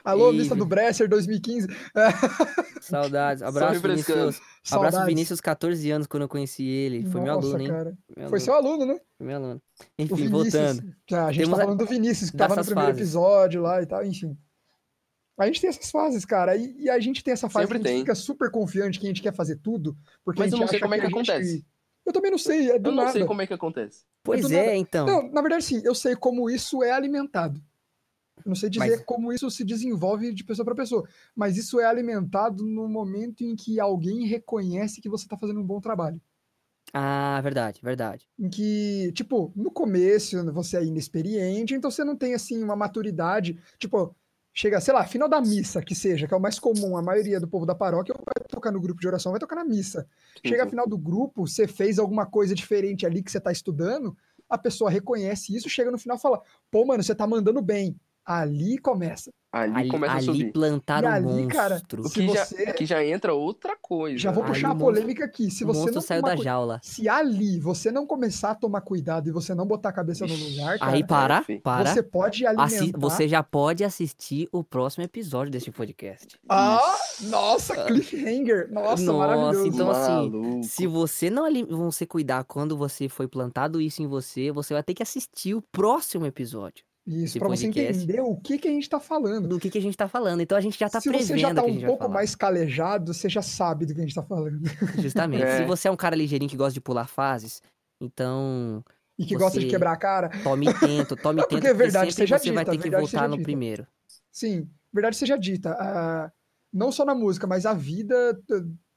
Alô, 0.04 0.32
E- 0.34 0.38
lista 0.38 0.56
do 0.56 0.66
Bresser 0.66 1.08
2015. 1.08 1.68
Saudades. 2.82 3.44
Abraço, 3.44 3.74
refrescando. 3.74 4.36
Vinícius. 4.62 4.74
Abraço, 4.74 4.92
Saudades. 4.96 5.06
Vinícius, 5.16 5.42
14 5.42 5.92
anos 5.92 6.08
quando 6.08 6.24
eu 6.24 6.30
conheci 6.30 6.66
ele. 6.66 7.06
Foi 7.06 7.22
meu 7.22 7.34
Nossa, 7.36 7.48
aluno, 7.48 7.62
hein? 7.64 7.68
cara. 7.70 7.98
Meu 8.16 8.16
Foi 8.16 8.24
aluno, 8.26 8.40
seu 8.40 8.54
aluno, 8.54 8.86
né? 8.86 9.00
foi 9.18 9.28
meu 9.28 9.36
aluno. 9.38 9.62
Enfim, 9.98 10.16
Vinícius. 10.16 10.32
voltando. 10.54 10.96
que 11.08 11.16
a 11.16 11.32
gente 11.32 11.42
Temos 11.44 11.58
tá 11.58 11.64
a- 11.64 11.66
falando 11.66 11.80
do 11.80 11.86
Vinícius, 11.86 12.30
que 12.30 12.38
tava 12.38 12.56
no 12.56 12.66
primeiro 12.66 12.90
fases. 12.92 13.02
episódio 13.02 13.62
lá 13.62 13.82
e 13.82 13.86
tal, 13.86 14.06
enfim. 14.06 14.38
A 15.38 15.46
gente 15.46 15.62
tem 15.62 15.70
essas 15.70 15.90
fases, 15.90 16.26
cara. 16.26 16.56
E, 16.58 16.76
e 16.82 16.90
a 16.90 17.00
gente 17.00 17.24
tem 17.24 17.32
essa 17.34 17.50
fase 17.50 17.66
Sempre 17.66 17.80
que 17.80 17.88
a 17.88 17.92
gente 17.92 17.98
tem. 18.00 18.06
fica 18.06 18.16
super 18.16 18.52
confiante 18.52 19.00
que 19.00 19.06
a 19.06 19.10
gente 19.10 19.22
quer 19.22 19.34
fazer 19.34 19.56
tudo. 19.58 19.96
Porque 20.26 20.42
Mas 20.42 20.52
a 20.52 20.56
eu 20.56 20.58
gente 20.58 20.62
não 20.66 20.68
sei 20.68 20.80
como 20.82 20.94
é 20.96 21.00
que 21.00 21.06
a 21.06 21.10
gente- 21.10 21.32
acontece. 21.32 21.66
Eu 22.06 22.12
também 22.14 22.32
não 22.32 22.38
sei, 22.38 22.72
é 22.72 22.80
do 22.80 22.90
Eu 22.90 22.96
não 22.96 23.04
nada. 23.04 23.12
sei 23.14 23.26
como 23.26 23.42
é 23.42 23.48
que 23.48 23.54
acontece. 23.54 24.04
Pois 24.24 24.52
é, 24.52 24.66
nada. 24.66 24.76
então. 24.76 25.06
Não, 25.06 25.32
na 25.32 25.42
verdade, 25.42 25.64
sim, 25.64 25.82
eu 25.86 25.96
sei 25.96 26.16
como 26.16 26.50
isso 26.50 26.84
é 26.84 26.92
alimentado. 26.92 27.62
Eu 28.50 28.52
não 28.52 28.56
sei 28.56 28.70
dizer 28.70 28.90
Mas- 28.98 29.06
como 29.06 29.32
isso 29.32 29.50
se 29.52 29.64
desenvolve 29.64 30.34
de 30.34 30.44
pessoa 30.44 30.66
para 30.66 30.74
pessoa, 30.74 31.08
mas 31.36 31.56
isso 31.56 31.80
é 31.80 31.86
alimentado 31.86 32.66
no 32.66 32.90
momento 32.90 33.44
em 33.44 33.56
que 33.56 33.80
alguém 33.80 34.26
reconhece 34.26 35.00
que 35.00 35.08
você 35.08 35.26
está 35.26 35.38
fazendo 35.38 35.60
um 35.60 35.64
bom 35.66 35.80
trabalho. 35.80 36.20
Ah, 36.92 37.40
verdade, 37.44 37.80
verdade. 37.84 38.28
em 38.40 38.50
que, 38.50 39.12
tipo, 39.14 39.54
no 39.56 39.70
começo 39.70 40.44
você 40.52 40.78
é 40.78 40.84
inexperiente, 40.84 41.76
então 41.76 41.92
você 41.92 42.04
não 42.04 42.16
tem, 42.16 42.34
assim, 42.34 42.64
uma 42.64 42.76
maturidade, 42.76 43.60
tipo, 43.78 44.16
chega, 44.52 44.82
sei 44.82 44.96
lá, 44.96 45.06
final 45.06 45.30
da 45.30 45.40
missa, 45.40 45.80
que 45.84 45.94
seja, 45.94 46.28
que 46.28 46.34
é 46.34 46.38
o 46.38 46.42
mais 46.42 46.58
comum, 46.58 46.98
a 46.98 47.02
maioria 47.04 47.40
do 47.40 47.48
povo 47.48 47.68
da 47.68 47.76
paróquia 47.76 48.16
vai 48.18 48.44
tocar 48.50 48.72
no 48.72 48.82
grupo 48.82 49.00
de 49.00 49.08
oração, 49.08 49.32
vai 49.32 49.40
tocar 49.40 49.56
na 49.58 49.64
missa. 49.64 50.08
Chega 50.44 50.64
Uhum. 50.64 50.70
final 50.72 50.88
do 50.88 50.98
grupo, 50.98 51.46
você 51.48 51.68
fez 51.68 52.00
alguma 52.00 52.26
coisa 52.26 52.56
diferente 52.56 53.06
ali 53.06 53.22
que 53.22 53.32
você 53.32 53.40
tá 53.40 53.52
estudando, 53.52 54.18
a 54.50 54.58
pessoa 54.58 54.90
reconhece 54.90 55.56
isso, 55.56 55.70
chega 55.70 55.92
no 55.92 56.00
final 56.00 56.18
e 56.18 56.20
fala, 56.20 56.42
pô, 56.72 56.84
mano, 56.84 57.04
você 57.04 57.14
tá 57.14 57.28
mandando 57.28 57.62
bem. 57.62 57.96
Ali 58.26 58.78
começa. 58.78 59.32
Ali, 59.52 59.74
Ali, 59.76 59.90
começa 59.90 60.14
a 60.14 60.18
ali 60.18 60.26
subir. 60.28 60.52
plantaram 60.52 61.10
E 61.10 61.12
ali, 61.12 61.26
monstro. 61.26 61.48
cara, 61.48 61.82
O 61.98 62.10
que, 62.12 62.28
já, 62.32 62.46
você- 62.46 62.74
que 62.74 62.86
já 62.86 63.04
entra 63.04 63.34
outra 63.34 63.76
coisa. 63.82 64.16
Já 64.20 64.32
vou 64.32 64.44
Ali 64.44 64.54
puxar 64.54 64.68
o 64.68 64.72
a 64.72 64.74
monstro- 64.76 64.94
polêmica 64.94 65.26
aqui. 65.26 65.50
Se 65.50 65.64
o 65.64 65.68
você 65.68 65.80
monstro 65.80 65.96
não 65.96 66.02
saiu 66.04 66.22
da 66.22 66.36
cui- 66.36 66.44
jaula. 66.46 66.80
Se 66.84 67.10
ali 67.10 67.60
você 67.60 67.92
não 67.92 68.06
começar 68.06 68.52
a 68.52 68.56
tomar 68.56 68.82
cuidado 68.82 69.28
e 69.28 69.32
você 69.32 69.56
não 69.56 69.66
botar 69.66 69.90
a 69.90 69.92
cabeça 69.92 70.28
no 70.28 70.36
lugar, 70.36 70.78
cara, 70.78 70.92
Aí 70.92 71.04
para, 71.04 71.42
fi. 71.42 71.60
para. 71.62 71.92
você 71.92 72.04
pode 72.04 72.46
alimentar. 72.46 72.76
Assi- 72.76 72.94
você 72.96 73.28
já 73.28 73.42
pode 73.42 73.84
assistir 73.84 74.48
o 74.52 74.64
próximo 74.64 75.04
episódio 75.04 75.52
deste 75.52 75.72
podcast. 75.72 76.40
Ah, 76.48 76.96
nossa, 77.22 77.86
cliffhanger. 77.86 78.72
Nossa, 78.72 79.02
Nossa, 79.04 79.18
maravilhoso. 79.36 79.68
então, 79.68 79.90
assim, 79.90 80.12
Maluco. 80.12 80.64
Se 80.64 80.86
você 80.86 81.32
não 81.32 81.44
ali 81.46 81.64
você 81.64 82.06
cuidar 82.06 82.44
quando 82.44 82.78
você 82.78 83.10
foi 83.10 83.28
plantado 83.28 83.82
isso 83.82 84.04
em 84.04 84.08
você, 84.08 84.52
você 84.52 84.76
vai 84.76 84.84
ter 84.84 84.94
que 84.94 85.02
assistir 85.02 85.56
o 85.56 85.62
próximo 85.72 86.28
episódio. 86.28 86.86
Isso, 87.10 87.40
pra 87.40 87.48
você 87.48 87.66
entender 87.66 88.22
o 88.22 88.36
que, 88.38 88.60
que 88.60 88.68
a 88.68 88.72
gente 88.72 88.88
tá 88.88 89.00
falando. 89.00 89.48
Do 89.48 89.60
que, 89.60 89.72
que 89.72 89.80
a 89.80 89.82
gente 89.82 89.98
tá 89.98 90.08
falando. 90.08 90.42
Então 90.42 90.56
a 90.56 90.62
gente 90.62 90.78
já 90.78 90.88
tá 90.88 91.02
Se 91.02 91.10
prevendo 91.10 91.28
você 91.28 91.38
já 91.40 91.52
tá 91.52 91.62
a 91.62 91.66
um 91.66 91.74
vai 91.74 91.86
pouco 91.88 92.08
mais 92.08 92.36
calejado, 92.36 93.12
você 93.12 93.28
já 93.28 93.42
sabe 93.42 93.88
do 93.88 93.96
que 93.96 94.00
a 94.00 94.04
gente 94.04 94.14
tá 94.14 94.22
falando. 94.22 94.62
Justamente. 95.02 95.44
É. 95.44 95.58
Se 95.58 95.66
você 95.66 95.88
é 95.88 95.92
um 95.92 95.96
cara 95.96 96.16
ligeirinho 96.16 96.50
que 96.50 96.56
gosta 96.56 96.74
de 96.74 96.82
pular 96.82 97.08
fases, 97.08 97.64
então 98.00 98.84
E 99.18 99.26
que 99.26 99.36
gosta 99.36 99.60
de 99.60 99.66
quebrar 99.66 99.94
a 99.94 99.98
cara. 99.98 100.30
tome 100.44 100.68
tento, 100.80 101.16
tome 101.16 101.42
tento, 101.42 101.50
porque 101.50 101.68
é 101.68 101.74
verdade, 101.74 102.14
seja 102.14 102.38
você 102.38 102.52
vai 102.52 102.64
dita, 102.64 102.78
ter 102.78 102.90
que 102.90 102.96
voltar 102.96 103.28
no 103.28 103.38
dita. 103.38 103.44
primeiro. 103.44 103.88
Sim, 104.32 104.70
verdade 104.94 105.16
seja 105.16 105.36
dita. 105.36 105.72
ah, 105.80 106.32
não 106.72 106.92
só 106.92 107.04
na 107.04 107.16
música, 107.16 107.48
mas 107.48 107.66
a 107.66 107.74
vida, 107.74 108.40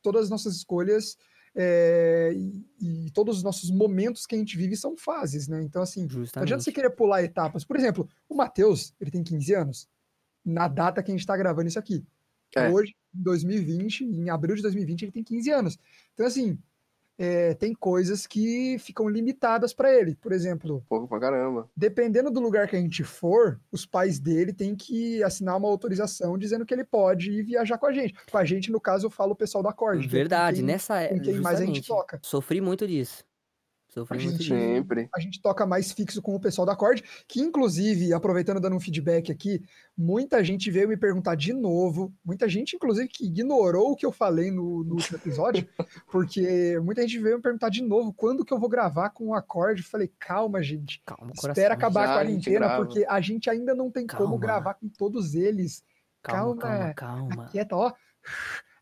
todas 0.03 0.25
as 0.25 0.31
nossas 0.31 0.55
escolhas 0.57 1.17
é, 1.55 2.33
e, 2.35 2.67
e 2.81 3.11
todos 3.11 3.39
os 3.39 3.43
nossos 3.43 3.71
momentos 3.71 4.27
que 4.27 4.35
a 4.35 4.39
gente 4.39 4.57
vive 4.57 4.77
são 4.77 4.97
fases, 4.97 5.49
né? 5.49 5.63
Então, 5.63 5.83
assim, 5.83 6.01
Não 6.01 6.07
adianta 6.07 6.25
Justamente. 6.25 6.65
você 6.65 6.73
querer 6.73 6.91
pular 6.91 7.23
etapas. 7.23 7.65
Por 7.65 7.77
exemplo, 7.77 8.09
o 8.29 8.35
Matheus, 8.35 8.95
ele 9.01 9.11
tem 9.11 9.23
15 9.23 9.55
anos. 9.55 9.89
Na 10.45 10.67
data 10.67 11.03
que 11.03 11.11
a 11.11 11.15
gente 11.15 11.27
tá 11.27 11.37
gravando 11.37 11.69
isso 11.69 11.79
aqui. 11.79 12.05
É. 12.57 12.69
Hoje, 12.69 12.95
em 13.15 13.23
2020, 13.23 14.05
em 14.05 14.31
abril 14.31 14.57
de 14.57 14.63
2020, 14.63 15.03
ele 15.03 15.13
tem 15.13 15.23
15 15.23 15.51
anos. 15.51 15.79
Então, 16.15 16.27
assim, 16.27 16.59
é, 17.25 17.55
tem 17.55 17.73
coisas 17.73 18.27
que 18.27 18.77
ficam 18.81 19.09
limitadas 19.09 19.73
para 19.73 19.95
ele. 19.95 20.17
Por 20.17 20.33
exemplo, 20.33 20.85
Pouco 20.89 21.07
pra 21.07 21.21
caramba. 21.21 21.69
dependendo 21.77 22.31
do 22.33 22.41
lugar 22.41 22.67
que 22.67 22.75
a 22.75 22.81
gente 22.81 23.05
for, 23.05 23.61
os 23.71 23.87
pais 23.87 24.19
dele 24.19 24.53
têm 24.53 24.75
que 24.75 25.23
assinar 25.23 25.57
uma 25.57 25.69
autorização 25.69 26.37
dizendo 26.37 26.67
que 26.67 26.75
ele 26.75 26.85
pode 26.85 27.31
ir 27.31 27.43
viajar 27.45 27.79
com 27.79 27.87
a 27.87 27.93
gente. 27.93 28.15
Com 28.31 28.39
a 28.39 28.45
gente, 28.45 28.73
no 28.73 28.81
caso, 28.81 29.07
eu 29.07 29.11
falo 29.11 29.33
o 29.33 29.37
pessoal 29.37 29.63
do 29.63 29.69
acorde. 29.69 30.01
que 30.09 30.15
é 30.15 30.19
Verdade, 30.19 30.57
quem- 30.57 30.67
nessa 30.67 31.01
é 31.01 31.19
quem 31.19 31.35
mais 31.41 31.61
a 31.61 31.65
gente 31.65 31.87
toca. 31.87 32.19
Sofri 32.23 32.61
muito 32.61 32.87
disso. 32.89 33.25
Sofri 33.93 34.17
A 34.17 34.21
gente- 34.21 34.39
disso. 34.39 34.49
Sempre. 34.49 35.09
a 35.15 35.21
gente 35.21 35.41
toca 35.43 35.67
mais 35.67 35.93
fixo 35.93 36.23
com 36.23 36.35
o 36.35 36.41
pessoal 36.41 36.65
da 36.65 36.73
Acorde, 36.73 37.05
que 37.29 37.41
inclusive, 37.43 38.13
aproveitando 38.15 38.59
dando 38.59 38.75
um 38.75 38.81
feedback 38.81 39.31
aqui, 39.31 39.63
muita 39.95 40.43
gente 40.43 40.71
veio 40.71 40.89
me 40.89 40.97
perguntar 40.97 41.35
de 41.35 41.53
novo, 41.53 42.11
muita 42.25 42.49
gente 42.49 42.75
inclusive 42.75 43.07
que 43.09 43.27
ignorou 43.27 43.93
o 43.93 43.97
que 43.97 44.07
eu 44.07 44.11
falei 44.11 44.51
no, 44.51 44.83
no 44.83 44.95
último 44.95 45.19
episódio, 45.19 45.69
porque 46.11 46.81
muita 46.83 47.03
gente 47.03 47.19
veio 47.19 47.37
me 47.37 47.43
perguntar 47.43 47.69
de 47.69 47.83
novo 47.83 48.15
quando 48.15 48.45
que 48.47 48.53
eu 48.55 48.59
vou 48.59 48.69
gravar 48.69 49.11
com 49.11 49.27
o 49.29 49.35
Acorde. 49.35 49.83
Falei, 49.83 50.11
calma, 50.19 50.63
gente, 50.63 51.03
Calma, 51.05 51.27
coração. 51.35 51.51
espera 51.51 51.75
acabar 51.75 52.07
Já 52.07 52.09
a 52.09 52.13
a 52.13 52.17
quarentena, 52.19 52.59
grava. 52.61 52.85
porque 52.87 53.05
a 53.07 53.21
gente 53.21 53.51
ainda 53.51 53.75
não 53.75 53.91
tem 53.91 54.07
como 54.07 54.21
Calma. 54.21 54.39
gravar 54.39 54.75
com 54.75 54.89
todos 54.89 55.35
eles. 55.35 55.85
Calma, 56.23 56.57
calma. 56.57 56.95
calma, 56.95 57.27
calma. 57.29 57.45
Aquieta, 57.45 57.77
ó. 57.77 57.93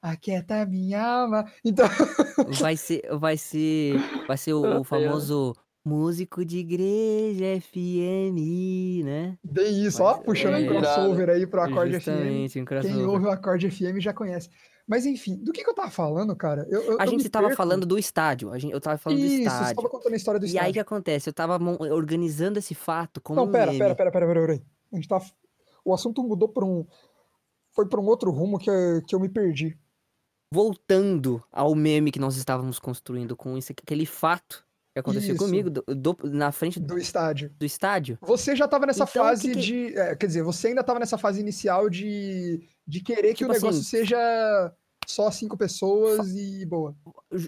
Aquieta 0.03 0.65
minha 0.67 1.03
alma. 1.03 1.45
Então, 1.65 1.87
Vai 2.61 2.77
ser, 2.77 3.03
vai 3.19 3.37
ser, 3.37 3.99
vai 4.27 4.37
ser 4.37 4.55
o, 4.55 4.81
o 4.81 4.85
famoso 4.85 5.55
músico 5.85 6.45
de 6.45 6.59
igreja 6.59 7.61
FM, 7.61 9.05
né? 9.05 9.39
bem 9.45 9.85
isso, 9.85 10.03
ó, 10.03 10.17
Mas- 10.17 10.25
puxando 10.25 10.55
é, 10.55 10.61
um 10.61 10.67
crossover 10.69 11.29
aí 11.31 11.47
pro 11.47 11.63
Acorde 11.63 11.93
FM. 12.01 12.05
Justamente, 12.05 12.51
um 12.61 12.65
Quem 12.65 12.65
crossover. 12.65 13.09
ouve 13.09 13.27
o 13.27 13.31
Acorde 13.31 13.71
FM 13.71 13.99
já 13.99 14.13
conhece. 14.13 14.49
Mas 14.87 15.07
enfim, 15.07 15.37
do 15.37 15.53
que, 15.53 15.63
que 15.63 15.71
eu 15.71 15.75
tava 15.75 15.91
falando, 15.91 16.35
cara? 16.35 16.67
Eu, 16.69 16.83
eu- 16.83 17.01
A 17.01 17.07
gente 17.07 17.29
tava 17.29 17.47
perco. 17.49 17.57
falando 17.57 17.87
do 17.87 17.99
estádio. 17.99 18.51
A 18.51 18.59
gente, 18.59 18.73
eu 18.73 18.81
tava 18.81 18.99
falando 18.99 19.19
do 19.21 19.25
Isso, 19.25 19.37
você 19.37 19.43
estádio. 19.43 19.77
tava 19.77 19.89
contando 19.89 20.13
a 20.13 20.17
história 20.17 20.41
do 20.41 20.47
E 20.47 20.49
aí 20.49 20.53
o 20.53 20.57
estádio. 20.57 20.73
que 20.75 20.81
acontece? 20.81 21.29
Eu 21.29 21.33
tava 21.33 21.59
organizando 21.93 22.59
esse 22.59 22.75
fato 22.75 23.21
como 23.21 23.37
Não, 23.41 23.47
um 23.47 23.51
pera, 23.53 23.67
meme. 23.67 23.79
pera, 23.79 23.95
pera, 23.95 24.11
pera, 24.11 24.27
pera, 24.27 24.47
pera. 24.47 24.63
A 24.93 24.97
gente 24.97 25.07
tá... 25.09 25.21
O 25.85 25.95
assunto 25.95 26.23
mudou 26.25 26.49
pra 26.49 26.65
um... 26.65 26.85
Foi 27.73 27.87
pra 27.89 28.01
um 28.01 28.07
outro 28.07 28.31
rumo 28.33 28.59
que, 28.59 28.69
eu- 28.69 29.01
que 29.07 29.15
eu 29.15 29.21
me 29.21 29.29
perdi. 29.29 29.79
Voltando 30.53 31.43
ao 31.53 31.75
meme 31.77 32.11
que 32.11 32.19
nós 32.19 32.37
estávamos 32.37 32.79
construindo 32.81 33.37
com 33.37 33.57
isso, 33.57 33.71
aquele 33.73 34.05
fato 34.05 34.65
que 34.93 34.99
aconteceu 34.99 35.37
Isso. 35.37 35.45
comigo 35.45 35.71
do- 35.71 35.85
do- 35.87 36.17
na 36.25 36.51
frente 36.51 36.81
do, 36.81 36.87
Do 36.89 36.99
estádio. 36.99 37.55
do 37.57 37.65
estádio. 37.65 38.19
Você 38.21 38.57
já 38.57 38.67
tava 38.67 38.85
nessa 38.87 39.05
Então, 39.05 39.23
fase 39.25 39.43
que 39.43 39.55
que- 39.55 39.61
de... 39.61 39.97
é, 39.97 40.17
quer 40.17 40.27
dizer, 40.27 40.43
você 40.43 40.67
ainda 40.69 40.83
tava 40.83 40.99
nessa 40.99 41.17
fase 41.17 41.41
inicial 41.41 41.89
de, 41.89 42.61
de 42.85 43.01
querer 43.01 43.29
que 43.29 43.45
Tipo 43.45 43.51
o 43.51 43.55
negócio 43.55 43.69
assim- 43.81 43.83
seja 43.85 44.75
só 45.07 45.31
cinco 45.31 45.57
pessoas 45.57 46.29
e 46.35 46.67
boa. 46.67 46.97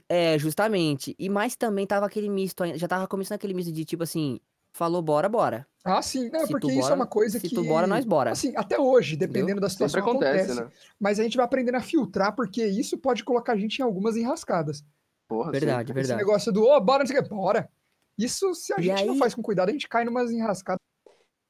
É, 0.09 0.39
justamente. 0.39 1.17
E 1.19 1.29
mais 1.29 1.57
também 1.57 1.85
tava 1.85 2.07
aquele 2.07 2.29
misto, 2.29 2.63
ainda- 2.63 2.79
já 2.79 2.87
tava 2.87 3.09
começando 3.09 3.35
aquele 3.35 3.53
misto 3.55 3.73
de 3.73 3.85
tipo 3.85 4.05
assim, 4.05 4.39
falou 4.73 5.03
bora, 5.03 5.29
bora. 5.29 5.67
Ah, 5.85 6.01
sim. 6.01 6.31
Não, 6.31 6.47
Se 6.47 6.53
porque 6.53 6.69
isso 6.69 6.81
bora, 6.81 6.93
é 6.93 6.97
uma 6.97 7.07
coisa 7.07 7.39
se 7.41 7.49
que... 7.49 7.55
tu 7.55 7.65
bora, 7.65 7.87
nós 7.87 8.05
bora. 8.05 8.31
Assim, 8.31 8.53
até 8.57 8.79
hoje, 8.79 9.15
Entendeu? 9.17 9.33
dependendo 9.35 9.61
da 9.61 9.69
situação, 9.69 10.01
Sempre 10.01 10.11
acontece, 10.13 10.53
acontece. 10.53 10.61
né? 10.69 10.71
Mas 10.99 11.19
a 11.19 11.23
gente 11.25 11.37
vai 11.37 11.45
aprendendo 11.45 11.75
a 11.77 11.81
filtrar, 11.81 12.35
porque 12.37 12.65
isso 12.65 12.97
pode 12.99 13.25
colocar 13.25 13.53
a 13.55 13.57
gente 13.57 13.79
em 13.81 13.83
algumas 13.83 14.17
enrascadas. 14.17 14.85
Porra, 15.29 15.51
Verdade. 15.51 15.91
Esse 15.91 15.95
verdade. 15.95 16.19
negócio 16.19 16.53
do, 16.53 16.63
ô, 16.65 16.81
bora, 16.81 17.01
não 17.01 17.07
sei 17.07 17.19
o 17.19 17.23
que, 17.23 17.29
bora. 17.29 17.69
Isso, 18.17 18.55
se 18.55 18.73
a 18.73 18.77
E 18.79 18.83
gente 18.85 19.05
não 19.05 19.15
aí- 19.15 19.19
faz 19.19 19.35
com 19.35 19.43
cuidado, 19.43 19.71
a 19.71 19.73
gente 19.73 19.89
cai 19.89 20.05
numas 20.05 20.31
enrascadas. 20.31 20.79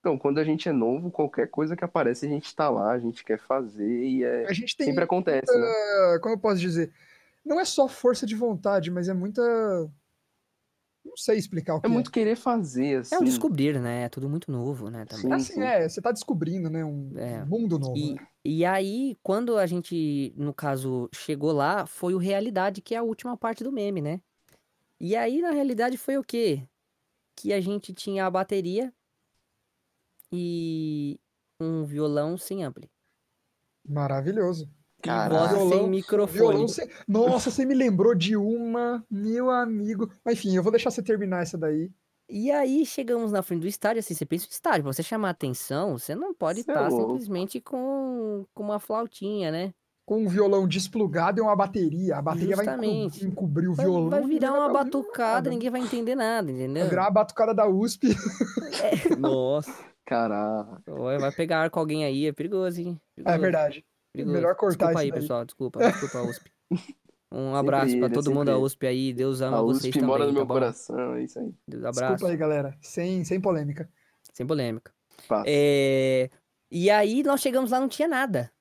Então, 0.01 0.17
quando 0.19 0.39
a 0.39 0.45
gente 0.45 0.69
é 0.69 0.73
novo, 0.73 1.11
qualquer 1.11 1.49
coisa 1.49 1.77
que 1.77 1.85
aparece, 1.85 2.27
a 2.27 2.29
gente 2.29 2.55
tá 2.57 2.69
lá, 2.71 2.91
a 2.93 2.99
gente 2.99 3.23
quer 3.25 3.39
fazer 3.39 3.87
e 4.03 4.25
é... 4.25 4.47
A 4.49 4.53
gente 4.53 4.77
tem, 4.77 4.87
sempre 4.87 5.05
acontece, 5.05 5.57
né? 5.57 6.19
como 6.21 6.35
eu 6.35 6.39
posso 6.39 6.59
dizer, 6.61 6.91
não 7.45 7.61
é 7.61 7.65
só 7.65 7.87
força 7.87 8.27
de 8.27 8.35
vontade, 8.35 8.91
mas 8.91 9.09
é 9.09 9.15
muita... 9.15 9.43
Não 11.05 11.17
sei 11.17 11.39
explicar 11.39 11.75
o 11.75 11.81
que 11.81 11.87
É 11.87 11.89
muito 11.89 12.11
querer 12.11 12.37
fazer, 12.37 13.01
assim. 13.01 13.15
É 13.15 13.19
um 13.19 13.25
descobrir, 13.25 13.79
né? 13.81 14.05
É 14.05 14.09
tudo 14.09 14.29
muito 14.29 14.51
novo, 14.51 14.91
né? 14.91 15.05
Também. 15.05 15.27
Sim, 15.27 15.35
Assim, 15.35 15.61
sim. 15.61 15.61
é, 15.61 15.89
você 15.89 16.01
tá 16.01 16.11
descobrindo, 16.13 16.71
né, 16.71 16.85
um 16.85 17.19
É. 17.19 17.45
mundo 17.45 17.79
novo. 17.79 18.07
E, 18.07 18.15
né? 18.15 18.27
e 18.45 18.65
aí, 18.65 19.17
quando 19.23 19.57
a 19.59 19.67
gente, 19.67 20.33
no 20.37 20.55
caso, 20.55 21.09
chegou 21.15 21.53
lá, 21.53 21.87
foi 21.87 22.15
o 22.15 22.19
realidade, 22.19 22.81
que 22.81 22.95
é 22.95 22.99
a 22.99 23.03
última 23.03 23.37
parte 23.37 23.63
do 23.63 23.73
meme, 23.73 24.01
né? 24.01 24.21
E 25.01 25.17
aí, 25.17 25.43
na 25.43 25.51
realidade, 25.53 25.99
foi 25.99 26.19
o 26.19 26.25
quê? 26.25 26.69
Que 27.37 27.53
a 27.53 27.61
gente 27.61 27.95
tinha 27.95 28.27
a 28.27 28.31
bateria 28.31 28.95
e 30.33 31.21
um 31.61 31.85
violão 31.85 32.37
sem 32.37 32.65
ampli. 32.65 32.91
Maravilhoso. 33.85 34.69
Voz 35.05 35.51
Violão- 35.51 35.69
sem 35.71 35.89
microfone. 35.89 36.39
Violão 36.39 36.69
sem... 36.69 36.89
Nossa, 37.09 37.51
você 37.51 37.65
me 37.65 37.75
lembrou 37.75 38.15
de 38.15 38.37
uma, 38.37 39.05
meu 39.11 39.51
amigo. 39.51 40.09
Mas 40.25 40.35
enfim, 40.39 40.55
eu 40.57 40.63
vou 40.63 40.71
deixar 40.73 40.91
você 40.91 41.03
terminar 41.03 41.43
essa 41.43 41.59
daí. 41.59 41.91
E 42.31 42.51
aí 42.51 42.87
chegamos 42.87 43.31
na 43.33 43.43
frente 43.43 43.61
do 43.63 43.67
estádio, 43.67 44.01
assim, 44.01 44.15
você 44.15 44.25
pensa 44.25 44.47
no 44.47 44.53
estádio, 44.53 44.85
pra 44.85 44.93
você 44.93 45.03
chamar 45.03 45.31
atenção, 45.31 45.99
você 45.99 46.15
não 46.15 46.33
pode 46.33 46.61
é 46.61 46.63
estar 46.63 46.89
louco. 46.89 47.13
simplesmente 47.13 47.61
com, 47.61 48.47
com 48.55 48.63
uma 48.63 48.79
flautinha, 48.79 49.51
né? 49.51 49.75
Com 50.07 50.23
um 50.25 50.29
violão 50.29 50.67
desplugado 50.67 51.39
e 51.39 51.43
uma 51.43 51.55
bateria. 51.55 52.17
A 52.17 52.23
bateria 52.23 52.57
vai 52.57 52.65
Justamente. 52.65 53.25
encobrir 53.27 53.69
o 53.69 53.75
Vai, 53.75 53.85
violão. 53.87 54.09
vai 54.11 54.23
virar 54.25 54.51
uma 54.53 54.59
tá 54.61 54.79
ouvindo 54.79 54.85
batucada, 55.03 55.51
ninguém 55.51 55.71
vai 55.71 55.81
entender 55.83 56.15
nada, 56.15 56.51
entendeu? 56.51 56.83
Vai 56.85 56.91
virar 56.91 57.03
uma 57.05 57.11
batucada 57.11 57.53
da 57.55 57.69
USP. 57.69 58.09
Nossa, 59.19 59.73
Caraca. 60.05 60.83
Vai 61.21 61.33
pegar 61.33 61.63
ar 61.63 61.71
com 61.71 61.79
alguém 61.81 62.05
aí, 62.05 62.27
é 62.27 62.33
perigoso, 62.33 62.81
hein? 62.81 63.01
É 63.17 63.23
Perigoso, 63.23 63.41
verdade. 63.43 63.85
Perigoso. 64.13 64.35
melhor 64.35 64.55
cortar 64.57 64.87
Desculpa 64.87 65.01
aí, 65.01 65.11
daí. 65.11 65.21
pessoal, 65.21 65.45
desculpa, 65.45 65.79
desculpa, 65.91 66.23
USP. 66.23 66.53
Um 67.31 67.55
abraço 67.55 67.97
pra 67.97 68.07
ele, 68.07 68.15
todo 68.15 68.31
mundo 68.33 68.47
da. 68.47 68.59
USP 68.59 68.87
aí, 68.87 69.13
Deus 69.13 69.41
ama 69.41 69.59
A 69.59 69.63
vocês 69.63 69.95
USP 69.95 70.03
mora 70.05 70.21
também, 70.21 70.27
no 70.29 70.33
meu 70.35 70.43
tá 70.43 70.47
bom? 70.49 70.55
coração, 70.55 71.15
é 71.15 71.23
isso 71.25 71.39
aí. 71.39 71.55
Deus 71.67 71.83
Desculpa 71.83 72.05
abraço, 72.07 72.27
aí, 72.27 72.37
galera. 72.37 72.77
Sem, 72.81 73.25
sem 73.25 73.41
polêmica. 73.41 73.91
sem 74.35 74.47
polêmica. 74.47 74.93
É... 75.47 76.29
E 76.71 76.91
aí 76.91 77.23
nós 77.23 77.41
chegamos 77.41 77.71
lá, 77.71 77.81
não 77.81 77.89
tinha 77.89 78.09
nada. 78.09 78.53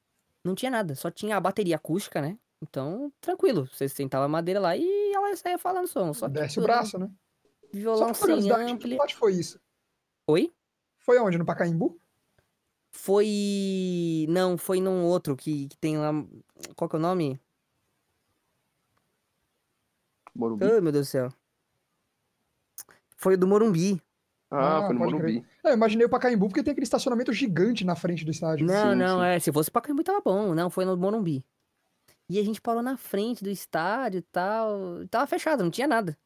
Não 0.43 0.55
tinha 0.55 0.71
nada, 0.71 0.95
só 0.95 1.11
tinha 1.11 1.37
a 1.37 1.39
bateria 1.39 1.75
acústica, 1.75 2.21
né? 2.21 2.37
Então, 2.63 3.11
tranquilo, 3.19 3.67
você 3.71 3.87
sentava 3.89 4.25
a 4.25 4.27
madeira 4.27 4.59
lá 4.59 4.75
e 4.77 5.11
ela 5.13 5.35
saía 5.35 5.57
falando 5.57 5.87
som. 5.87 6.13
Só 6.13 6.27
que 6.27 6.33
Desce 6.33 6.59
o 6.59 6.63
braço, 6.63 6.97
né? 6.97 7.07
Só 7.07 7.77
Violão 7.77 8.07
por 8.07 8.15
sem 8.15 8.51
ampli. 8.51 8.95
que 8.95 9.01
onde 9.01 9.15
foi 9.15 9.33
isso? 9.33 9.59
Oi? 10.27 10.51
Foi 10.99 11.19
onde? 11.19 11.37
No 11.37 11.45
Pacaembu? 11.45 11.99
Foi. 12.91 14.25
Não, 14.29 14.57
foi 14.57 14.79
num 14.81 15.03
outro 15.05 15.35
que, 15.35 15.67
que 15.67 15.77
tem 15.77 15.97
lá. 15.97 16.11
Qual 16.75 16.89
que 16.89 16.95
é 16.95 16.99
o 16.99 17.01
nome? 17.01 17.39
Morumbi. 20.35 20.65
Ai, 20.65 20.81
meu 20.81 20.91
Deus 20.91 21.07
do 21.07 21.09
céu. 21.11 21.29
Foi 23.17 23.35
o 23.35 23.37
do 23.37 23.47
Morumbi. 23.47 24.01
Ah, 24.49 24.79
Ah, 24.79 24.85
foi 24.85 24.93
no 24.93 24.99
Morumbi. 24.99 25.45
É, 25.63 25.69
eu 25.69 25.73
imaginei 25.73 26.05
o 26.05 26.09
Pacaembu 26.09 26.47
porque 26.47 26.63
tem 26.63 26.71
aquele 26.71 26.83
estacionamento 26.83 27.31
gigante 27.33 27.85
na 27.85 27.95
frente 27.95 28.25
do 28.25 28.31
estádio. 28.31 28.65
Não, 28.65 28.91
Sim, 28.91 28.97
não, 28.97 29.19
sim. 29.19 29.25
é. 29.25 29.39
Se 29.39 29.51
fosse 29.51 29.71
pra 29.71 29.81
Caimbu, 29.81 30.03
tava 30.03 30.21
bom. 30.23 30.53
Não, 30.53 30.69
foi 30.69 30.85
no 30.85 30.95
Morumbi. 30.97 31.43
E 32.29 32.39
a 32.39 32.43
gente 32.43 32.61
parou 32.61 32.81
na 32.81 32.97
frente 32.97 33.43
do 33.43 33.49
estádio 33.49 34.19
e 34.19 34.21
tal. 34.21 35.05
Tava 35.09 35.27
fechado, 35.27 35.63
não 35.63 35.71
tinha 35.71 35.87
nada. 35.87 36.17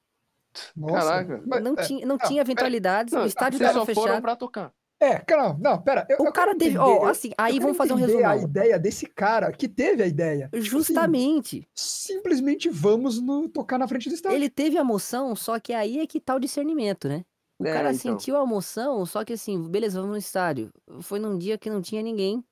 Nossa. 0.75 0.93
Caraca. 1.25 1.43
Não 1.61 1.73
é, 1.77 1.83
tinha, 1.83 2.05
não 2.05 2.17
pera, 2.17 2.29
tinha 2.29 2.41
eventualidades, 2.41 3.13
Não, 3.13 3.23
o 3.23 3.25
estádio 3.25 3.57
vocês 3.59 3.71
tava 3.73 3.85
só 3.85 3.93
foram 3.93 4.07
fechado. 4.07 4.21
pra 4.21 4.35
tocar. 4.35 4.73
É, 4.99 5.19
cara, 5.19 5.49
não, 5.49 5.57
não, 5.59 5.81
pera. 5.81 6.05
eu- 6.09 6.17
O 6.21 6.25
eu 6.27 6.31
cara 6.31 6.55
teve. 6.57 6.77
Ó, 6.77 7.03
eu- 7.03 7.05
assim, 7.05 7.31
aí 7.37 7.59
vamos 7.59 7.75
fazer 7.77 7.93
um 7.93 7.99
entender 7.99 8.23
a 8.23 8.37
ideia 8.37 8.79
desse 8.79 9.05
cara 9.05 9.51
que 9.51 9.67
teve 9.67 10.01
a 10.01 10.07
ideia. 10.07 10.45
Tipo 10.45 10.57
assim, 10.57 10.65
Justamente. 10.69 11.67
simplesmente 11.75 12.69
vamos 12.69 13.21
no, 13.21 13.49
tocar 13.49 13.77
na 13.77 13.87
frente 13.87 14.07
do 14.09 14.15
estádio. 14.15 14.37
Ele 14.37 14.49
teve 14.49 14.77
a 14.77 14.83
moção, 14.83 15.35
só 15.35 15.59
que 15.59 15.73
aí 15.73 15.99
é 15.99 16.07
que 16.07 16.19
tá 16.19 16.33
o 16.35 16.39
discernimento, 16.39 17.07
né? 17.09 17.23
O 17.59 17.65
É, 17.65 17.73
cara 17.73 17.89
então. 17.93 17.99
sentiu 18.13 18.37
a 18.37 18.45
moção, 18.45 19.05
só 19.05 19.23
que 19.23 19.33
assim, 19.33 19.69
beleza, 19.69 19.99
vamos 19.99 20.13
no 20.13 20.17
estádio. 20.19 20.71
Foi 21.01 21.19
num 21.19 21.37
dia 21.37 21.57
que 21.57 21.69
não 21.69 21.81
tinha 21.81 22.01
ninguém. 22.01 22.43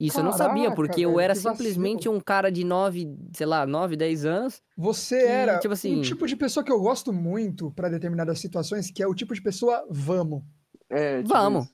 Isso 0.00 0.18
eu 0.18 0.24
não 0.24 0.32
sabia, 0.32 0.64
Caraca, 0.64 0.74
porque 0.76 1.02
eu 1.02 1.20
era 1.20 1.34
simplesmente 1.34 2.08
um 2.08 2.18
cara 2.20 2.50
de 2.50 2.64
9, 2.64 3.06
sei 3.32 3.46
lá, 3.46 3.64
9, 3.64 3.94
10 3.96 4.24
anos. 4.24 4.60
Você 4.76 5.18
que, 5.20 5.26
era 5.26 5.58
tipo 5.58 5.70
um 5.70 5.72
assim- 5.72 6.02
tipo 6.02 6.26
de 6.26 6.34
pessoa 6.36 6.64
que 6.64 6.72
eu 6.72 6.80
gosto 6.80 7.12
muito 7.12 7.70
pra 7.70 7.88
determinadas 7.88 8.40
situações, 8.40 8.90
que 8.90 9.02
é 9.02 9.06
o 9.06 9.14
tipo 9.14 9.32
de 9.34 9.40
pessoa 9.42 9.86
vamos. 9.88 10.42
É, 10.90 11.18
tipo 11.22 11.28
Vamos. 11.32 11.64
isso. 11.66 11.73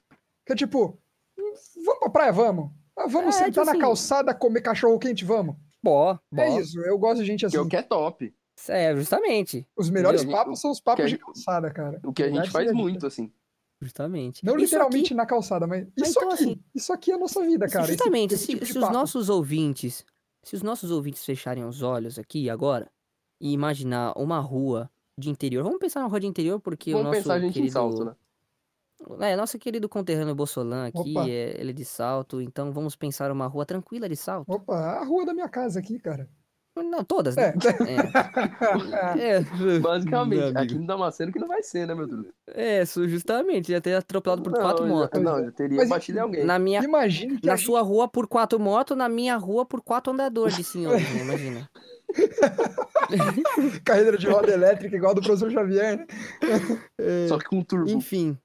Que 0.51 0.55
é 0.55 0.57
tipo, 0.57 0.99
"Hum, 1.39 1.53
vamos 1.85 2.01
pra 2.01 2.11
praia, 2.11 2.33
vamos. 2.33 2.73
Ah, 2.97 3.07
vamos 3.07 3.37
É, 3.37 3.39
sentar 3.39 3.51
tipo 3.53 3.65
na 3.67 3.71
assim- 3.73 3.81
calçada 3.81 4.35
comer 4.35 4.61
cachorro 4.63 4.99
quente, 4.99 5.25
vamos. 5.25 5.55
Bó, 5.81 6.19
bó. 6.31 6.43
É 6.43 6.59
isso, 6.61 6.79
eu 6.81 6.99
gosto 6.99 7.21
de 7.21 7.25
gente 7.27 7.41
Que 7.41 7.47
assim. 7.47 7.57
é 7.57 7.61
o 7.61 7.69
que 7.69 7.77
é 7.77 7.83
top. 7.83 8.35
É, 8.69 8.95
justamente. 8.97 9.65
Os 9.77 9.89
melhores 9.89 10.23
Entendeu? 10.23 10.39
papos 10.39 10.61
são 10.61 10.71
os 10.73 10.81
papos 10.81 11.05
que 11.05 11.11
de 11.13 11.19
calçada, 11.19 11.71
cara. 11.71 12.01
O 12.05 12.13
que 12.13 12.23
a 12.25 12.27
gente 12.27 12.35
Verdade 12.35 12.51
faz 12.53 12.73
muito, 12.73 13.07
assim. 13.07 13.33
Justamente. 13.81 14.45
Não 14.45 14.57
Isso 14.57 14.65
literalmente 14.65 15.05
aqui- 15.07 15.15
na 15.15 15.25
calçada, 15.25 15.67
mas 15.67 15.87
Mas 15.99 16.09
isso 16.11 16.19
então, 16.19 16.33
aqui, 16.33 16.43
assim, 16.43 16.61
isso 16.75 16.93
aqui 16.93 17.13
é 17.13 17.15
a 17.15 17.19
nossa 17.19 17.41
vida, 17.43 17.69
cara. 17.69 17.85
esse- 17.85 17.93
Justamente, 17.95 18.35
esse 18.35 18.45
se, 18.45 18.53
tipo 18.53 18.65
de 18.67 18.73
se 18.73 18.79
os 18.79 18.91
nossos 18.91 19.29
ouvintes, 19.31 20.05
se 20.43 20.57
os 20.57 20.63
nossos 20.63 20.91
ouvintes 20.91 21.25
fecharem 21.25 21.65
os 21.65 21.81
olhos 21.81 22.19
aqui 22.19 22.51
agora 22.51 22.91
e 23.41 23.53
imaginar 23.53 24.13
uma 24.19 24.41
rua 24.41 24.91
de 25.17 25.31
interior, 25.31 25.63
vamos 25.63 25.79
pensar 25.79 26.01
na 26.01 26.07
rua 26.09 26.21
de 26.21 26.27
interior 26.27 26.61
porque 26.61 26.91
o 26.91 26.99
Vamos 26.99 27.07
nosso 27.13 27.19
pensar 27.23 27.35
a 27.35 27.41
gente 27.41 27.53
querido, 27.55 27.69
em 27.69 27.73
salto, 27.73 28.05
né? 28.05 28.15
É, 29.21 29.37
nosso 29.37 29.59
querido 29.59 29.89
conterrâneo 29.89 30.35
Bossolan 30.35 30.87
aqui, 30.87 31.13
Opa. 31.17 31.29
é, 31.29 31.61
ele 31.61 31.71
é 31.71 31.75
de 31.75 31.85
Salto, 31.85 32.41
então 32.41 32.73
vamos 32.73 32.95
pensar 32.97 33.31
uma 33.31 33.47
rua 33.47 33.65
tranquila 33.67 34.09
de 34.09 34.17
Salto. 34.17 34.51
Opa, 34.51 34.75
a 34.77 35.05
rua 35.05 35.25
da 35.27 35.35
minha 35.35 35.49
casa 35.49 35.79
aqui, 35.81 35.99
cara. 35.99 36.29
Não, 36.77 37.03
todas, 37.05 37.35
né? 37.37 37.53
É. 37.87 39.19
É. 39.21 39.41
É, 39.41 39.79
Basicamente, 39.81 40.57
aqui 40.57 40.75
no 40.77 40.87
Damasceno 40.87 41.33
que 41.33 41.39
não 41.39 41.49
vai 41.49 41.63
ser, 41.63 41.87
né, 41.87 41.95
meu 41.95 42.07
Deus? 42.07 42.27
É, 42.49 42.85
justamente, 42.87 43.73
ia 43.73 43.81
ter 43.81 43.95
atropelado 43.95 44.41
por 44.43 44.53
não, 44.53 44.61
quatro 44.61 44.85
já- 44.85 44.89
motos. 44.89 45.21
Não, 45.21 45.45
já 45.45 45.51
teria 45.51 45.79
Mas 45.79 45.89
batido 45.89 46.19
em 46.19 46.21
alguém. 46.23 46.45
Na 46.45 46.59
minha, 46.59 46.83
Imagine 46.83 47.39
que 47.41 47.49
a 47.49 47.53
na 47.53 47.57
gente- 47.57 47.67
sua 47.67 47.83
rua 47.83 48.09
por 48.09 48.27
quatro 48.29 48.59
motos, 48.59 48.97
na 48.97 49.09
minha 49.09 49.37
rua 49.37 49.67
por 49.67 49.83
quatro 49.83 50.13
andadores 50.13 50.57
de 50.57 50.65
senhores, 50.65 51.03
né? 51.13 51.23
Imagina. 51.23 51.71
carreira 53.85 54.17
de 54.17 54.27
roda 54.29 54.51
elétrica 54.53 54.97
igual 54.97 55.13
a 55.13 55.15
do 55.15 55.21
professor 55.23 55.51
Xavier, 55.51 55.99
né? 55.99 56.07
Só 57.29 57.39
que 57.39 57.45
com 57.47 57.63
turbo. 57.63 57.91
Enfim, 57.91 58.39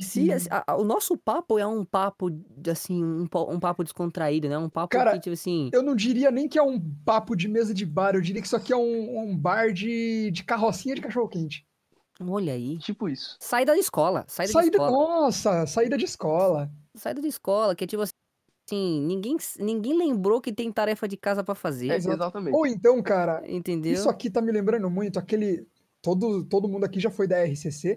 se 0.00 0.30
a- 0.50 0.64
a- 0.66 0.76
o 0.76 0.84
nosso 0.84 1.16
papo 1.16 1.58
é 1.58 1.66
um 1.66 1.84
papo, 1.84 2.30
de, 2.30 2.70
assim, 2.70 3.02
um, 3.02 3.22
um 3.48 3.60
papo 3.60 3.82
descontraído, 3.82 4.48
né? 4.48 4.56
Um 4.58 4.68
papo 4.68 4.88
Cara, 4.96 5.12
que, 5.12 5.20
tipo 5.20 5.34
assim, 5.34 5.70
Eu 5.72 5.82
não 5.82 5.94
diria 5.94 6.30
nem 6.30 6.48
que 6.48 6.58
é 6.58 6.62
um 6.62 6.80
papo 7.04 7.34
de 7.36 7.48
mesa 7.48 7.72
de 7.74 7.84
bar, 7.86 8.14
eu 8.14 8.20
diria 8.20 8.40
que 8.40 8.46
isso 8.46 8.56
aqui 8.56 8.72
é 8.72 8.76
um, 8.76 9.18
um 9.30 9.36
bar 9.36 9.72
de, 9.72 10.30
de 10.30 10.44
carrocinha 10.44 10.94
de 10.94 11.00
cachorro-quente. 11.00 11.66
olha 12.20 12.52
aí. 12.52 12.78
Tipo 12.78 13.08
isso. 13.08 13.36
Saída 13.40 13.72
da 13.72 13.78
escola, 13.78 14.24
saída 14.28 14.48
de 14.52 14.58
Saída, 14.58 14.76
escola. 14.76 14.90
nossa, 14.92 15.66
saída 15.66 15.96
de 15.98 16.04
escola. 16.04 16.70
Saída 16.94 17.20
da 17.22 17.28
escola, 17.28 17.74
que 17.74 17.84
é 17.84 17.86
tipo 17.86 18.02
assim, 18.02 19.00
ninguém, 19.00 19.36
ninguém 19.58 19.96
lembrou 19.98 20.40
que 20.40 20.52
tem 20.52 20.70
tarefa 20.70 21.08
de 21.08 21.16
casa 21.16 21.42
pra 21.42 21.52
É, 21.52 21.56
fazer, 21.56 21.92
exatamente. 21.92 22.54
Ou 22.54 22.66
então, 22.66 23.02
cara, 23.02 23.42
entendeu? 23.50 23.92
isso 23.92 24.08
aqui 24.08 24.30
tá 24.30 24.40
me 24.40 24.52
lembrando 24.52 24.88
muito 24.90 25.18
aquele. 25.18 25.66
Todo, 26.00 26.44
todo 26.44 26.68
mundo 26.68 26.82
aqui 26.84 26.98
já 26.98 27.10
foi 27.10 27.28
da 27.28 27.38
RCC. 27.44 27.96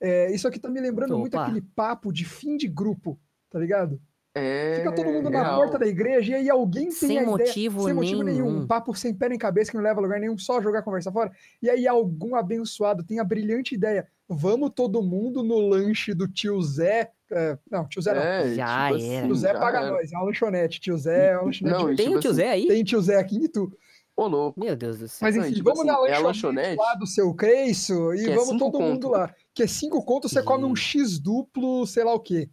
É, 0.00 0.30
isso 0.32 0.46
aqui 0.46 0.58
tá 0.58 0.68
me 0.68 0.80
lembrando 0.80 1.18
muito 1.18 1.34
Opa. 1.34 1.44
aquele 1.46 1.60
papo 1.62 2.12
de 2.12 2.24
fim 2.24 2.56
de 2.56 2.68
grupo, 2.68 3.18
tá 3.50 3.58
ligado? 3.58 4.00
É. 4.38 4.76
Fica 4.80 4.92
todo 4.92 5.06
mundo 5.10 5.30
na 5.30 5.42
real. 5.42 5.56
porta 5.56 5.78
da 5.78 5.86
igreja 5.86 6.32
e 6.32 6.34
aí 6.34 6.50
alguém 6.50 6.88
tem 6.88 6.90
Sem 6.92 7.18
a 7.18 7.22
ideia, 7.22 7.26
motivo 7.26 7.84
sem 7.84 7.94
motivo 7.94 8.22
nenhum, 8.22 8.44
nenhum. 8.50 8.60
um 8.62 8.66
papo 8.66 8.94
sem 8.94 9.14
pé 9.14 9.30
nem 9.30 9.38
cabeça 9.38 9.70
que 9.70 9.78
não 9.78 9.82
leva 9.84 9.98
a 9.98 10.02
lugar 10.02 10.20
nenhum, 10.20 10.36
só 10.36 10.60
jogar 10.60 10.80
a 10.80 10.82
conversa 10.82 11.10
fora. 11.10 11.32
E 11.62 11.70
aí 11.70 11.88
algum 11.88 12.34
abençoado 12.36 13.02
tem 13.02 13.18
a 13.18 13.24
brilhante 13.24 13.74
ideia, 13.74 14.06
vamos 14.28 14.72
todo 14.74 15.02
mundo 15.02 15.42
no 15.42 15.58
lanche 15.58 16.12
do 16.12 16.28
tio 16.28 16.60
Zé, 16.60 17.12
é, 17.32 17.56
não, 17.70 17.88
tio 17.88 18.02
Zé 18.02 18.12
não, 18.14 18.20
É, 18.20 18.54
Já 18.54 18.66
tipo 18.66 18.68
era. 18.68 18.96
assim, 18.96 19.26
tio 19.26 19.34
Zé 19.36 19.52
já 19.54 19.58
paga 19.58 19.78
era. 19.78 19.90
nós, 19.90 20.12
é 20.12 20.16
uma 20.18 20.26
lanchonete, 20.26 20.80
tio 20.80 20.98
Zé 20.98 21.28
é 21.30 21.36
uma 21.38 21.44
lanchonete. 21.46 21.78
Não, 21.82 21.92
e 21.92 21.96
Tem 21.96 22.04
tipo 22.06 22.18
o 22.18 22.20
tio 22.20 22.30
assim, 22.30 22.36
Zé 22.36 22.48
aí? 22.50 22.66
Tem 22.66 22.84
tio 22.84 23.00
Zé 23.00 23.16
aqui 23.16 23.36
em 23.36 23.44
Itu. 23.44 23.72
Ô, 24.16 24.26
louco. 24.26 24.58
Meu 24.58 24.74
Deus 24.74 24.98
do 24.98 25.08
céu. 25.08 25.26
Mas 25.26 25.36
enfim, 25.36 25.52
tipo 25.52 25.68
vamos 25.68 25.84
na 25.84 25.94
assim, 25.98 26.06
é 26.08 26.14
a 26.14 26.18
lanchonete, 26.20 26.68
lanchonete 26.68 26.76
lá 26.78 26.94
do 26.94 27.06
seu 27.06 27.34
Creiço 27.34 28.14
e 28.14 28.30
é 28.30 28.34
vamos 28.34 28.56
todo 28.58 28.80
mundo 28.80 29.08
conto. 29.08 29.08
lá. 29.10 29.34
Que 29.54 29.62
é 29.64 29.66
cinco 29.66 30.02
contos, 30.04 30.32
você 30.32 30.42
come 30.42 30.64
um 30.64 30.74
X 30.74 31.18
duplo, 31.18 31.86
sei 31.86 32.02
lá 32.04 32.14
o 32.14 32.20
quê. 32.20 32.48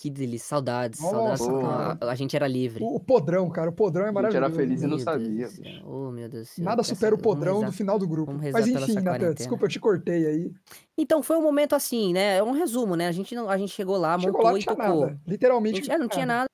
Que 0.00 0.08
delícia, 0.10 0.48
saudades, 0.50 1.00
Nossa, 1.00 1.42
saudades. 1.44 2.02
A, 2.08 2.12
a 2.12 2.14
gente 2.14 2.36
era 2.36 2.46
livre. 2.46 2.84
O, 2.84 2.94
o 2.96 3.00
podrão, 3.00 3.50
cara, 3.50 3.68
o 3.68 3.72
podrão 3.72 4.04
é 4.06 4.10
A 4.10 4.12
gente 4.12 4.36
era 4.36 4.48
maravilhoso. 4.48 4.56
feliz 4.56 4.82
e 4.82 4.86
não 4.86 4.96
Meu 4.96 5.04
sabia. 5.04 5.48
Oh, 5.84 6.10
meu 6.12 6.28
Deus 6.28 6.46
do 6.48 6.50
céu. 6.54 6.64
Nada 6.64 6.82
supera 6.84 7.14
o 7.14 7.18
vamos 7.18 7.22
podrão 7.34 7.54
rezar. 7.54 7.66
do 7.66 7.72
final 7.72 7.98
do 7.98 8.06
grupo. 8.06 8.26
vamos 8.26 8.42
rezar 8.42 8.60
Mas 8.60 8.68
enfim, 8.68 8.94
Natan, 9.00 9.34
desculpa, 9.34 9.64
eu 9.64 9.68
te 9.68 9.80
cortei 9.80 10.24
aí. 10.26 10.52
Então, 10.96 11.20
foi 11.20 11.36
um 11.36 11.42
momento 11.42 11.74
assim, 11.74 12.12
né? 12.12 12.36
É 12.36 12.42
um 12.44 12.52
resumo, 12.52 12.94
né? 12.94 13.08
A 13.08 13.12
gente, 13.12 13.34
não, 13.34 13.48
a 13.50 13.58
gente 13.58 13.70
chegou 13.72 13.96
lá, 13.96 14.16
Chegou 14.18 14.34
montou 14.34 14.44
lá, 14.44 14.50
não 14.52 14.58
e 14.58 14.62
tinha 14.62 14.76
tocou. 14.76 15.00
nada. 15.00 15.20
Literalmente. 15.26 15.74
A 15.74 15.82
gente- 15.82 15.90
é, 15.92 15.98
não 15.98 16.08
tinha 16.08 16.26
nada, 16.26 16.46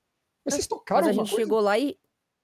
Mas 0.43 0.55
vocês 0.55 0.65
tocaram 0.67 1.01
mas 1.01 1.09
a 1.09 1.13
gente 1.13 1.29
coisa? 1.29 1.43
chegou 1.43 1.59
lá 1.59 1.77
e, 1.77 1.95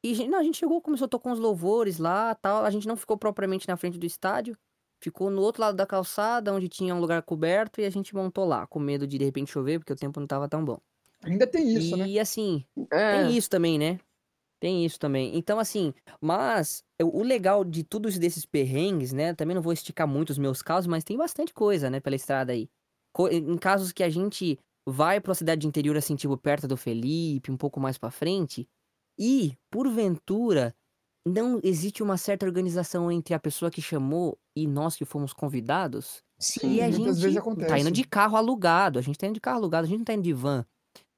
e. 0.03 0.27
Não, 0.27 0.39
a 0.39 0.43
gente 0.43 0.57
chegou, 0.57 0.81
começou 0.81 1.05
a 1.05 1.09
tocar 1.09 1.31
uns 1.31 1.39
louvores 1.39 1.97
lá 1.97 2.35
tal. 2.35 2.63
A 2.65 2.69
gente 2.69 2.87
não 2.87 2.95
ficou 2.97 3.17
propriamente 3.17 3.67
na 3.67 3.77
frente 3.77 3.97
do 3.97 4.05
estádio. 4.05 4.57
Ficou 5.03 5.29
no 5.31 5.41
outro 5.41 5.61
lado 5.61 5.75
da 5.75 5.85
calçada, 5.87 6.53
onde 6.53 6.69
tinha 6.69 6.93
um 6.95 6.99
lugar 6.99 7.23
coberto, 7.23 7.81
e 7.81 7.85
a 7.85 7.89
gente 7.89 8.13
montou 8.15 8.45
lá, 8.45 8.67
com 8.67 8.79
medo 8.79 9.07
de 9.07 9.17
de 9.17 9.25
repente 9.25 9.51
chover, 9.51 9.79
porque 9.79 9.93
o 9.93 9.95
tempo 9.95 10.19
não 10.19 10.27
tava 10.27 10.47
tão 10.47 10.63
bom. 10.63 10.77
Ainda 11.23 11.47
tem 11.47 11.75
isso, 11.75 11.95
e 11.95 11.97
né? 11.97 12.11
assim, 12.19 12.65
É, 12.93 13.07
Tem 13.09 13.35
isso 13.37 13.49
também, 13.49 13.79
né? 13.79 13.99
Tem 14.61 14.85
isso 14.85 14.99
também. 14.99 15.37
Então, 15.37 15.59
assim, 15.59 15.93
mas 16.21 16.83
o 17.01 17.21
o 17.21 17.23
legal 17.23 17.63
de 17.65 17.83
todos 17.83 18.17
desses 18.19 18.45
perrengues, 18.45 19.13
né? 19.13 19.33
Também 19.35 19.55
não 19.55 19.61
vou 19.63 19.73
esticar 19.73 20.07
muito 20.07 20.31
os 20.31 20.37
meus 20.39 20.61
casos, 20.61 20.87
mas 20.87 21.03
tem 21.03 21.17
bastante 21.17 21.53
coisa, 21.53 21.89
né, 21.89 21.99
pela 21.99 22.15
estrada 22.15 22.53
aí. 22.53 22.69
Co- 23.13 23.29
em 23.29 23.57
casos 23.57 23.91
que 23.91 24.03
a 24.03 24.09
gente 24.09 24.59
vai 24.87 25.21
pra 25.21 25.35
cidade 25.35 25.61
de 25.61 25.67
interior, 25.67 25.97
assim, 25.97 26.15
tipo, 26.15 26.37
perto 26.37 26.67
do 26.67 26.77
Felipe, 26.77 27.51
um 27.51 27.57
pouco 27.57 27.79
mais 27.79 27.97
pra 27.97 28.11
frente, 28.11 28.67
e, 29.19 29.57
porventura, 29.69 30.75
não 31.27 31.59
existe 31.63 32.01
uma 32.03 32.17
certa 32.17 32.45
organização 32.45 33.11
entre 33.11 33.33
a 33.33 33.39
pessoa 33.39 33.71
que 33.71 33.81
chamou 33.81 34.37
e 34.55 34.67
nós 34.67 34.95
que 34.95 35.05
fomos 35.05 35.33
convidados, 35.33 36.23
Sim, 36.39 36.75
e 36.75 36.81
a 36.81 36.89
muitas 36.89 37.17
gente 37.17 37.21
vezes 37.21 37.37
acontece. 37.37 37.69
tá 37.69 37.79
indo 37.79 37.91
de 37.91 38.03
carro 38.03 38.35
alugado, 38.37 38.97
a 38.99 39.01
gente 39.01 39.17
tá 39.17 39.27
indo 39.27 39.35
de 39.35 39.41
carro 39.41 39.57
alugado, 39.57 39.85
a 39.85 39.89
gente 39.89 39.99
não 39.99 40.05
tá 40.05 40.13
indo 40.13 40.23
de 40.23 40.33
van. 40.33 40.65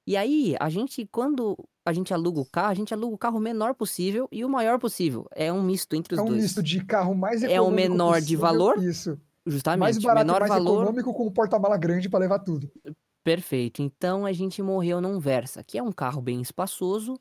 E 0.08 0.18
aí, 0.18 0.56
a 0.60 0.70
gente, 0.70 1.08
quando 1.12 1.58
a 1.86 1.94
gente 1.94 2.14
aluga 2.14 2.40
o 2.42 2.46
carro, 2.46 2.72
a 2.72 2.76
gente 2.76 2.94
aluga 2.94 3.16
o 3.16 3.18
carro 3.18 3.38
o 3.38 3.42
menor 3.42 3.76
possível 3.76 4.28
e 4.32 4.44
o 4.46 4.50
maior 4.50 4.80
possível. 4.80 5.28
É 5.34 5.52
um 5.54 5.64
misto 5.64 5.96
entre 5.96 6.16
os 6.16 6.20
É 6.20 6.24
um 6.24 6.28
dois. 6.28 6.42
misto 6.44 6.64
de 6.64 6.84
carro 6.86 7.16
mais 7.16 7.44
É 7.44 7.62
o 7.62 7.70
econômico 7.70 7.72
menor 7.72 8.22
de 8.22 8.38
possível, 8.38 8.40
valor, 8.40 8.84
Isso. 8.84 9.20
Justamente. 9.46 9.80
Mais 9.80 9.98
barato 9.98 10.26
menor 10.28 10.40
mais 10.40 10.50
valor, 10.50 10.84
econômico 10.84 11.14
com 11.14 11.28
um 11.28 11.32
porta-mala 11.32 11.78
grande 11.78 12.10
pra 12.10 12.20
levar 12.20 12.40
tudo. 12.40 12.72
perfeito. 13.24 13.82
Então 13.82 14.26
a 14.26 14.34
gente 14.34 14.62
morreu 14.62 15.02
num 15.02 15.20
Versa, 15.20 15.64
que 15.64 15.78
é 15.78 15.84
um 15.84 15.92
carro 15.92 16.22
bem 16.22 16.42
espaçoso, 16.42 17.20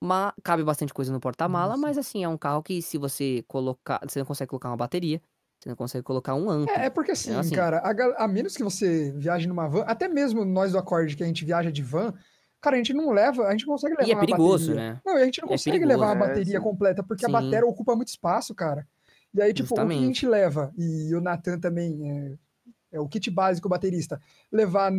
mas 0.00 0.32
cabe 0.42 0.62
bastante 0.62 0.94
coisa 0.94 1.12
no 1.12 1.20
porta-mala, 1.20 1.70
Nossa. 1.72 1.80
mas 1.82 1.98
assim, 1.98 2.24
é 2.24 2.28
um 2.28 2.38
carro 2.38 2.62
que 2.62 2.80
se 2.82 2.98
você 2.98 3.44
colocar, 3.48 4.00
você 4.08 4.18
não 4.18 4.26
consegue 4.26 4.48
colocar 4.50 4.68
uma 4.70 4.76
bateria, 4.76 5.20
você 5.60 5.68
não 5.68 5.76
consegue 5.76 6.04
colocar 6.04 6.34
um 6.34 6.48
amplo. 6.48 6.74
É, 6.74 6.86
é 6.86 6.90
porque 6.90 7.10
assim, 7.12 7.34
assim. 7.34 7.54
cara, 7.54 7.78
a, 7.78 8.24
a 8.24 8.28
menos 8.28 8.56
que 8.56 8.62
você 8.62 9.12
viaje 9.16 9.48
numa 9.48 9.68
van, 9.68 9.82
até 9.82 10.08
mesmo 10.08 10.44
nós 10.44 10.72
do 10.72 10.78
Acorde 10.78 11.16
que 11.16 11.22
a 11.22 11.26
gente 11.26 11.44
viaja 11.44 11.72
de 11.72 11.82
van, 11.82 12.14
cara, 12.60 12.76
a 12.76 12.78
gente 12.78 12.94
não 12.94 13.10
leva, 13.10 13.46
a 13.46 13.50
gente 13.52 13.66
não 13.66 13.74
consegue 13.74 13.94
levar 13.96 14.08
E 14.08 14.12
é 14.12 14.14
uma 14.14 14.20
perigoso, 14.20 14.68
bateria. 14.68 14.92
né? 14.94 15.00
Não, 15.04 15.16
a 15.16 15.24
gente 15.24 15.40
não 15.40 15.48
É 15.48 15.50
consegue 15.52 15.78
perigoso. 15.78 16.00
levar 16.00 16.14
uma 16.14 16.24
É, 16.24 16.28
bateria 16.28 16.58
sim. 16.58 16.62
completa, 16.64 17.02
porque 17.02 17.24
a 17.24 17.28
Sim. 17.28 17.32
bateria 17.32 17.66
ocupa 17.66 17.96
muito 17.96 18.08
espaço, 18.08 18.54
cara. 18.54 18.86
E 19.34 19.42
aí, 19.42 19.52
tipo, 19.52 19.66
o 19.66 19.74
que 19.74 19.80
a 19.80 19.84
Justamente. 19.84 20.06
gente 20.06 20.26
leva, 20.26 20.72
e 20.78 21.14
o 21.14 21.20
Natan 21.20 21.58
também, 21.58 22.10
é, 22.10 22.96
é 22.96 23.00
o 23.00 23.08
kit 23.08 23.30
básico 23.30 23.68
baterista, 23.68 24.20
levar 24.50 24.90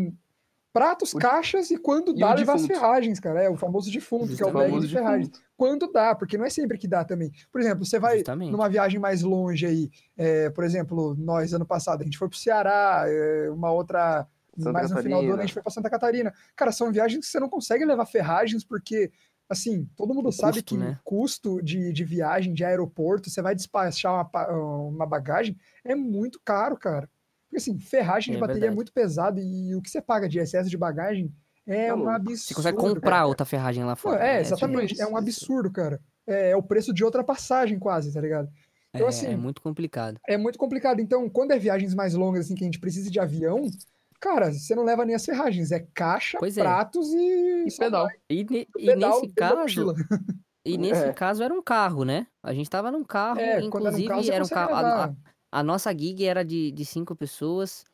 pratos, 0.71 1.13
O- 1.13 1.17
caixas 1.17 1.71
e 1.71 1.77
quando 1.77 2.13
dá, 2.13 2.31
o 2.33 2.35
levar 2.35 2.55
as 2.55 2.65
ferragens, 2.65 3.19
cara. 3.19 3.43
É 3.43 3.49
o 3.49 3.55
famoso 3.57 3.91
defunto, 3.91 4.35
que 4.35 4.43
é 4.43 4.45
o 4.45 4.51
bag 4.53 4.79
de 4.79 4.87
ferragens. 4.87 5.31
Quando 5.57 5.91
dá, 5.91 6.15
porque 6.15 6.37
não 6.37 6.45
é 6.45 6.49
sempre 6.49 6.77
que 6.77 6.87
dá 6.87 7.03
também. 7.03 7.31
Por 7.51 7.59
exemplo, 7.59 7.85
você 7.85 7.99
vai 7.99 8.17
Justamente. 8.17 8.51
numa 8.51 8.69
viagem 8.69 8.99
mais 8.99 9.21
longe 9.21 9.65
aí, 9.65 9.89
é, 10.15 10.49
por 10.49 10.63
exemplo, 10.63 11.15
nós 11.17 11.53
ano 11.53 11.65
passado, 11.65 12.01
a 12.01 12.03
gente 12.05 12.17
foi 12.17 12.29
pro 12.29 12.37
Ceará, 12.37 13.03
é, 13.07 13.49
uma 13.49 13.71
outra, 13.71 14.25
Santa 14.57 14.71
mais 14.71 14.91
no 14.91 14.97
final 15.01 15.19
do 15.21 15.25
ano 15.25 15.33
a 15.33 15.37
Catarina. 15.37 15.41
gente 15.47 15.53
foi 15.53 15.63
pra 15.63 15.71
Santa 15.71 15.89
Catarina. 15.89 16.33
Cara, 16.55 16.71
são 16.71 16.91
viagens 16.91 17.25
que 17.25 17.31
você 17.31 17.39
não 17.39 17.49
consegue 17.49 17.83
levar 17.85 18.05
ferragens, 18.05 18.63
porque, 18.63 19.11
assim, 19.49 19.89
todo 19.97 20.13
mundo 20.13 20.29
O 20.29 20.31
sabe 20.31 20.53
custo, 20.61 20.75
que 20.75 20.77
né? 20.77 20.99
custo 21.03 21.61
de, 21.61 21.91
de 21.91 22.03
viagem, 22.05 22.53
de 22.53 22.63
aeroporto, 22.63 23.29
você 23.29 23.41
vai 23.41 23.53
despachar 23.55 24.13
uma, 24.13 24.47
uma 24.87 25.05
bagagem, 25.05 25.57
é 25.83 25.93
muito 25.95 26.39
caro, 26.45 26.77
cara. 26.77 27.09
Porque 27.49 27.57
assim, 27.57 27.79
ferragem 27.79 28.31
de 28.33 28.37
É 28.37 28.39
bateria 28.39 28.57
é 28.57 28.61
verdade. 28.61 28.75
muito 28.75 28.93
pesado 28.93 29.39
e 29.39 29.73
o 29.75 29.81
que 29.81 29.89
você 29.89 29.99
paga 30.01 30.29
de 30.29 30.37
excesso 30.37 30.69
de 30.69 30.77
bagagem 30.77 31.33
é 31.67 31.87
Tá 31.87 31.95
um 31.95 32.07
absurdo. 32.07 32.37
Você 32.37 32.53
consegue 32.53 32.77
cara. 32.77 32.89
comprar 32.89 33.25
outra 33.25 33.45
ferragem 33.45 33.83
lá 33.83 33.95
Pô, 33.95 34.03
fora. 34.03 34.23
é, 34.23 34.33
né? 34.35 34.41
exatamente. 34.41 34.93
tipo 34.93 35.01
é 35.01 35.07
um 35.07 35.17
absurdo, 35.17 35.71
cara. 35.71 35.99
É, 36.27 36.51
é 36.51 36.55
o 36.55 36.61
preço 36.61 36.93
de 36.93 37.03
outra 37.03 37.23
passagem, 37.23 37.79
quase, 37.79 38.13
tá 38.13 38.21
ligado? 38.21 38.47
Então, 38.93 39.07
É, 39.07 39.09
assim, 39.09 39.27
é 39.27 39.35
muito 39.37 39.61
complicado. 39.61 40.19
é 40.27 40.37
muito 40.37 40.57
complicado. 40.59 40.99
Então, 40.99 41.27
quando 41.29 41.51
é 41.51 41.59
viagens 41.59 41.93
mais 41.95 42.13
longas, 42.13 42.45
assim, 42.45 42.55
que 42.55 42.63
a 42.63 42.67
gente 42.67 42.79
precisa 42.79 43.09
de 43.09 43.19
avião, 43.19 43.61
cara, 44.19 44.51
você 44.51 44.75
não 44.75 44.83
leva 44.83 45.05
nem 45.05 45.15
as 45.15 45.25
ferragens. 45.25 45.71
É 45.71 45.79
caixa, 45.93 46.37
Pois 46.39 46.55
é. 46.57 46.61
pratos 46.61 47.07
e. 47.11 47.65
E 47.67 47.77
pedal. 47.77 48.07
E, 48.29 48.43
ne- 48.43 48.67
e 48.77 48.85
Pedal 48.85 49.21
nesse 49.21 49.33
caso, 49.33 49.95
e 50.65 50.77
nesse 50.77 51.03
É. 51.03 51.13
caso 51.13 51.41
era 51.43 51.53
um 51.53 51.61
carro, 51.63 52.03
né? 52.03 52.27
A 52.43 52.53
gente 52.53 52.69
tava 52.69 52.91
num 52.91 53.03
carro, 53.03 53.39
É, 53.39 53.67
quando 53.69 53.87
é 53.87 53.91
num 53.91 53.97
inclusive 53.99 54.07
carro, 54.07 54.31
era 54.31 54.43
um 54.43 54.47
carro. 54.47 54.75
a- 54.75 55.05
a-. 55.05 55.13
A 55.51 55.63
nossa 55.63 55.91
gig 55.97 56.23
era 56.25 56.43
de, 56.43 56.71
de 56.71 56.85
cinco 56.85 57.15
pessoas 57.15 57.85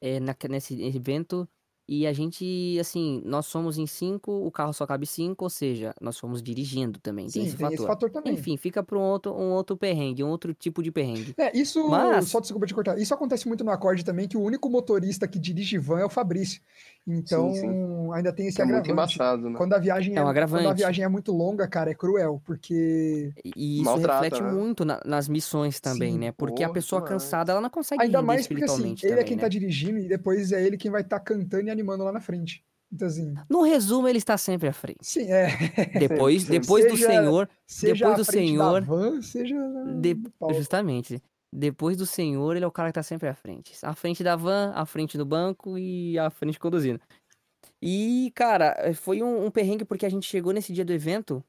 é, 0.00 0.18
na- 0.20 0.36
nesse 0.48 0.80
evento. 0.82 1.48
E 1.86 2.06
a 2.06 2.14
gente, 2.14 2.78
assim, 2.80 3.20
nós 3.26 3.44
somos 3.44 3.76
em 3.76 3.86
cinco, 3.86 4.32
o 4.32 4.50
carro 4.50 4.72
só 4.72 4.86
cabe 4.86 5.06
cinco, 5.06 5.44
ou 5.44 5.50
seja, 5.50 5.94
nós 6.00 6.18
fomos 6.18 6.42
dirigindo 6.42 6.98
também. 6.98 7.26
tem 7.26 7.42
Sim, 7.42 7.48
esse 7.48 7.56
tem 7.58 7.66
fator. 7.66 7.74
esse 7.74 7.86
fator 7.86 8.10
também. 8.10 8.32
Enfim, 8.32 8.56
fica 8.56 8.82
para 8.82 8.96
um 8.98 9.02
outro, 9.02 9.34
um 9.34 9.52
outro 9.52 9.76
perrengue, 9.76 10.24
um 10.24 10.28
outro 10.30 10.54
tipo 10.54 10.82
de 10.82 10.90
perrengue. 10.90 11.34
É, 11.36 11.54
isso, 11.54 11.86
Mas- 11.86 12.28
só 12.28 12.40
desculpa 12.40 12.66
te 12.66 12.72
cortar, 12.72 12.98
isso 12.98 13.12
acontece 13.12 13.46
muito 13.46 13.62
no 13.62 13.70
acorde 13.70 14.02
também, 14.02 14.26
que 14.26 14.34
o 14.36 14.40
único 14.40 14.70
motorista 14.70 15.28
que 15.28 15.38
dirige 15.38 15.76
van 15.76 16.00
é 16.00 16.06
o 16.06 16.08
Fabrício. 16.08 16.62
Então, 17.06 17.52
Sim, 17.52 18.12
ainda 18.14 18.32
tem 18.32 18.46
esse 18.48 18.60
É 18.60 18.64
muito 18.64 18.76
agravante. 18.90 19.14
embaçado, 19.14 19.50
né? 19.50 19.58
Quando 19.58 19.74
a 19.74 19.78
viagem 19.78 20.16
É 20.16 20.20
um 20.20 20.24
quando 20.24 20.30
a 20.30 20.30
agravante. 20.30 20.74
viagem 20.76 21.04
é 21.04 21.08
muito 21.08 21.32
longa, 21.32 21.68
cara, 21.68 21.90
é 21.90 21.94
cruel, 21.94 22.40
porque 22.46 23.32
E 23.44 23.80
isso 23.82 23.84
Maltrata, 23.84 24.24
reflete 24.24 24.42
né? 24.42 24.52
muito 24.52 24.84
na- 24.84 25.00
nas 25.04 25.28
missões 25.28 25.80
também, 25.80 26.12
Sim, 26.12 26.18
né? 26.18 26.32
Porque 26.32 26.62
a 26.62 26.66
porra, 26.68 26.74
pessoa 26.74 27.00
demais. 27.02 27.22
cansada, 27.22 27.52
ela 27.52 27.60
não 27.60 27.68
consegue 27.70 28.02
ainda 28.02 28.18
render 28.18 28.26
mais 28.26 28.46
porque 28.46 28.64
assim, 28.64 28.72
espiritualmente 28.72 29.06
ele 29.06 29.20
é 29.20 29.24
quem 29.24 29.36
né? 29.36 29.42
tá 29.42 29.48
dirigindo 29.48 29.98
e 29.98 30.08
depois 30.08 30.50
é 30.52 30.64
ele 30.64 30.76
quem 30.78 30.90
vai 30.90 31.02
estar 31.02 31.20
cantando 31.20 31.68
e 31.68 31.70
animando 31.70 32.04
lá 32.04 32.12
na 32.12 32.20
frente. 32.20 32.64
Então 32.90 33.08
assim, 33.08 33.34
No 33.50 33.62
resumo, 33.62 34.08
ele 34.08 34.18
está 34.18 34.38
sempre 34.38 34.68
à 34.68 34.72
frente. 34.72 34.98
sim, 35.02 35.30
é, 35.30 35.48
Depois, 35.98 36.44
depois 36.44 36.86
do 36.86 36.96
Seja- 36.96 37.08
Senhor, 37.08 37.48
seja 37.66 37.94
Depois 38.06 38.16
do 38.16 38.24
senhor, 38.24 38.82
van, 38.82 39.20
seja 39.20 39.56
de- 40.00 40.16
justamente, 40.54 41.20
depois 41.54 41.96
do 41.96 42.04
Senhor, 42.04 42.56
ele 42.56 42.64
é 42.64 42.68
o 42.68 42.72
cara 42.72 42.88
que 42.88 42.94
tá 42.94 43.02
sempre 43.02 43.28
à 43.28 43.34
frente. 43.34 43.74
À 43.82 43.94
frente 43.94 44.24
da 44.24 44.34
van, 44.34 44.72
à 44.74 44.84
frente 44.84 45.16
do 45.16 45.24
banco 45.24 45.78
e 45.78 46.18
à 46.18 46.28
frente 46.28 46.58
conduzindo. 46.58 47.00
E, 47.80 48.32
cara, 48.34 48.74
eh, 48.78 48.92
foi 48.92 49.22
um, 49.22 49.46
um 49.46 49.50
perrengue 49.50 49.84
porque 49.84 50.04
a 50.04 50.08
gente 50.08 50.26
chegou 50.26 50.52
nesse 50.52 50.72
dia 50.72 50.84
do 50.84 50.92
evento 50.92 51.44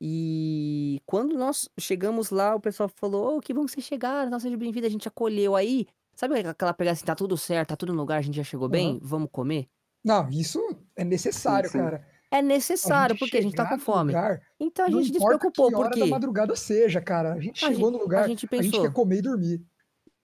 e 0.00 1.00
quando 1.06 1.36
nós 1.36 1.68
chegamos 1.78 2.30
lá, 2.30 2.54
o 2.54 2.60
pessoal 2.60 2.88
falou: 2.88 3.36
Ô, 3.36 3.40
que 3.40 3.54
bom 3.54 3.64
que 3.64 3.72
vocês 3.72 3.86
chegaram, 3.86 4.30
não, 4.30 4.40
seja 4.40 4.56
bem-vindo, 4.56 4.86
a 4.86 4.90
gente 4.90 5.06
acolheu. 5.06 5.54
Aí, 5.54 5.86
sabe 6.16 6.38
aquela 6.40 6.74
pegada 6.74 6.94
assim, 6.94 7.04
tá 7.04 7.14
tudo 7.14 7.36
certo, 7.36 7.70
tá 7.70 7.76
tudo 7.76 7.92
no 7.92 8.00
lugar, 8.00 8.18
a 8.18 8.22
gente 8.22 8.36
já 8.36 8.44
chegou 8.44 8.68
bem, 8.68 8.90
Aham. 8.90 9.00
vamos 9.02 9.28
comer? 9.30 9.68
Não, 10.04 10.28
isso 10.30 10.60
é 10.96 11.04
necessário, 11.04 11.68
sim. 11.68 11.78
cara. 11.78 12.06
É 12.30 12.42
necessário, 12.42 13.14
gente 13.14 13.20
porque 13.20 13.38
a 13.38 13.42
gente 13.42 13.54
tá 13.54 13.66
com 13.68 13.78
fome. 13.78 14.12
lugar, 14.12 14.40
Então 14.60 14.84
a 14.84 14.90
gente 14.90 15.08
importa 15.16 15.18
despreocupou, 15.38 15.68
que 15.68 15.74
hora 15.76 15.90
por 15.90 15.98
da 15.98 16.06
madrugada 16.06 16.54
seja, 16.56 17.00
cara. 17.00 17.32
A 17.34 17.40
gente 17.40 17.64
A 17.64 17.68
chegou 17.68 17.86
gente- 17.90 17.96
no 17.98 18.02
lugar, 18.04 18.24
a 18.24 18.28
gente 18.28 18.46
a 18.50 18.56
gente 18.56 18.70
pensou. 18.70 18.82
quer 18.82 18.92
comer 18.92 19.18
e 19.18 19.22
dormir. 19.22 19.62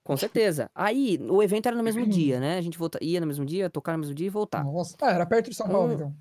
Com 0.03 0.15
certeza. 0.15 0.69
Aí, 0.75 1.19
o 1.27 1.41
evento 1.41 1.65
era 1.65 1.75
no 1.75 1.81
mesmo 1.81 2.05
dia, 2.07 2.39
né? 2.39 2.57
A 2.57 2.61
gente 2.61 2.77
volta... 2.77 2.99
ia 3.03 3.19
no 3.19 3.25
mesmo 3.25 3.43
dia, 3.43 3.69
tocar 3.71 3.93
no 3.93 3.99
mesmo 3.99 4.13
dia 4.13 4.27
e 4.27 4.29
voltar. 4.29 4.63
Nossa, 4.63 4.95
ah, 5.01 5.11
era 5.11 5.25
perto 5.25 5.49
de 5.49 5.55
São 5.55 5.67
Paulo, 5.67 5.89
Um- 5.89 5.93
então. 5.95 6.15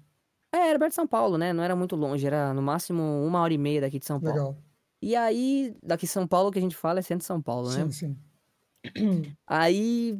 É, 0.55 0.69
era 0.71 0.79
perto 0.79 0.91
de 0.93 0.95
São 0.95 1.07
Paulo, 1.07 1.37
né? 1.37 1.53
Não 1.53 1.63
era 1.65 1.75
muito 1.77 1.97
longe, 1.97 2.27
era 2.27 2.55
no 2.55 2.63
máximo 2.63 3.03
uma 3.27 3.41
hora 3.41 3.53
e 3.53 3.59
meia 3.59 3.81
daqui 3.83 3.99
de 3.99 4.07
São 4.07 4.19
Paulo. 4.21 4.37
Legal. 4.39 4.57
E 5.03 5.15
aí, 5.15 5.77
daqui 5.83 6.07
de 6.07 6.13
São 6.13 6.27
Paulo, 6.27 6.51
que 6.51 6.59
a 6.59 6.63
gente 6.63 6.77
fala 6.77 7.01
é 7.01 7.03
centro 7.03 7.19
de 7.19 7.25
São 7.27 7.43
Paulo, 7.43 7.69
né? 7.71 7.91
Sim, 7.91 8.17
sim. 8.95 9.37
Aí, 9.47 10.19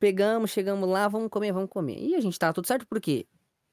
pegamos, 0.00 0.50
chegamos 0.50 0.88
lá, 0.88 1.06
vamos 1.08 1.28
comer, 1.28 1.52
vamos 1.52 1.70
comer. 1.70 1.98
E 1.98 2.14
a 2.14 2.20
gente 2.20 2.38
tava 2.38 2.52
tudo 2.52 2.66
certo, 2.66 2.86
porque 2.88 3.26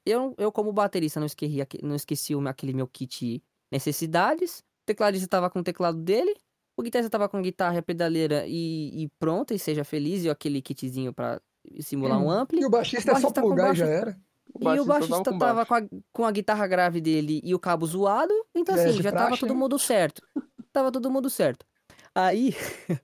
eu, 0.04 0.34
eu 0.38 0.50
como 0.52 0.72
baterista, 0.72 1.18
não 1.20 1.26
esqueci, 1.26 1.56
não 1.82 1.94
esqueci 1.96 2.34
o 2.34 2.46
aquele 2.48 2.72
meu 2.72 2.86
kit 2.86 3.42
necessidades. 3.70 4.60
O 4.60 4.86
tecladista 4.86 5.28
tava 5.28 5.48
com 5.50 5.60
o 5.60 5.62
teclado 5.62 5.98
dele. 5.98 6.34
O 6.76 6.82
guitarrista 6.82 7.10
tava 7.10 7.28
com 7.28 7.36
a 7.36 7.42
guitarra 7.42 7.74
e 7.76 7.78
a 7.78 7.82
pedaleira 7.82 8.44
e, 8.46 9.02
e 9.04 9.08
pronto, 9.18 9.52
e 9.54 9.58
seja 9.58 9.84
feliz. 9.84 10.24
E 10.24 10.30
aquele 10.30 10.62
kitzinho 10.62 11.12
pra 11.12 11.40
simular 11.80 12.18
um 12.20 12.30
ampli. 12.30 12.60
E 12.60 12.64
o 12.64 12.70
baixista 12.70 13.12
é 13.12 13.14
só 13.14 13.20
baixista 13.20 13.40
com 13.42 13.46
plugar 13.48 13.72
e 13.74 13.76
já 13.76 13.84
baixo- 13.86 13.98
era. 14.00 14.20
E 14.60 14.80
o 14.80 14.84
baixista 14.84 15.30
com 15.32 15.38
tava 15.38 15.64
baixo. 15.64 15.68
com 15.68 15.74
a, 15.74 16.00
com 16.12 16.24
a 16.24 16.30
guitarra 16.32 16.66
grave 16.66 17.00
dele 17.00 17.40
e 17.44 17.54
o 17.54 17.58
cabo 17.58 17.86
zoado, 17.86 18.32
então 18.54 18.74
É, 18.76 18.84
assim, 18.88 19.00
já 19.02 19.10
tava 19.12 19.26
praxe, 19.28 19.40
todo 19.40 19.54
né? 19.54 19.60
mundo 19.60 19.78
certo. 19.78 20.22
Tava 20.72 20.90
todo 20.92 21.10
mundo 21.10 21.30
certo. 21.30 21.64
Aí, 22.14 22.54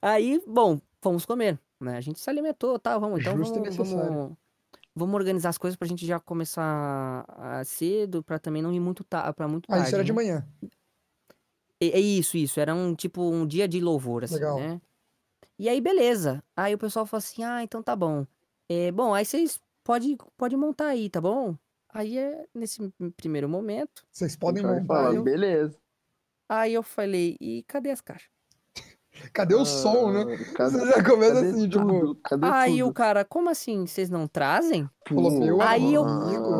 aí, 0.00 0.42
bom, 0.46 0.80
fomos 1.00 1.24
comer, 1.24 1.58
né? 1.80 1.96
A 1.96 2.00
gente 2.00 2.18
se 2.18 2.28
alimentou, 2.30 2.78
tá? 2.78 2.98
Vamos, 2.98 3.20
então 3.20 3.36
Justo 3.36 3.60
vamos, 3.60 3.76
vamos, 3.76 4.36
vamos 4.94 5.14
organizar 5.14 5.50
as 5.50 5.58
coisas 5.58 5.76
pra 5.76 5.88
gente 5.88 6.06
já 6.06 6.20
começar 6.20 7.24
ah, 7.28 7.64
cedo, 7.64 8.22
pra 8.22 8.38
também 8.38 8.62
não 8.62 8.72
ir 8.72 8.80
muito 8.80 9.04
ta 9.04 9.32
para 9.32 9.48
muito 9.48 9.66
Ah, 9.70 9.76
tarde, 9.76 9.86
isso 9.88 9.94
era 9.96 10.04
de 10.04 10.12
né? 10.12 10.16
manhã. 10.16 10.46
É, 11.80 11.86
é 11.98 12.00
isso, 12.00 12.36
isso. 12.36 12.60
Era 12.60 12.74
um 12.74 12.94
tipo 12.94 13.22
um 13.22 13.46
dia 13.46 13.66
de 13.68 13.80
louvor, 13.80 14.24
assim, 14.24 14.34
Legal. 14.36 14.58
né? 14.58 14.80
E 15.58 15.68
aí, 15.68 15.80
beleza. 15.80 16.42
Aí 16.56 16.74
o 16.74 16.78
pessoal 16.78 17.06
falou 17.06 17.18
assim: 17.18 17.44
ah, 17.44 17.62
então 17.62 17.82
tá 17.82 17.94
bom. 17.96 18.26
É, 18.68 18.90
bom, 18.92 19.14
aí 19.14 19.24
vocês 19.24 19.60
podem 19.84 20.16
pode 20.36 20.56
montar 20.56 20.88
aí, 20.88 21.10
tá 21.10 21.20
bom? 21.20 21.56
Aí 21.88 22.18
é 22.18 22.46
nesse 22.54 22.80
primeiro 23.16 23.48
momento. 23.48 24.04
Vocês 24.10 24.36
podem 24.36 24.62
Vai 24.62 24.80
montar. 24.80 24.86
falar, 24.86 25.14
eu- 25.14 25.24
beleza. 25.24 25.78
Aí 26.48 26.74
eu 26.74 26.82
falei: 26.82 27.36
e 27.40 27.62
cadê 27.64 27.90
as 27.90 28.00
caixas? 28.00 28.31
Cadê 29.32 29.54
o 29.54 29.64
som, 29.64 30.10
né? 30.12 30.22
Ah, 30.22 30.52
Cadê, 30.54 30.78
Você 30.78 30.86
já 30.86 31.04
começa 31.04 31.34
cadê 31.34 31.48
assim, 31.50 31.68
tudo? 31.68 31.86
tipo. 32.14 32.14
Cadê 32.22 32.46
Aí 32.46 32.82
o 32.82 32.86
tudo? 32.86 32.94
cara, 32.94 33.24
como 33.24 33.50
assim? 33.50 33.86
Vocês 33.86 34.08
não 34.10 34.26
trazem? 34.26 34.88
Meu 35.10 35.60
Aí 35.60 35.94
eu-. 35.94 36.04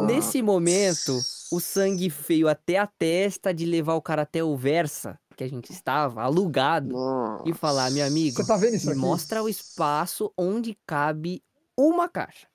Nesse 0.07 0.43
momento, 0.43 1.19
o 1.51 1.61
sangue 1.61 2.11
feio 2.11 2.49
até 2.49 2.79
a 2.79 2.87
testa 2.87 3.53
de 3.53 3.65
levar 3.65 3.95
o 3.95 4.03
cara 4.03 4.23
até 4.23 4.43
o 4.43 4.57
Versa, 4.57 5.19
que 5.37 5.45
a 5.45 5.49
gente 5.49 5.71
estava, 5.73 6.23
alugado, 6.23 6.89
Nossa. 6.93 7.49
e 7.49 7.53
falar: 7.55 7.91
meu 7.91 8.07
amigo, 8.07 8.37
Você 8.37 8.47
tá 8.47 8.57
vendo 8.57 8.75
isso 8.75 8.87
me 8.87 8.93
aqui? 8.93 9.01
mostra 9.01 9.43
o 9.43 9.49
espaço 9.49 10.33
onde 10.37 10.77
cabe 10.87 11.43
uma 11.77 12.09
caixa. 12.09 12.47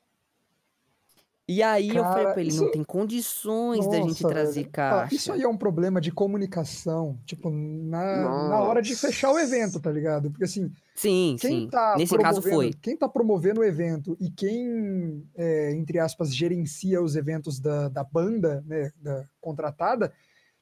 E 1.50 1.64
aí 1.64 1.88
eu 1.88 2.04
falei 2.04 2.24
Cara, 2.24 2.32
pra 2.34 2.42
ele, 2.42 2.50
isso- 2.50 2.64
não 2.66 2.72
tem 2.72 2.84
condições 2.84 3.88
da 3.88 3.96
gente 3.98 4.22
Nossa, 4.22 4.28
trazer 4.28 4.54
velho. 4.64 4.68
Ah, 4.68 4.72
caixa. 4.74 5.16
isso 5.16 5.32
aí 5.32 5.42
é 5.44 5.48
um 5.48 5.56
problema 5.56 6.02
de 6.02 6.12
comunicação, 6.12 7.18
tipo, 7.26 7.50
na, 7.50 8.50
na 8.50 8.60
hora 8.60 8.82
de 8.82 8.90
Nossa. 8.92 9.08
fechar 9.08 9.32
o 9.32 9.40
evento, 9.40 9.80
tá 9.80 9.90
ligado? 9.90 10.30
Porque 10.30 10.44
assim, 10.44 10.70
Sim, 10.94 11.38
quem 11.40 11.62
sim. 11.62 11.70
tá 11.70 11.96
Nesse 11.98 12.18
caso 12.18 12.42
promovendo, 12.42 12.72
foi. 12.74 12.80
quem 12.82 12.98
tá 12.98 13.08
promovendo 13.08 13.62
o 13.62 13.64
evento 13.64 14.18
e 14.20 14.30
quem, 14.30 15.24
é, 15.36 15.72
entre 15.72 16.00
aspas, 16.00 16.36
gerencia 16.36 17.02
os 17.02 17.16
eventos 17.16 17.60
da, 17.62 17.88
da 17.88 18.04
banda, 18.04 18.62
né, 18.68 18.92
da 19.02 19.24
contratada, 19.40 20.12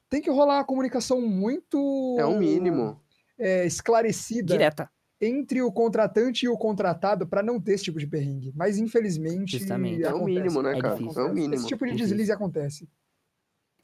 tem 0.08 0.22
que 0.22 0.30
rolar 0.30 0.58
uma 0.58 0.64
comunicação 0.64 1.20
muito 1.20 2.14
É 2.16 2.24
o 2.24 2.38
mínimo. 2.38 3.00
é, 3.36 3.66
esclarecida 3.66 4.52
Direta. 4.52 4.88
Entre 5.20 5.62
o 5.62 5.72
contratante 5.72 6.44
e 6.46 6.48
o 6.48 6.56
contratado 6.58 7.26
para 7.26 7.42
não 7.42 7.60
ter 7.60 7.72
esse 7.74 7.84
tipo 7.84 7.98
de 7.98 8.06
perrengue. 8.06 8.52
Mas 8.54 8.78
infelizmente 8.78 9.58
Justamente. 9.58 10.02
É 10.04 10.12
o 10.14 10.16
acontece. 10.16 10.24
mínimo, 10.24 10.62
né, 10.62 10.76
É 10.76 10.78
cara? 10.78 10.96
difícil. 10.96 11.22
É 11.22 11.24
o 11.24 11.32
mínimo. 11.34 11.54
Esse 11.54 11.66
tipo 11.66 11.84
de 11.86 11.92
Difícil. 11.92 12.16
deslize 12.16 12.32
acontece. 12.32 12.88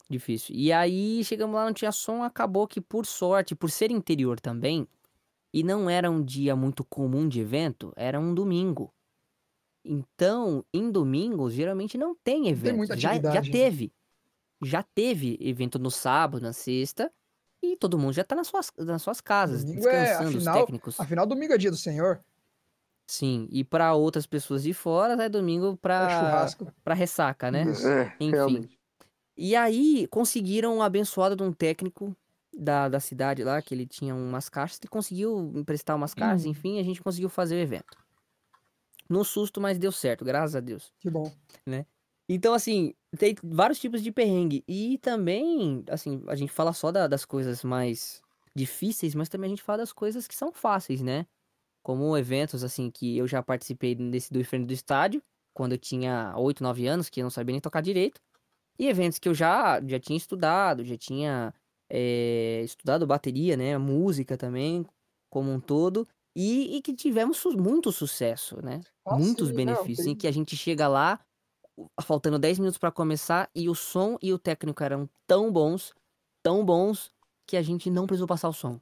Difícil. 0.09 0.55
E 0.55 0.71
aí 0.71 1.23
chegamos 1.23 1.55
lá, 1.55 1.65
não 1.65 1.73
tinha 1.73 1.91
som, 1.91 2.23
acabou 2.23 2.67
que, 2.67 2.81
por 2.81 3.05
sorte, 3.05 3.55
por 3.55 3.71
ser 3.71 3.89
interior 3.91 4.39
também, 4.39 4.87
e 5.53 5.63
não 5.63 5.89
era 5.89 6.09
um 6.11 6.23
dia 6.23 6.55
muito 6.55 6.83
comum 6.83 7.27
de 7.27 7.39
evento, 7.41 7.93
era 7.95 8.19
um 8.19 8.33
domingo. 8.33 8.93
Então, 9.85 10.65
em 10.73 10.89
domingos, 10.91 11.53
geralmente 11.53 11.97
não 11.97 12.15
tem 12.15 12.47
evento. 12.49 12.77
muita 12.77 12.97
já, 12.97 13.15
já 13.15 13.41
né? 13.41 13.41
teve. 13.41 13.93
Já 14.63 14.83
teve 14.83 15.37
evento 15.41 15.77
no 15.79 15.91
sábado, 15.91 16.41
na 16.41 16.53
sexta, 16.53 17.11
e 17.63 17.77
todo 17.77 17.97
mundo 17.97 18.13
já 18.13 18.23
tá 18.23 18.35
nas 18.35 18.47
suas, 18.47 18.71
nas 18.77 19.01
suas 19.01 19.21
casas, 19.21 19.63
Domingo 19.63 19.87
é, 19.87 20.01
descansando, 20.03 20.29
os 20.29 20.35
afinal- 20.35 20.59
técnicos. 20.59 20.99
Afinal, 20.99 21.25
domingo 21.25 21.53
é 21.53 21.57
dia 21.57 21.71
do 21.71 21.77
Senhor, 21.77 22.19
Sim, 23.05 23.47
e 23.51 23.63
para 23.63 23.93
outras 23.93 24.25
pessoas 24.25 24.63
de 24.63 24.73
fora, 24.73 25.21
é 25.21 25.27
domingo 25.29 25.73
é 25.73 25.75
pra, 25.75 26.09
churrasco. 26.09 26.73
pra 26.83 26.93
ressaca, 26.93 27.51
né? 27.51 27.63
Isso. 27.69 27.85
É, 27.87 28.15
Enfim. 28.19 28.31
realmente. 28.31 28.79
E 29.35 29.55
aí 29.55 30.07
conseguiram 30.07 30.77
um 30.77 30.81
abençoado 30.81 31.35
de 31.35 31.43
um 31.43 31.51
técnico 31.51 32.15
da, 32.55 32.87
da 32.87 32.99
cidade 32.99 33.43
lá, 33.43 33.61
que 33.61 33.73
ele 33.73 33.85
tinha 33.85 34.15
umas 34.15 34.47
caixas, 34.47 34.79
ele 34.81 34.87
conseguiu 34.89 35.51
emprestar 35.55 35.95
umas 35.95 36.13
caixas, 36.13 36.45
Uhum. 36.45 36.51
enfim, 36.51 36.79
a 36.79 36.83
gente 36.83 37.01
conseguiu 37.01 37.29
fazer 37.29 37.55
o 37.55 37.59
evento. 37.59 37.97
No 39.09 39.25
susto, 39.25 39.59
mas 39.59 39.77
deu 39.77 39.91
certo, 39.91 40.23
graças 40.23 40.55
a 40.55 40.59
Deus. 40.61 40.91
Que 40.99 41.09
bom. 41.09 41.29
Então, 42.29 42.53
assim, 42.53 42.93
tem 43.17 43.35
vários 43.43 43.79
tipos 43.79 44.01
de 44.01 44.11
perrengue. 44.11 44.63
E 44.67 44.97
também, 44.99 45.83
assim, 45.89 46.23
a 46.27 46.35
gente 46.35 46.51
fala 46.51 46.73
só 46.73 46.91
da- 46.91 47.07
das 47.07 47.25
coisas 47.25 47.63
mais 47.63 48.21
difíceis, 48.55 49.15
mas 49.15 49.29
também 49.29 49.47
a 49.47 49.51
gente 49.51 49.63
fala 49.63 49.79
das 49.79 49.93
coisas 49.93 50.27
que 50.27 50.35
são 50.35 50.51
fáceis, 50.53 51.01
né? 51.01 51.25
Como 51.83 52.17
eventos, 52.17 52.63
assim, 52.63 52.91
que 52.91 53.17
eu 53.17 53.27
já 53.27 53.43
participei 53.43 53.95
desse 53.95 54.31
do 54.33 54.43
frente 54.45 54.67
do 54.67 54.73
estádio, 54.73 55.23
quando 55.53 55.73
eu 55.73 55.77
tinha 55.79 56.33
8, 56.37 56.63
9 56.63 56.87
anos, 56.87 57.09
que 57.09 57.21
eu 57.21 57.23
não 57.25 57.31
sabia 57.31 57.53
nem 57.53 57.61
tocar 57.61 57.81
direito. 57.81 58.21
E 58.79 58.87
eventos 58.87 59.19
que 59.19 59.29
eu 59.29 59.33
já, 59.33 59.81
já 59.85 59.99
tinha 59.99 60.17
estudado, 60.17 60.83
já 60.83 60.97
tinha 60.97 61.53
eh, 61.89 62.61
estudado 62.63 63.05
bateria, 63.05 63.55
né? 63.55 63.77
Música 63.77 64.37
também, 64.37 64.85
como 65.29 65.51
um 65.51 65.59
todo. 65.59 66.07
E, 66.35 66.77
e 66.77 66.81
que 66.81 66.93
tivemos 66.95 67.37
su- 67.37 67.55
muito 67.57 67.91
sucesso, 67.91 68.61
né? 68.63 68.81
Ah, 69.05 69.19
Muitos 69.19 69.51
sim, 69.51 69.61
não, 69.61 69.87
benefícios. 69.87 70.07
Em 70.07 70.15
tem- 70.15 70.15
que 70.15 70.27
a 70.27 70.31
gente 70.31 70.55
chega 70.57 70.87
lá, 70.87 71.19
faltando 72.01 72.37
10 72.39 72.59
minutos 72.59 72.77
pra 72.77 72.91
começar, 72.91 73.49
e 73.55 73.69
o 73.69 73.75
som 73.75 74.17
e 74.21 74.31
o 74.33 74.37
técnico 74.39 74.83
eram 74.83 75.09
tão 75.27 75.51
bons, 75.51 75.93
tão 76.43 76.63
bons, 76.65 77.11
que 77.47 77.57
a 77.57 77.61
gente 77.61 77.89
não 77.89 78.05
precisou 78.07 78.27
passar 78.27 78.49
o 78.49 78.53
som. 78.53 78.79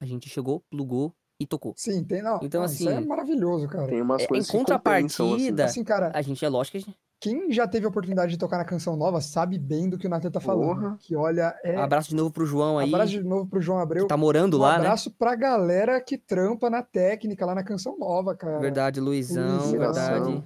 A 0.00 0.06
gente 0.06 0.28
chegou, 0.28 0.60
plugou 0.70 1.12
e 1.40 1.46
tocou. 1.46 1.74
Sim, 1.76 2.04
tem 2.04 2.22
não. 2.22 2.38
Então, 2.42 2.60
não, 2.60 2.66
Isso 2.66 2.88
é 2.88 2.96
assim, 2.96 3.06
maravilhoso, 3.06 3.66
cara. 3.68 3.88
Tem 3.88 4.00
umas 4.00 4.22
É, 4.22 4.26
coisas 4.26 4.48
em 4.48 4.50
que 4.52 4.56
compensam, 4.58 5.26
assim. 5.26 5.32
contrapartida, 5.34 5.64
Assim, 5.64 5.84
cara, 5.84 6.12
a 6.14 6.22
gente 6.22 6.44
é 6.44 6.48
lógico 6.48 6.72
que 6.72 6.76
a 6.78 6.80
gente... 6.86 6.96
quem 7.20 7.50
já 7.52 7.66
teve 7.66 7.86
a 7.86 7.88
oportunidade 7.88 8.30
de 8.30 8.38
tocar 8.38 8.58
na 8.58 8.64
canção 8.64 8.96
nova 8.96 9.20
sabe 9.20 9.58
bem 9.58 9.88
do 9.88 9.98
que 9.98 10.06
o 10.06 10.10
Nathan 10.10 10.30
tá 10.30 10.40
falando. 10.40 10.80
Porra. 10.80 10.96
Que 11.00 11.16
olha, 11.16 11.58
é. 11.64 11.76
Abraço 11.76 12.10
de 12.10 12.14
novo 12.14 12.30
pro 12.30 12.46
João 12.46 12.78
aí, 12.78 12.88
abraço 12.88 13.10
de 13.12 13.22
novo 13.24 13.48
pro 13.48 13.60
João 13.60 13.78
Abreu. 13.80 14.04
que 14.04 14.08
tá 14.08 14.16
morando 14.16 14.58
um 14.58 14.60
lá, 14.60 14.72
né? 14.74 14.76
abraço 14.84 15.10
pra 15.10 15.34
galera 15.34 16.00
que 16.00 16.16
trampa 16.18 16.70
na 16.70 16.82
técnica 16.82 17.44
lá 17.44 17.54
na 17.54 17.64
canção 17.64 17.98
nova, 17.98 18.36
cara. 18.36 18.60
Verdade, 18.60 19.00
Luizão, 19.00 19.56
Luizão. 19.58 19.70
verdade. 19.72 20.44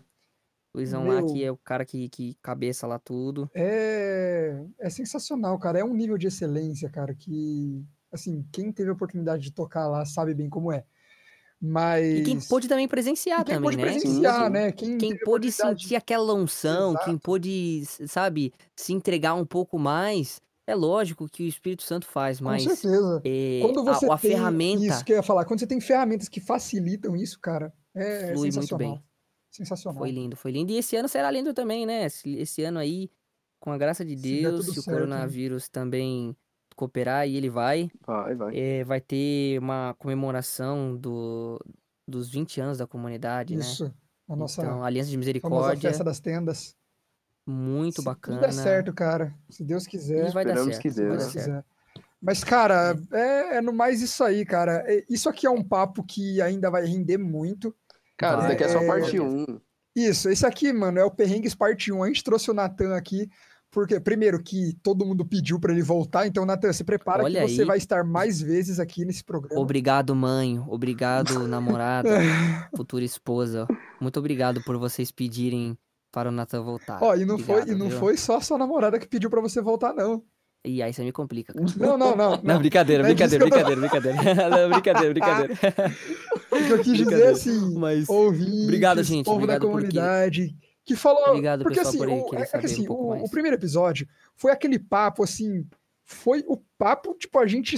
Luizão 0.75 1.07
lá, 1.07 1.17
Meu. 1.17 1.27
que 1.27 1.43
é 1.45 1.51
o 1.51 1.57
cara 1.57 1.85
que, 1.85 2.09
que 2.09 2.35
cabeça 2.43 2.87
lá 2.87 2.99
tudo. 2.99 3.51
É, 3.55 4.65
é 4.79 4.91
sensacional, 4.91 5.59
cara. 5.59 5.79
É 5.79 5.85
um 5.85 5.95
nível 5.95 6.19
de 6.19 6.27
excelência, 6.27 6.89
cara, 6.91 7.15
que, 7.15 7.85
assim, 8.13 8.47
quem 8.53 8.73
teve 8.73 8.91
a 8.91 8.93
oportunidade 8.93 9.43
de 9.43 9.53
tocar 9.53 9.87
lá 9.89 10.05
sabe 10.05 10.35
bem 10.35 10.49
como 10.49 10.73
é. 10.73 10.85
Mas. 11.61 12.05
E 12.19 12.23
quem 12.23 12.39
pôde 12.41 12.69
também 12.69 12.87
presenciar 12.87 13.45
quem 13.45 13.57
também, 13.57 13.71
pôde 13.71 13.77
né? 13.79 13.83
presenciar, 13.93 14.45
sim. 14.47 14.53
né? 14.53 14.73
Quem, 14.73 14.99
Quem 14.99 15.13
a 15.15 15.25
pôde 15.25 15.51
sentir 15.51 15.97
aquela 15.97 16.35
unção, 16.35 16.93
quem 16.93 17.15
Exato. 17.15 17.19
pôde, 17.21 17.81
s- 17.83 18.07
sabe, 18.09 18.53
se 18.77 18.93
entregar 18.93 19.35
um 19.35 19.45
pouco 19.45 19.79
mais. 19.79 20.41
É 20.67 20.75
lógico 20.75 21.27
que 21.29 21.43
o 21.43 21.47
Espírito 21.47 21.83
Santo 21.83 22.07
faz, 22.07 22.39
Com 22.41 22.45
mas 22.45 22.63
certeza. 22.63 23.23
é, 23.25 23.61
Quando 23.63 23.81
a, 23.89 23.95
você 23.95 24.07
a 24.07 24.19
tem 24.19 24.31
ferramenta 24.31 24.85
isso 24.85 25.03
que 25.05 25.13
eu 25.13 25.17
ia 25.17 25.23
falar, 25.23 25.47
quando 25.47 25.61
você 25.61 25.67
tem 25.67 25.81
ferramentas 25.81 26.29
que 26.29 26.41
facilitam 26.41 27.17
isso, 27.17 27.41
cara, 27.41 27.73
é, 27.95 28.35
flui 28.35 28.53
muito 28.53 28.77
bem. 28.77 29.03
Sensacional. 29.59 29.99
Foi 29.99 30.11
lindo, 30.11 30.37
foi 30.37 30.51
lindo. 30.53 30.73
E 30.73 30.77
esse 30.79 30.97
ano 30.97 31.09
será 31.09 31.31
lindo 31.31 31.53
também, 31.53 31.85
né? 31.85 32.05
Esse, 32.07 32.35
esse 32.37 32.63
ano 32.65 32.79
aí, 32.79 33.11
com 33.61 33.71
a 33.73 33.79
graça 33.79 34.05
de 34.05 34.17
Se 34.17 34.23
Deus, 34.23 34.61
tudo 34.65 34.73
se 34.73 34.79
o 34.79 34.83
certo, 34.83 34.97
né? 34.97 35.03
coronavírus 35.07 35.69
também 35.69 36.37
cooperar, 36.77 37.27
e 37.29 37.37
ele 37.37 37.51
vai, 37.51 37.91
Vai, 38.07 38.35
vai. 38.37 38.57
é, 38.57 38.85
vai 38.85 39.01
ter 39.01 39.59
uma 39.59 39.95
comemoração 39.99 40.97
do, 40.97 41.59
dos 42.07 42.31
20 42.31 42.61
anos 42.61 42.79
da 42.79 42.87
comunidade, 42.87 43.57
né? 43.57 43.63
Isso. 43.63 43.93
A 44.29 44.37
nossa 44.37 44.63
Então, 44.63 44.85
Aliança 44.85 45.11
de 45.11 45.17
Misericórdia, 45.17 45.91
festa 45.91 46.05
das 46.05 46.21
tendas. 46.21 46.77
muito 47.47 47.95
Se 47.97 47.97
tudo 47.97 48.05
bacana. 48.05 48.41
der 48.41 48.53
certo, 48.53 48.93
cara. 48.93 49.35
Se 49.49 49.65
Deus 49.65 49.87
quiser. 49.87 50.29
E 50.29 50.33
vai 50.33 50.45
dar 50.45 50.53
Esperamos 50.53 50.77
certo, 50.77 50.83
que 50.83 50.91
vai 50.91 51.03
né? 51.03 51.11
dar 51.11 51.17
Deus 51.19 51.33
certo. 51.33 51.45
quiser. 51.47 51.65
Mas, 52.21 52.45
cara, 52.45 52.97
é, 53.13 53.57
é 53.57 53.61
no 53.61 53.73
mais 53.73 54.01
isso 54.03 54.23
aí, 54.23 54.45
cara. 54.45 54.85
É- 54.87 55.05
Isso 55.09 55.29
aqui 55.29 55.47
é 55.47 55.51
um 55.51 55.63
papo 55.65 56.03
que 56.05 56.41
ainda 56.43 56.71
vai 56.71 56.85
render 56.85 57.17
muito. 57.17 57.75
Cara, 58.19 58.41
isso 58.41 58.49
daqui 58.49 58.65
é 58.65 58.69
só 58.69 58.81
é- 58.83 58.87
parte 58.87 59.19
1. 59.21 59.47
Isso, 59.97 60.29
esse 60.29 60.45
aqui, 60.47 60.73
mano, 60.73 60.99
é 60.99 61.05
o 61.05 61.11
Perrengues 61.11 61.55
Parte 61.55 61.91
1. 61.93 62.03
A 62.03 62.07
gente 62.09 62.23
trouxe 62.23 62.51
o 62.51 62.55
Natan 62.55 62.95
aqui, 62.95 63.29
porque, 63.71 63.99
primeiro, 63.99 64.41
que 64.43 64.77
todo 64.83 65.05
mundo 65.05 65.25
pediu 65.25 65.59
pra 65.59 65.73
ele 65.73 65.83
voltar. 65.83 66.27
Então, 66.27 66.45
Natan, 66.47 66.73
se 66.73 66.85
prepara 66.85 67.25
Olha 67.25 67.41
que 67.45 67.49
você 67.49 67.63
aí. 67.63 67.67
vai 67.67 67.79
estar 67.79 68.05
mais 68.05 68.41
vezes 68.41 68.79
aqui 68.79 69.05
nesse 69.05 69.25
programa. 69.25 69.61
Obrigado, 69.61 70.15
mãe. 70.15 70.63
Obrigado, 70.69 71.47
namorada, 71.49 72.11
futura 72.77 73.05
esposa. 73.05 73.67
Muito 74.01 74.19
obrigado 74.19 74.63
por 74.65 74.77
vocês 74.79 75.11
pedirem 75.11 75.77
para 76.13 76.29
o 76.29 76.33
Nathan 76.33 76.63
voltar. 76.63 76.99
Ó, 77.03 77.15
e 77.17 77.25
não, 77.25 77.39
foi, 77.39 77.57
e 77.57 77.59
Obrigado, 77.63 77.79
não 77.79 77.89
viu? 77.89 77.99
foi 77.99 78.17
só 78.17 78.37
a 78.37 78.41
sua 78.41 78.57
namorada 78.59 78.99
que 78.99 79.09
pediu 79.09 79.29
pra 79.31 79.41
você 79.41 79.61
voltar, 79.61 79.93
não. 79.95 80.23
E 80.65 80.83
aí 80.83 80.93
você 80.93 81.03
me 81.03 81.13
complica, 81.13 81.53
cara. 81.55 81.67
Não, 81.77 81.97
não, 81.97 82.17
não. 82.17 82.31
Não, 82.37 82.41
não. 82.43 82.59
brincadeira, 82.59 83.03
não 83.03 83.11
é 83.11 83.15
brincadeira, 83.15 83.45
tô- 83.45 83.51
brincadeira, 83.51 83.81
brincadeira. 83.81 84.19
Não, 84.51 84.71
brincadeira, 84.71 85.13
brincadeira. 85.15 85.55
O 86.51 86.57
que 86.57 86.71
eu 86.73 86.79
quis 86.79 86.93
dizer 86.93 87.05
Brincadeira. 87.05 87.31
assim, 87.31 87.75
Mas 87.79 88.09
ouvintes, 88.09 88.65
Obrigado, 88.65 89.03
gente, 89.03 89.25
povo 89.25 89.37
obrigado 89.39 89.61
da 89.61 89.67
porque- 89.67 89.77
comunidade, 89.89 90.57
que 90.85 90.97
falou... 90.97 91.29
Obrigado, 91.29 91.63
porque 91.63 91.79
pessoal, 91.79 91.91
assim, 91.91 91.99
por 91.99 92.09
o, 92.09 92.35
é, 92.35 92.49
é 92.53 92.57
um 92.57 92.65
assim, 92.65 92.85
pouco 92.85 93.03
o, 93.15 93.25
o 93.25 93.31
primeiro 93.31 93.57
episódio 93.57 94.09
foi 94.35 94.51
aquele 94.51 94.79
papo, 94.79 95.23
assim, 95.23 95.65
foi 96.05 96.43
o 96.49 96.57
papo, 96.77 97.15
tipo, 97.15 97.39
a 97.39 97.47
gente 97.47 97.77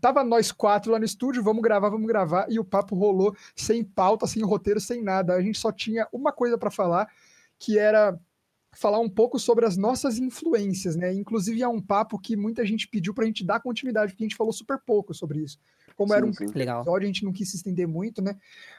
tava 0.00 0.24
nós 0.24 0.50
quatro 0.50 0.90
lá 0.92 0.98
no 0.98 1.04
estúdio, 1.04 1.42
vamos 1.42 1.62
gravar, 1.62 1.90
vamos 1.90 2.06
gravar, 2.08 2.46
e 2.50 2.58
o 2.58 2.64
papo 2.64 2.96
rolou 2.96 3.36
sem 3.54 3.84
pauta, 3.84 4.26
sem 4.26 4.42
roteiro, 4.42 4.80
sem 4.80 5.02
nada. 5.02 5.34
A 5.34 5.42
gente 5.42 5.58
só 5.58 5.70
tinha 5.70 6.08
uma 6.12 6.32
coisa 6.32 6.56
pra 6.58 6.70
falar, 6.70 7.06
que 7.58 7.78
era 7.78 8.18
falar 8.78 8.98
um 9.00 9.08
pouco 9.08 9.38
sobre 9.38 9.64
as 9.64 9.76
nossas 9.76 10.18
influências, 10.18 10.96
né? 10.96 11.12
Inclusive 11.12 11.62
é 11.62 11.68
um 11.68 11.80
papo 11.80 12.18
que 12.18 12.36
muita 12.36 12.64
gente 12.64 12.86
pediu 12.86 13.14
pra 13.14 13.24
gente 13.24 13.44
dar 13.44 13.60
continuidade, 13.60 14.12
porque 14.12 14.24
a 14.24 14.28
gente 14.28 14.36
falou 14.36 14.52
super 14.52 14.78
pouco 14.78 15.14
sobre 15.14 15.40
isso. 15.40 15.58
Como 15.96 16.12
era 16.12 16.24
um 16.24 16.32
Sim, 16.32 16.46
sim. 16.48 16.52
Legal. 16.54 16.82
episódio, 16.82 17.04
a 17.04 17.06
gente 17.06 17.24
não 17.24 17.32
quis 17.32 17.50
se 17.50 17.56
estender 17.56 17.88
muito, 17.88 18.20
né? 18.20 18.36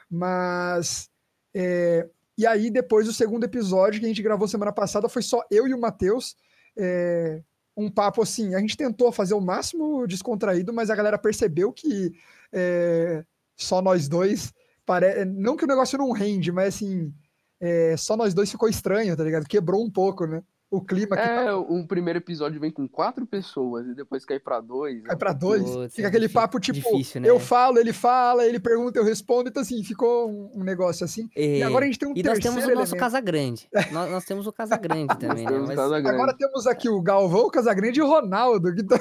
Mas. 0.08 1.10
é, 1.54 2.08
E 2.36 2.46
aí, 2.46 2.70
depois, 2.70 3.08
o 3.08 3.12
segundo 3.12 3.44
episódio 3.44 3.98
que 3.98 4.06
a 4.06 4.08
gente 4.08 4.22
gravou 4.22 4.46
semana 4.46 4.72
passada 4.72 5.08
foi 5.08 5.22
só 5.22 5.42
eu 5.50 5.66
e 5.66 5.74
o 5.74 5.80
Matheus. 5.80 6.36
é, 6.76 7.42
Um 7.76 7.90
papo 7.90 8.22
assim, 8.22 8.54
a 8.54 8.60
gente 8.60 8.76
tentou 8.76 9.10
fazer 9.10 9.34
o 9.34 9.40
máximo 9.40 10.06
descontraído, 10.06 10.72
mas 10.72 10.90
a 10.90 10.94
galera 10.96 11.18
percebeu 11.18 11.72
que 11.72 12.12
é, 12.52 13.24
só 13.56 13.82
nós 13.82 14.08
dois. 14.08 14.52
Pare... 14.86 15.24
Não 15.24 15.56
que 15.56 15.64
o 15.64 15.68
negócio 15.68 15.98
não 15.98 16.12
rende, 16.12 16.52
mas 16.52 16.76
assim. 16.76 17.12
É, 17.60 17.96
Só 17.96 18.16
nós 18.16 18.34
dois 18.34 18.50
ficou 18.50 18.68
estranho, 18.68 19.16
tá 19.16 19.24
ligado? 19.24 19.46
Quebrou 19.46 19.84
um 19.84 19.90
pouco, 19.90 20.26
né? 20.26 20.42
O 20.70 20.82
clima 20.84 21.16
que 21.16 21.22
É, 21.22 21.54
um 21.54 21.86
primeiro 21.86 22.18
episódio 22.18 22.60
vem 22.60 22.70
com 22.70 22.86
quatro 22.86 23.24
pessoas 23.26 23.86
e 23.86 23.94
depois 23.94 24.22
cai 24.26 24.38
pra 24.38 24.60
dois. 24.60 25.02
Cai 25.02 25.16
pra 25.16 25.32
dois, 25.32 25.62
Putz, 25.62 25.94
fica 25.94 26.06
é 26.06 26.10
aquele 26.10 26.26
difí- 26.26 26.34
papo 26.34 26.60
tipo, 26.60 26.78
difícil, 26.78 27.22
né? 27.22 27.30
eu 27.30 27.40
falo, 27.40 27.78
ele 27.78 27.90
fala, 27.92 28.44
ele 28.44 28.60
pergunta, 28.60 28.98
eu 28.98 29.04
respondo, 29.04 29.48
então 29.48 29.62
assim, 29.62 29.82
ficou 29.82 30.28
um, 30.54 30.62
negócio 30.62 31.06
assim. 31.06 31.30
E 31.34 31.60
É, 31.60 31.62
agora 31.62 31.84
a 31.84 31.88
gente 31.88 31.98
tem 31.98 32.06
um 32.06 32.12
E 32.12 32.22
nós 32.22 32.34
terceiro 32.34 32.42
temos 32.42 32.56
o 32.64 32.66
nosso 32.68 32.94
elemento. 32.94 33.00
Casa 33.00 33.20
Grande. 33.20 33.66
nós, 33.92 34.10
nós 34.10 34.24
temos 34.26 34.46
o 34.46 34.52
Casa 34.52 34.76
Grande 34.76 35.18
também, 35.18 35.44
né? 35.46 35.50
Temos 35.50 35.68
Mas, 35.68 35.76
Casa 35.76 36.00
Grande. 36.00 36.08
Agora 36.14 36.36
temos 36.36 36.66
aqui 36.66 36.88
o 36.90 37.00
Galvão, 37.00 37.46
o 37.46 37.50
Casagrande 37.50 38.00
e 38.00 38.02
o 38.02 38.06
Ronaldo. 38.06 38.74
Que 38.74 38.82
tá... 38.82 38.98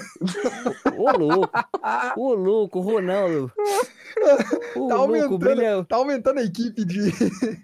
ô 0.97 1.17
louco, 1.17 1.49
ô 2.15 2.33
louco, 2.33 2.79
Ronaldo. 2.79 3.51
Ô 4.75 4.87
Tá 4.87 4.95
louco, 4.95 5.01
aumentando. 5.03 5.37
brilha, 5.37 5.85
tá 5.87 5.95
aumentando 5.97 6.39
a 6.39 6.43
equipe 6.43 6.83
de. 6.83 7.11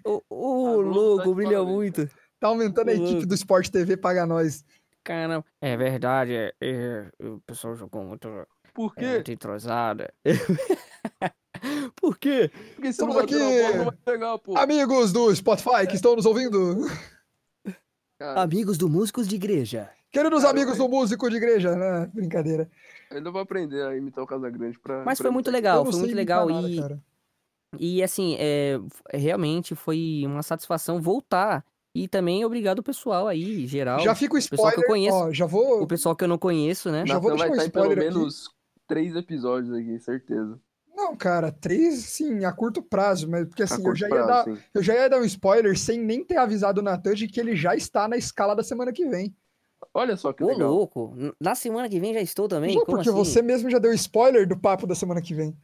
ô, 0.04 0.22
ô 0.30 0.66
Ah, 0.68 0.72
louco, 0.76 1.34
velocidade 1.34 1.34
brilha 1.34 1.62
muito. 1.64 2.08
Tá 2.44 2.48
aumentando 2.48 2.90
a 2.90 2.92
equipe 2.92 3.24
do 3.24 3.34
Sport 3.34 3.70
TV 3.70 3.96
paga 3.96 4.26
nós. 4.26 4.66
Caramba. 5.02 5.46
É 5.62 5.78
verdade, 5.78 6.34
é, 6.34 6.52
é, 6.60 7.10
o 7.18 7.40
pessoal 7.40 7.74
jogou 7.74 8.04
muito, 8.04 8.28
Por 8.74 8.92
é, 8.96 9.00
quê? 9.00 9.06
muito 9.14 9.32
entrosada. 9.32 10.12
Por 11.96 12.18
quê? 12.18 12.50
Porque 12.74 12.92
se 12.92 13.02
Estamos 13.02 13.16
aqui. 13.16 13.34
pô. 14.44 14.58
Amigos 14.58 15.10
do 15.10 15.34
Spotify 15.34 15.86
que 15.88 15.94
estão 15.94 16.14
nos 16.14 16.26
ouvindo. 16.26 16.86
Cara, 18.18 18.42
Amigos 18.42 18.76
do 18.76 18.90
Músicos 18.90 19.26
de 19.26 19.36
Igreja. 19.36 19.88
Queridos 20.10 20.42
Cara, 20.42 20.50
amigos 20.50 20.76
do 20.76 20.86
músico 20.86 21.30
de 21.30 21.36
igreja, 21.36 21.74
né? 21.74 22.10
Brincadeira. 22.12 22.70
ainda 23.10 23.30
vou 23.30 23.40
aprender 23.40 23.86
a 23.86 23.96
imitar 23.96 24.22
o 24.22 24.26
Casagrande 24.26 24.78
pra. 24.78 25.02
Mas 25.02 25.16
pra 25.16 25.24
foi 25.24 25.30
muito 25.32 25.50
legal, 25.50 25.82
foi 25.86 25.98
muito 25.98 26.14
legal. 26.14 26.46
nada, 26.46 26.68
e, 26.68 26.78
cara. 26.78 27.02
e 27.78 28.02
assim, 28.02 28.36
é, 28.38 28.78
realmente 29.14 29.74
foi 29.74 30.24
uma 30.26 30.42
satisfação 30.42 31.00
voltar. 31.00 31.64
E 31.94 32.08
também 32.08 32.44
obrigado 32.44 32.78
ao 32.78 32.84
pessoal 32.84 33.28
aí, 33.28 33.66
geral. 33.66 34.00
Já 34.00 34.14
fica 34.14 34.34
o 34.36 34.36
pessoal 34.36 34.72
que 34.72 34.78
eu 34.78 34.82
spoiler. 34.82 34.88
conheço. 34.88 35.16
Ó, 35.16 35.32
já 35.32 35.46
vou. 35.46 35.82
O 35.82 35.86
pessoal 35.86 36.16
que 36.16 36.24
eu 36.24 36.28
não 36.28 36.38
conheço, 36.38 36.90
né? 36.90 37.06
Já 37.06 37.18
vou 37.18 37.30
deixar 37.30 37.46
vai 37.46 37.50
um 37.50 37.60
estar 37.60 37.66
em 37.66 37.70
pelo 37.70 37.84
spoiler 37.84 38.08
aqui. 38.08 38.18
menos 38.18 38.50
três 38.88 39.14
episódios 39.14 39.72
aqui, 39.72 39.98
certeza. 40.00 40.58
Não, 40.96 41.16
cara, 41.16 41.50
três, 41.50 41.94
sim, 42.04 42.44
a 42.44 42.52
curto 42.52 42.80
prazo, 42.82 43.28
mas 43.28 43.46
porque 43.46 43.62
assim, 43.64 43.84
eu 43.86 43.94
já, 43.96 44.08
ia 44.08 44.14
prazo, 44.14 44.50
dar, 44.52 44.58
eu 44.72 44.82
já 44.82 44.94
ia 44.94 45.08
dar 45.08 45.18
um 45.20 45.24
spoiler 45.24 45.76
sem 45.78 45.98
nem 45.98 46.24
ter 46.24 46.36
avisado 46.36 46.80
o 46.80 46.84
Natan 46.84 47.14
de 47.14 47.26
que 47.26 47.40
ele 47.40 47.56
já 47.56 47.74
está 47.74 48.06
na 48.06 48.16
escala 48.16 48.54
da 48.54 48.62
semana 48.62 48.92
que 48.92 49.04
vem. 49.06 49.34
Olha 49.92 50.16
só 50.16 50.32
que 50.32 50.42
Ô, 50.42 50.46
legal. 50.46 50.70
louco. 50.72 51.14
Na 51.40 51.54
semana 51.54 51.88
que 51.88 52.00
vem 52.00 52.14
já 52.14 52.20
estou 52.20 52.48
também? 52.48 52.74
Não, 52.74 52.84
Como 52.84 52.96
porque 52.96 53.08
assim? 53.08 53.18
você 53.18 53.42
mesmo 53.42 53.68
já 53.70 53.78
deu 53.78 53.92
spoiler 53.92 54.46
do 54.48 54.56
papo 54.56 54.86
da 54.86 54.94
semana 54.94 55.20
que 55.20 55.34
vem. 55.34 55.56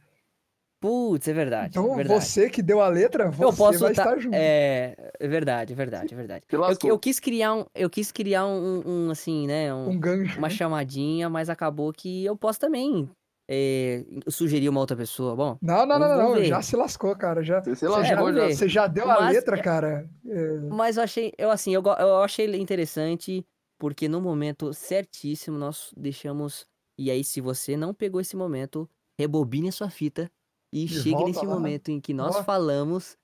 Putz, 0.81 1.27
é 1.27 1.33
verdade. 1.33 1.69
Então, 1.77 1.93
é 1.93 1.97
verdade. 1.97 2.21
você 2.25 2.49
que 2.49 2.61
deu 2.61 2.81
a 2.81 2.87
letra, 2.87 3.29
você 3.29 3.43
eu 3.45 3.53
posso 3.53 3.79
vai 3.79 3.93
tá- 3.93 4.01
estar 4.03 4.17
junto. 4.19 4.33
É, 4.33 4.95
é 5.19 5.27
verdade, 5.27 5.73
é 5.73 5.75
verdade, 5.75 6.13
é 6.13 6.17
verdade. 6.17 6.43
Eu, 6.51 6.59
lascou. 6.59 6.89
eu 6.89 6.97
quis 6.97 7.19
criar 7.19 7.53
um, 7.53 7.65
eu 7.75 7.87
quis 7.89 8.11
criar 8.11 8.47
um, 8.47 8.81
um, 8.85 9.11
assim, 9.11 9.45
né, 9.45 9.71
um- 9.73 9.89
Um 9.91 9.99
gancho. 9.99 10.39
uma 10.39 10.49
chamadinha, 10.49 11.29
mas 11.29 11.49
acabou 11.51 11.93
que 11.93 12.25
eu 12.25 12.35
posso 12.35 12.59
também 12.59 13.07
é, 13.47 14.03
sugerir 14.27 14.69
uma 14.69 14.79
outra 14.79 14.97
pessoa. 14.97 15.35
Bom, 15.35 15.57
Não, 15.61 15.85
não, 15.85 15.99
não, 15.99 16.17
não, 16.17 16.33
ver. 16.33 16.45
já 16.45 16.61
se 16.63 16.75
lascou, 16.75 17.15
cara. 17.15 17.43
Já, 17.43 17.61
Você 17.61 17.75
se 17.75 17.85
você, 17.85 17.85
É, 17.85 18.05
já, 18.05 18.21
lascou 18.21 18.33
você 18.49 18.67
já 18.69 18.87
deu 18.87 19.03
a 19.11 19.19
Mas- 19.21 19.35
letra, 19.35 19.61
cara. 19.61 20.09
É, 20.25 20.57
mas 20.71 20.97
eu 20.97 21.03
achei, 21.03 21.31
eu 21.37 21.51
assim, 21.51 21.75
eu, 21.75 21.83
eu 21.83 22.17
achei 22.23 22.55
interessante 22.55 23.45
porque 23.79 24.07
no 24.09 24.19
momento 24.19 24.73
certíssimo 24.73 25.57
nós 25.59 25.91
deixamos 25.95 26.65
e 26.97 27.11
aí 27.11 27.23
se 27.23 27.39
você 27.41 27.75
não 27.77 27.93
pegou 27.93 28.19
esse 28.21 28.35
momento, 28.35 28.89
rebobine 29.19 29.69
a 29.69 29.71
sua 29.71 29.89
fita 29.89 30.31
e 30.71 30.87
chegue 30.87 31.11
volta 31.11 31.25
nesse 31.25 31.45
lá. 31.45 31.55
momento 31.55 31.89
em 31.89 31.99
que 31.99 32.13
nós 32.13 32.37
falamos 32.39 33.17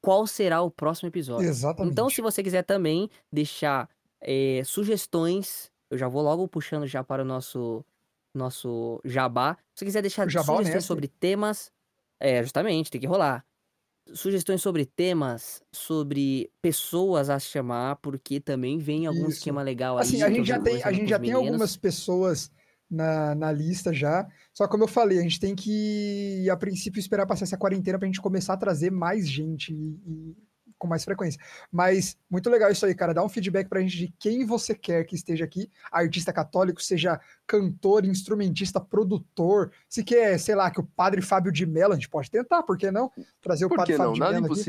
qual 0.00 0.26
será 0.26 0.62
o 0.62 0.70
próximo 0.70 1.08
episódio. 1.08 1.48
exatamente. 1.48 1.92
Então, 1.92 2.10
se 2.10 2.20
você 2.20 2.42
quiser 2.42 2.62
também 2.64 3.08
deixar 3.32 3.88
eh, 4.20 4.62
sugestões, 4.64 5.70
eu 5.90 5.98
já 5.98 6.08
vou 6.08 6.22
logo 6.22 6.46
puxando 6.48 6.86
já 6.86 7.02
para 7.04 7.22
o 7.22 7.24
nosso 7.26 7.84
nosso 8.34 9.00
jabá. 9.04 9.56
Se 9.74 9.80
você 9.80 9.84
quiser 9.86 10.02
deixar 10.02 10.26
sugestões 10.26 10.68
honesto. 10.68 10.86
sobre 10.86 11.08
temas, 11.08 11.72
É, 12.20 12.42
justamente, 12.42 12.90
tem 12.90 13.00
que 13.00 13.06
rolar. 13.06 13.44
Sugestões 14.14 14.62
sobre 14.62 14.86
temas, 14.86 15.62
sobre 15.72 16.50
pessoas 16.62 17.30
a 17.30 17.38
chamar, 17.38 17.96
porque 17.96 18.40
também 18.40 18.78
vem 18.78 19.06
algum 19.06 19.28
Isso. 19.28 19.30
esquema 19.30 19.62
legal 19.62 19.98
aí. 19.98 20.02
Assim, 20.02 20.22
a 20.22 20.30
que 20.30 20.38
eu 20.38 20.44
gente 20.44 20.46
já 20.46 20.58
tem, 20.58 20.82
a 20.82 20.92
gente 20.92 21.08
já 21.08 21.18
tem 21.18 21.32
meninos. 21.32 21.36
algumas 21.36 21.76
pessoas 21.76 22.50
na, 22.90 23.34
na 23.34 23.52
lista 23.52 23.92
já. 23.92 24.26
Só 24.52 24.66
como 24.66 24.84
eu 24.84 24.88
falei, 24.88 25.18
a 25.18 25.22
gente 25.22 25.38
tem 25.38 25.54
que, 25.54 26.48
a 26.50 26.56
princípio, 26.56 26.98
esperar 26.98 27.26
passar 27.26 27.44
essa 27.44 27.56
quarentena 27.56 27.98
pra 27.98 28.06
gente 28.06 28.20
começar 28.20 28.54
a 28.54 28.56
trazer 28.56 28.90
mais 28.90 29.28
gente 29.28 29.72
e- 29.72 30.00
e 30.06 30.36
com 30.76 30.86
mais 30.88 31.04
frequência. 31.04 31.38
Mas 31.70 32.16
muito 32.30 32.48
legal 32.48 32.70
isso 32.70 32.86
aí, 32.86 32.94
cara. 32.94 33.12
Dá 33.12 33.22
um 33.22 33.28
feedback 33.28 33.68
pra 33.68 33.80
gente 33.82 33.98
de 33.98 34.14
quem 34.18 34.46
você 34.46 34.74
quer 34.74 35.04
que 35.04 35.14
esteja 35.14 35.44
aqui. 35.44 35.70
Artista 35.92 36.32
católico, 36.32 36.82
seja 36.82 37.20
cantor, 37.46 38.06
instrumentista, 38.06 38.80
produtor. 38.80 39.70
Se 39.88 40.02
quer, 40.02 40.38
sei 40.38 40.54
lá, 40.54 40.70
que 40.70 40.80
o 40.80 40.84
padre 40.84 41.20
Fábio 41.20 41.52
de 41.52 41.66
Mello, 41.66 41.92
a 41.92 41.96
gente 41.96 42.08
pode 42.08 42.30
tentar, 42.30 42.62
por 42.62 42.78
que 42.78 42.90
não? 42.90 43.12
Trazer 43.42 43.66
o 43.66 43.68
Por 43.68 43.76
padre 43.76 43.92
não? 43.98 44.04
Fábio 44.06 44.14
de 44.14 44.20
Nada 44.20 44.32
Mello 44.40 44.46
aqui. 44.46 44.64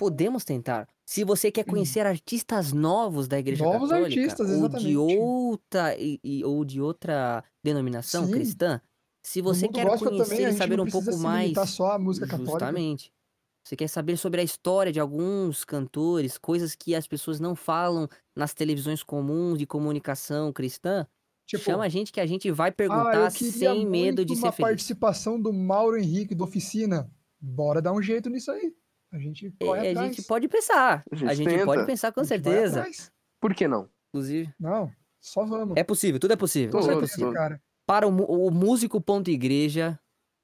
Podemos 0.00 0.44
tentar. 0.46 0.88
Se 1.04 1.24
você 1.24 1.50
quer 1.52 1.64
conhecer 1.64 2.06
artistas 2.06 2.72
novos 2.72 3.28
da 3.28 3.38
Igreja 3.38 3.66
Hum. 3.66 3.72
Novos 3.72 3.90
Católica, 3.90 4.20
artistas, 4.22 4.50
ou 4.62 4.68
de 4.70 4.96
outra 4.96 5.94
e, 5.98 6.18
e- 6.24 6.42
ou 6.42 6.64
de 6.64 6.80
outra 6.80 7.44
denominação 7.62 8.24
Sim. 8.24 8.32
cristã, 8.32 8.80
se 9.22 9.42
você 9.42 9.68
quer 9.68 9.84
conhecer 9.98 10.46
a 10.46 10.50
e 10.50 10.56
saber 10.56 10.80
um 10.80 10.86
pouco 10.86 11.18
mais, 11.18 11.52
só 11.68 11.92
à 11.92 11.98
música 11.98 12.26
católica. 12.26 12.52
justamente. 12.52 13.12
Você 13.62 13.76
quer 13.76 13.88
saber 13.88 14.16
sobre 14.16 14.40
a 14.40 14.44
história 14.44 14.90
de 14.90 14.98
alguns 14.98 15.64
cantores, 15.66 16.38
coisas 16.38 16.74
que 16.74 16.94
as 16.94 17.06
pessoas 17.06 17.38
não 17.38 17.54
falam 17.54 18.08
nas 18.34 18.54
televisões 18.54 19.02
comuns 19.02 19.58
de 19.58 19.66
comunicação 19.66 20.50
cristã? 20.50 21.06
Tipo, 21.46 21.64
Chama 21.64 21.84
a 21.84 21.88
gente 21.90 22.10
que 22.10 22.20
a 22.20 22.26
gente 22.26 22.50
vai 22.50 22.70
Ah, 22.70 22.74
perguntar 22.74 23.30
queria 23.32 23.52
sem 23.52 23.86
medo 23.86 24.24
de 24.24 24.32
uma 24.32 24.50
ser 24.50 24.52
feliz. 24.52 24.70
participação 24.70 25.38
do 25.38 25.52
Mauro 25.52 25.98
Henrique 25.98 26.34
do 26.34 26.44
Oficina. 26.44 27.10
Bora 27.38 27.82
dar 27.82 27.92
um 27.92 28.00
jeito 28.00 28.30
nisso 28.30 28.50
aí. 28.50 28.74
A 29.12 29.18
gente 29.18 29.52
É, 29.58 29.64
corre 29.66 29.88
a 29.88 29.94
gente 30.04 30.22
pode 30.22 30.48
pensar. 30.48 31.02
A 31.10 31.14
gente 31.16 31.28
A 31.30 31.34
gente 31.34 31.64
pode 31.64 31.84
pensar 31.86 32.12
com 32.12 32.24
certeza. 32.24 32.86
Por 33.40 33.54
que 33.54 33.66
não? 33.66 33.88
Inclusive, 34.08 34.52
Não, 34.58 34.90
só 35.20 35.44
vamos. 35.44 35.76
é 35.76 35.84
possível, 35.84 36.18
tudo 36.20 36.32
é 36.32 36.36
possível. 36.36 36.70
Tudo 36.70 36.90
é 36.90 36.94
todos, 36.94 37.10
possível. 37.10 37.32
cara. 37.32 37.62
Para 37.86 38.06
o, 38.06 38.46
o 38.46 38.50
músico.igreja 38.50 39.98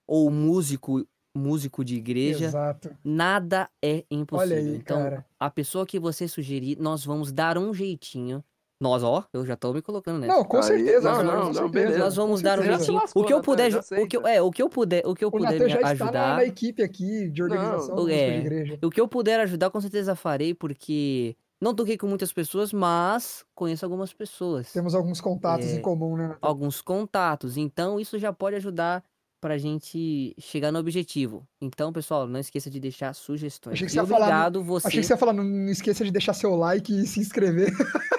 ou 0.07 0.31
músico 0.31 1.07
músico 1.37 1.85
de 1.85 1.97
igreja, 1.97 2.47
Exato. 2.47 2.97
nada 3.05 3.69
é 3.85 4.05
impossível. 4.11 4.57
Olha 4.57 4.67
aí, 4.71 4.77
então, 4.77 4.97
cara. 5.03 5.27
a 5.39 5.51
pessoa 5.51 5.85
que 5.87 5.99
você 6.01 6.27
sugerir, 6.27 6.79
nós 6.81 7.05
vamos 7.05 7.31
dar 7.31 7.59
um 7.59 7.75
jeitinho. 7.75 8.43
Nós, 8.81 9.03
ó, 9.03 9.25
eu 9.33 9.47
já 9.47 9.57
tô 9.57 9.73
me 9.73 9.81
colocando 9.81 10.19
nessa. 10.19 10.35
Não, 10.35 10.45
com 10.45 10.59
Aí- 10.59 10.63
certeza. 10.65 11.11
não, 11.11 11.23
não, 11.25 11.53
não, 11.53 11.69
beleza. 11.71 11.99
nós 11.99 12.15
vamos 12.15 12.43
dar 12.43 12.59
um 12.59 12.63
jeitinho. 12.63 12.99
lascou, 12.99 13.23
O 13.23 13.27
que 13.27 13.33
eu 13.33 13.39
Natan, 13.39 13.45
puder, 13.51 13.71
já 13.71 13.81
ju- 13.81 14.03
o 14.03 14.07
que 14.07 14.17
eu, 14.17 14.21
aceita. 14.21 14.29
é, 14.39 14.43
o 14.43 14.51
que 14.51 14.63
eu 14.63 14.69
puder, 14.69 15.03
o 15.07 15.15
que 15.15 15.25
eu 15.25 15.29
O 15.29 15.33
puder 15.33 15.53
me 15.53 15.59
já 15.61 15.77
está 15.77 15.81
na, 15.81 15.91
ajudar, 15.93 16.37
na 16.37 16.45
equipe 16.45 16.83
aqui 16.83 17.31
de 17.31 17.43
organização 17.43 17.97
Não, 17.97 18.09
é. 18.09 18.37
igreja. 18.39 18.79
o 18.83 18.91
que 18.91 19.01
eu 19.01 19.09
puder 19.09 19.41
ajudar, 19.41 19.71
com 19.71 19.81
certeza 19.81 20.15
farei, 20.15 20.53
porque 20.53 21.35
não 21.59 21.75
toquei 21.75 21.97
com 21.97 22.07
muitas 22.07 22.33
pessoas, 22.35 22.71
mas 22.71 23.47
conheço 23.55 23.83
algumas 23.85 24.13
pessoas. 24.13 24.71
Temos 24.73 24.95
alguns 24.95 25.23
contatos 25.23 25.67
É. 25.69 25.77
em 25.77 25.81
comum, 25.81 26.15
né? 26.15 26.37
Alguns 26.43 26.83
contatos. 26.83 27.57
Então, 27.57 27.99
isso 27.99 28.19
já 28.19 28.31
pode 28.31 28.57
ajudar 28.57 29.03
pra 29.41 29.57
gente 29.57 30.35
chegar 30.39 30.71
no 30.71 30.79
objetivo. 30.79 31.47
Então, 31.63 31.93
pessoal, 31.95 32.27
não 32.27 32.41
esqueça 32.41 32.69
de 32.69 32.79
deixar 32.81 33.15
sugestões. 33.15 33.73
Achei 33.75 33.87
que 33.87 33.93
E 33.93 33.95
você 33.95 34.01
ia 34.01 34.07
falar 34.07 34.19
no- 34.19 34.25
obrigado 34.33 34.63
você. 34.63 34.87
Achei 34.89 35.01
que 35.01 35.07
você 35.07 35.13
ia 35.15 35.17
falar, 35.17 35.33
não, 35.33 35.45
não 35.45 35.71
esqueça 35.71 36.05
de 36.05 36.11
deixar 36.11 36.35
seu 36.35 36.55
like 36.57 36.93
e 36.93 37.07
se 37.07 37.21
inscrever. 37.21 37.73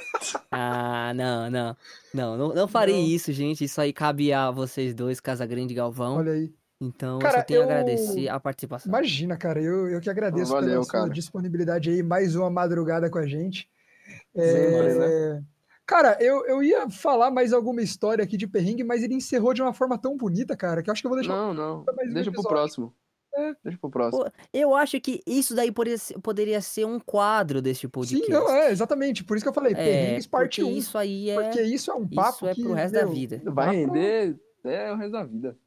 Ah, 0.52 1.14
não, 1.16 1.50
não. 1.50 1.78
Não, 2.14 2.38
não, 2.38 2.54
não 2.54 2.68
farei 2.68 2.96
Não. 3.02 3.08
isso, 3.08 3.32
gente. 3.32 3.64
Isso 3.64 3.80
aí 3.80 3.92
cabe 3.94 4.32
a 4.34 4.50
vocês 4.52 4.94
dois, 4.94 5.20
Casagrande 5.20 5.74
e 5.74 5.76
Galvão. 5.76 6.18
Olha 6.18 6.32
aí. 6.34 6.54
Então, 6.80 7.18
Cara, 7.20 7.38
eu 7.38 7.40
só 7.40 7.46
tenho 7.46 7.60
a 7.62 7.64
eu- 7.64 7.70
agradecer 7.70 8.30
a 8.30 8.40
participação. 8.40 8.90
Imagina, 8.90 9.36
cara, 9.36 9.62
eu, 9.62 9.90
eu 9.90 10.00
que 10.00 10.10
agradeço 10.10 10.52
Valeu, 10.52 10.70
pela 10.70 10.84
sua 10.84 10.92
cara. 10.92 11.10
disponibilidade 11.10 11.90
aí, 11.90 12.04
mais 12.04 12.36
uma 12.36 12.50
madrugada 12.50 13.10
com 13.10 13.18
a 13.18 13.26
gente. 13.26 13.68
É, 14.36 15.42
Cara, 15.86 16.18
eu, 16.20 16.46
eu 16.46 16.62
ia 16.62 16.90
falar 16.90 17.32
mais 17.32 17.54
alguma 17.54 17.82
história 17.82 18.22
aqui 18.24 18.36
de 18.36 18.46
perrengue, 18.46 18.84
mas 18.84 19.04
ele 19.04 19.14
encerrou 19.16 19.54
de 19.54 19.62
uma 19.62 19.74
forma 19.74 19.98
tão 19.98 20.18
bonita, 20.18 20.56
cara, 20.56 20.84
que 20.84 20.90
eu 20.90 20.92
acho 20.92 21.02
que 21.02 21.08
eu 21.08 21.10
vou 21.10 21.18
deixar. 21.18 21.34
Não, 21.34 21.54
não. 21.54 21.86
mais 21.96 22.10
um 22.12 22.14
Deixa 22.14 22.32
pro 22.32 22.44
próximo. 22.44 22.94
É. 23.38 23.56
Deixa 23.64 23.78
pro 23.80 23.90
próximo. 23.90 24.26
Eu 24.52 24.74
acho 24.76 25.00
que 25.00 25.22
isso 25.28 25.56
daí 25.56 25.72
poderia 25.72 25.98
ser, 25.98 26.20
poderia 26.20 26.62
ser 26.62 26.86
um 26.86 27.00
quadro 27.00 27.62
deste 27.62 27.88
podcast. 27.88 28.26
Sim, 28.26 28.32
não, 28.32 28.50
é, 28.50 28.72
exatamente. 28.72 29.24
Por 29.24 29.38
isso 29.38 29.46
que 29.46 29.50
eu 29.50 29.54
falei, 29.54 29.74
É, 29.74 29.76
perrengues 29.76 30.28
parte 30.28 30.62
porque 30.62 30.74
1. 30.74 30.78
isso 30.78 30.98
aí 30.98 31.30
é. 31.30 31.36
Porque 31.42 31.62
isso 31.62 31.92
é 31.92 31.94
um 31.94 32.08
papo 32.08 32.30
Isso 32.38 32.48
é 32.48 32.56
que, 32.56 32.64
pro 32.64 32.74
resto 32.74 32.94
da 32.96 33.04
meu, 33.06 33.14
vida. 33.14 33.42
Vai 33.46 33.76
render 33.76 34.40
até 34.60 34.92
o 34.92 34.96
resto 34.96 35.12
da 35.12 35.24
vida. 35.24 35.58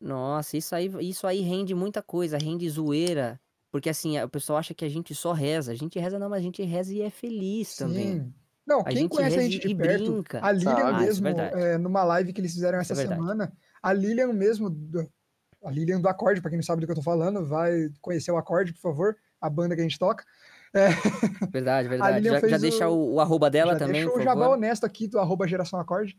Nossa, 0.00 0.56
isso 0.56 0.74
aí, 0.74 0.90
isso 1.00 1.26
aí 1.26 1.40
rende 1.42 1.74
muita 1.74 2.02
coisa, 2.02 2.36
rende 2.38 2.68
zoeira. 2.68 3.40
Porque 3.70 3.88
assim, 3.88 4.20
o 4.20 4.28
pessoal 4.28 4.58
acha 4.58 4.74
que 4.74 4.84
a 4.84 4.88
gente 4.88 5.14
só 5.14 5.32
reza. 5.32 5.72
A 5.72 5.74
gente 5.74 5.98
reza 5.98 6.18
não, 6.18 6.28
mas 6.28 6.40
a 6.40 6.42
gente 6.42 6.62
reza 6.62 6.92
e 6.92 7.00
é 7.00 7.08
feliz 7.10 7.76
também. 7.76 8.20
Sim. 8.20 8.34
Não, 8.66 8.80
A 8.80 8.84
quem 8.84 9.08
conhece 9.08 9.38
a 9.38 9.42
gente 9.42 9.58
de 9.66 9.74
perto, 9.74 10.12
brinca. 10.12 10.40
a 10.44 10.52
Lilian 10.52 10.74
Ah, 10.74 10.90
isso 10.92 11.02
é 11.02 11.06
mesmo, 11.06 11.24
verdade. 11.24 11.60
é, 11.62 11.78
numa 11.78 12.04
live 12.04 12.32
que 12.32 12.40
eles 12.40 12.52
fizeram 12.52 12.80
Isso 12.80 12.92
essa 12.92 13.02
é 13.02 13.06
semana, 13.08 13.52
a 13.82 13.92
Lilian 13.92 14.32
mesmo, 14.32 14.70
a 15.64 15.70
Lilian 15.70 16.00
do 16.00 16.08
Acorde, 16.08 16.40
pra 16.40 16.50
quem 16.50 16.58
não 16.58 16.64
sabe 16.64 16.80
do 16.80 16.86
que 16.86 16.92
eu 16.92 16.96
tô 16.96 17.02
falando, 17.02 17.44
vai 17.46 17.88
conhecer 18.00 18.30
o 18.30 18.36
Acorde, 18.36 18.72
por 18.72 18.80
favor, 18.80 19.16
a 19.40 19.48
banda 19.50 19.74
que 19.74 19.80
a 19.80 19.84
gente 19.84 19.98
toca. 19.98 20.24
Verdade, 21.50 21.88
verdade. 21.88 22.20
Lilian 22.20 22.40
Já, 22.40 22.48
já 22.48 22.58
deixa 22.58 22.88
o- 22.88 23.14
o, 23.14 23.20
arroba 23.20 23.50
dela 23.50 23.72
Já 23.72 23.78
também, 23.80 24.00
deixa 24.02 24.10
por 24.10 24.20
o 24.20 24.24
jabá 24.24 24.40
favor. 24.42 24.54
honesto 24.56 24.84
aqui 24.86 25.06
do 25.06 25.18
arroba 25.18 25.46
geração 25.46 25.78
acorde. 25.78 26.16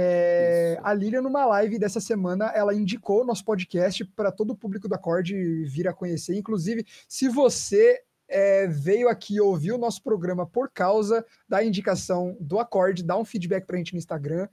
É, 0.00 0.78
a 0.82 0.94
Lilian, 0.94 1.22
numa 1.22 1.44
live 1.46 1.78
dessa 1.78 2.00
semana, 2.00 2.46
ela 2.54 2.72
indicou 2.74 3.22
o 3.22 3.24
nosso 3.24 3.44
podcast 3.44 4.04
para 4.04 4.30
todo 4.30 4.52
o 4.52 4.56
público 4.56 4.88
do 4.88 4.94
Acorde 4.94 5.34
vir 5.64 5.88
a 5.88 5.92
conhecer. 5.92 6.36
Inclusive, 6.36 6.84
se 7.08 7.28
você 7.28 8.00
é, 8.28 8.68
veio 8.68 9.08
aqui 9.08 9.36
e 9.36 9.40
ouviu 9.40 9.74
o 9.74 9.78
nosso 9.78 10.00
programa 10.02 10.46
por 10.46 10.70
causa 10.70 11.24
da 11.48 11.64
indicação 11.64 12.36
do 12.40 12.60
Acorde, 12.60 13.02
dá 13.02 13.16
um 13.18 13.24
feedback 13.24 13.66
para 13.66 13.74
a 13.74 13.78
gente 13.78 13.92
no 13.92 13.98
Instagram. 13.98 14.46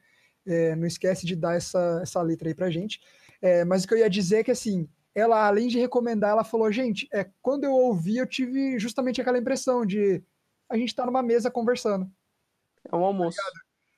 É, 0.47 0.75
não 0.75 0.87
esquece 0.87 1.25
de 1.27 1.35
dar 1.35 1.55
essa, 1.55 1.99
essa 2.01 2.21
letra 2.23 2.47
aí 2.47 2.55
pra 2.55 2.71
gente. 2.71 2.99
É, 3.45 3.63
mas 3.63 3.83
o 3.83 3.87
que 3.87 3.93
eu 3.93 3.99
ia 3.99 4.09
dizer 4.09 4.37
é 4.37 4.43
que, 4.43 4.49
assim, 4.49 4.89
ela, 5.13 5.45
além 5.47 5.67
de 5.67 5.77
recomendar, 5.79 6.31
ela 6.31 6.43
falou, 6.43 6.71
gente, 6.71 7.07
é, 7.13 7.27
quando 7.43 7.63
eu 7.63 7.73
ouvi, 7.73 8.17
eu 8.17 8.25
tive 8.25 8.79
justamente 8.79 9.21
aquela 9.21 9.37
impressão 9.37 9.85
de 9.85 10.23
a 10.67 10.75
gente 10.75 10.95
tá 10.95 11.05
numa 11.05 11.21
mesa 11.21 11.51
conversando. 11.51 12.09
É 12.91 12.95
um 12.95 13.05
almoço. 13.05 13.37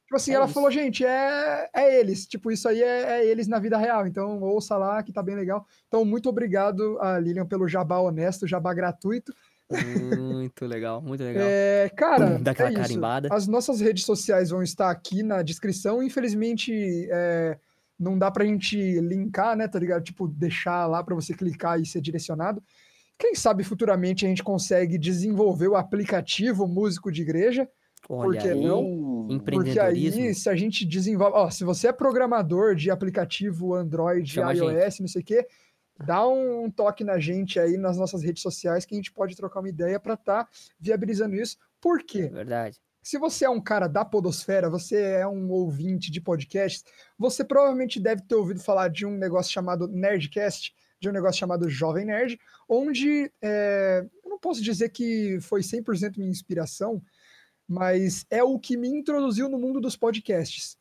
Tipo 0.04 0.18
assim, 0.18 0.32
É 0.32 0.36
ela 0.36 0.46
isso. 0.46 0.54
falou, 0.54 0.70
gente, 0.70 1.06
é, 1.06 1.70
é 1.74 1.98
eles. 1.98 2.28
Tipo, 2.28 2.52
isso 2.52 2.68
aí 2.68 2.84
é, 2.84 3.20
é 3.20 3.26
eles 3.26 3.48
na 3.48 3.58
vida 3.58 3.78
real. 3.78 4.06
Então, 4.06 4.42
ouça 4.42 4.76
lá, 4.76 5.02
que 5.02 5.14
tá 5.14 5.24
bem 5.24 5.36
legal. 5.36 5.66
Então, 5.88 6.04
muito 6.04 6.28
obrigado 6.28 7.00
a 7.00 7.18
Lilian 7.18 7.46
pelo 7.46 7.70
jabá 7.70 8.00
honesto, 8.00 8.46
jabá 8.46 8.74
gratuito. 8.74 9.34
Muito 9.70 10.66
legal, 10.66 11.02
muito 11.02 11.24
legal. 11.24 11.44
É, 11.48 11.90
cara, 11.96 12.38
Dá 12.38 12.52
aquela 12.52 12.70
é 12.70 12.74
isso. 12.74 12.82
carimbada. 12.82 13.30
As 13.32 13.48
nossas 13.48 13.80
redes 13.80 14.04
sociais 14.04 14.50
vão 14.50 14.62
estar 14.62 14.90
aqui 14.90 15.24
na 15.24 15.42
descrição. 15.42 16.04
Infelizmente, 16.04 17.08
é, 17.10 17.58
não 18.00 18.18
dá 18.18 18.30
pra 18.30 18.46
gente 18.46 19.00
linkar, 19.00 19.56
né, 19.56 19.68
tá 19.68 19.80
ligado? 19.80 20.04
Tipo, 20.04 20.28
deixar 20.28 20.86
lá 20.88 21.04
pra 21.04 21.16
você 21.16 21.34
clicar 21.34 21.80
e 21.80 21.86
ser 21.86 22.02
direcionado. 22.02 22.62
Quem 23.18 23.34
sabe 23.34 23.64
futuramente 23.64 24.26
a 24.26 24.30
gente 24.30 24.44
consegue 24.44 24.98
desenvolver 24.98 25.68
o 25.68 25.76
aplicativo 25.76 26.68
Músico 26.68 27.12
de 27.12 27.24
Igreja. 27.24 27.68
Olha 28.08 28.40
que 28.40 28.48
aí, 28.48 28.64
não? 28.64 29.40
Porque 29.44 29.80
aí, 29.80 30.34
se 30.34 30.50
a 30.50 30.56
gente 30.56 30.86
desenvolve. 30.86 31.36
Ó, 31.36 31.50
se 31.50 31.64
você 31.64 31.88
é 31.88 31.92
programador 31.92 32.76
de 32.76 32.92
aplicativo 32.92 33.74
Android, 33.74 34.30
Chama 34.30 34.54
iOS, 34.54 35.00
não 35.00 35.08
sei 35.08 35.22
o 35.22 35.26
quê, 35.26 35.48
dá 36.06 36.26
um 36.28 36.70
toque 36.70 37.04
na 37.04 37.20
gente 37.20 37.60
aí 37.60 37.76
nas 37.76 37.98
nossas 37.98 38.22
redes 38.24 38.44
sociais 38.44 38.86
que 38.86 38.94
a 38.94 38.98
gente 38.98 39.12
pode 39.12 39.36
trocar 39.36 39.60
uma 39.60 39.70
ideia 39.70 40.00
para 40.00 40.14
estar 40.14 40.48
viabilizando 40.80 41.36
isso. 41.36 41.58
Por 41.82 42.04
quê? 42.04 42.28
Verdade. 42.28 42.80
Se 43.08 43.18
você 43.18 43.46
é 43.46 43.50
um 43.50 43.62
cara 43.62 43.88
da 43.88 44.04
Podosfera, 44.04 44.70
você 44.70 45.02
é 45.02 45.26
um 45.26 45.50
ouvinte 45.50 46.12
de 46.12 46.20
podcasts, 46.20 46.84
você 47.18 47.42
provavelmente 47.42 48.02
deve 48.02 48.22
ter 48.24 48.36
ouvido 48.36 48.60
falar 48.60 48.90
de 48.90 49.06
um 49.06 49.18
negócio 49.18 49.50
chamado 49.50 49.88
Nerdcast, 49.88 50.76
de 51.00 51.08
um 51.08 51.14
negócio 51.14 51.40
chamado 51.40 51.70
Jovem 51.70 52.04
Nerd, 52.04 52.38
onde 52.68 53.32
é, 53.42 54.06
eu 54.26 54.30
não 54.30 54.38
posso 54.38 54.62
dizer 54.62 54.90
que 54.90 55.40
foi 55.40 55.62
100% 55.62 56.18
minha 56.18 56.30
inspiração, 56.30 57.02
mas 57.66 58.26
é 58.30 58.44
o 58.44 58.60
que 58.60 58.76
me 58.76 58.90
introduziu 58.90 59.48
no 59.48 59.58
mundo 59.58 59.80
dos 59.80 59.96
podcasts. 59.96 60.78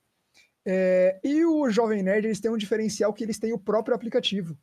É, 0.67 1.21
e 1.23 1.45
o 1.45 1.71
Jovem 1.71 2.03
Nerd, 2.03 2.27
eles 2.27 2.41
têm 2.41 2.51
um 2.51 2.57
diferencial 2.57 3.15
que 3.15 3.23
eles 3.23 3.39
têm 3.39 3.53
o 3.53 3.59
próprio 3.59 3.95
aplicativo. 3.95 4.59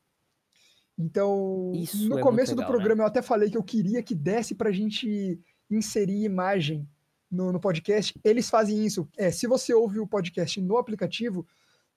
Então, 1.00 1.72
Isso 1.74 2.10
no 2.10 2.20
é 2.20 2.22
começo 2.22 2.56
do 2.56 2.58
legal, 2.58 2.74
né? 2.74 2.78
programa 2.78 3.04
eu 3.04 3.08
até 3.08 3.22
falei 3.22 3.50
que 3.50 3.58
eu 3.58 3.64
queria 3.64 4.04
que 4.04 4.14
desse 4.14 4.54
pra 4.54 4.70
gente 4.70 5.40
inserir 5.72 6.26
imagem 6.26 6.86
no, 7.34 7.52
no 7.52 7.60
podcast. 7.60 8.14
Eles 8.24 8.50
fazem 8.50 8.86
isso. 8.86 9.08
É, 9.18 9.32
se 9.32 9.48
você 9.48 9.74
ouve 9.74 10.00
o 10.00 10.08
podcast 10.08 10.62
no 10.62 10.78
aplicativo, 10.78 11.46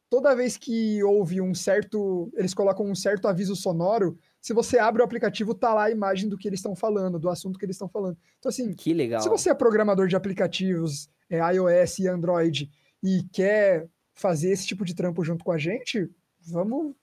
toda 0.09 0.34
vez 0.34 0.57
que 0.57 1.03
ouve 1.05 1.41
um 1.41 1.55
certo. 1.55 2.30
Eles 2.34 2.55
colocam 2.55 2.87
um 2.87 2.95
certo 2.95 3.28
aviso 3.28 3.55
sonoro. 3.55 4.18
Se 4.41 4.53
você 4.53 4.78
abre 4.78 5.03
o 5.03 5.05
aplicativo, 5.05 5.55
tá 5.55 5.74
lá 5.74 5.84
a 5.84 5.91
imagem 5.91 6.28
do 6.28 6.39
que 6.39 6.49
eles 6.49 6.59
estão 6.61 6.74
falando, 6.74 7.18
do 7.18 7.28
assunto 7.28 7.59
que 7.59 7.64
eles 7.64 7.76
estão 7.76 7.89
falando. 7.89 8.16
Então, 8.39 8.49
assim, 8.49 8.72
Que 8.74 8.95
legal. 8.95 9.20
se 9.20 9.28
você 9.28 9.51
é 9.51 9.55
programador 9.55 10.07
de 10.09 10.16
aplicativos 10.16 11.09
é, 11.28 11.39
iOS 11.55 11.99
e 11.99 12.09
Android 12.09 12.70
e 13.03 13.22
quer 13.32 13.89
fazer 14.14 14.51
esse 14.51 14.66
tipo 14.66 14.84
de 14.84 14.95
trampo 14.95 15.22
junto 15.24 15.45
com 15.45 15.53
a 15.53 15.59
gente, 15.59 16.09
vamos, 16.47 16.95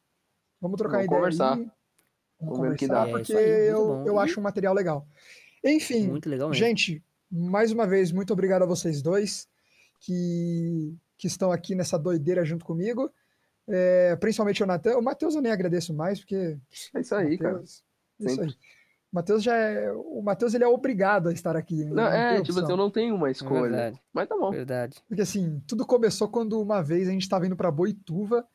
vamos 0.60 0.78
trocar 0.78 1.06
Vamos 1.06 1.06
ideia 1.06 1.20
conversar. 1.20 1.54
aí. 1.58 1.60
Vamos 1.60 2.58
Vamos 2.58 2.60
ver 2.62 2.74
o 2.74 2.76
que 2.78 2.88
conversar, 2.88 3.06
dá. 3.06 3.10
É, 3.10 3.12
porque 3.12 3.34
muito 3.34 3.46
eu, 3.46 4.04
eu 4.08 4.20
acho 4.20 4.40
um 4.40 4.44
material 4.44 4.74
legal. 4.74 5.08
Enfim, 5.64 6.08
Muito 6.08 6.30
legal 6.30 6.50
mesmo. 6.50 6.60
gente, 6.66 7.02
mais 7.34 7.72
uma 7.72 7.88
vez, 7.88 8.12
muito 8.12 8.32
obrigado 8.32 8.62
a 8.62 8.68
vocês 8.68 9.02
dois 9.02 9.48
que, 10.00 10.96
que 11.18 11.28
estão 11.28 11.52
aqui 11.52 11.74
nessa 11.74 11.98
doideira 11.98 12.46
junto 12.46 12.64
comigo. 12.64 13.12
É, 13.68 14.16
principalmente 14.18 14.62
o 14.62 14.68
Natan. 14.68 14.98
O 14.98 15.02
Matheus 15.02 15.36
eu 15.36 15.42
nem 15.42 15.52
agradeço 15.52 15.94
mais, 15.94 16.20
porque. 16.20 16.58
É 16.94 17.00
isso 17.00 17.16
aí, 17.16 17.38
cara. 17.38 17.54
Matheus, 17.54 17.84
Isso 18.20 18.42
aí. 18.42 18.50
O 18.50 19.16
Matheus 19.16 19.44
já 19.44 19.56
é. 19.56 19.92
O 19.92 20.22
Matheus 20.22 20.54
ele 20.54 20.64
é 20.64 20.68
obrigado 20.68 21.30
a 21.30 21.34
estar 21.34 21.56
aqui. 21.56 21.86
Não, 21.86 22.10
tem 22.10 22.20
é, 22.20 22.42
tipo 22.42 22.60
assim, 22.60 22.72
eu 22.72 22.78
não 22.78 22.92
tenho 22.92 23.16
uma 23.16 23.32
escolha. 23.32 23.62
verdade. 23.62 24.02
Mas 24.14 24.28
tá 24.28 24.36
bom. 24.38 24.52
Verdade. 24.52 25.02
Porque 25.08 25.22
assim, 25.22 25.62
tudo 25.68 25.86
começou 25.86 26.28
quando 26.28 26.62
uma 26.62 26.82
vez 26.82 27.08
a 27.08 27.12
gente 27.12 27.30
tava 27.30 27.46
indo 27.46 27.56
pra 27.56 27.72
Boituva 27.72 28.46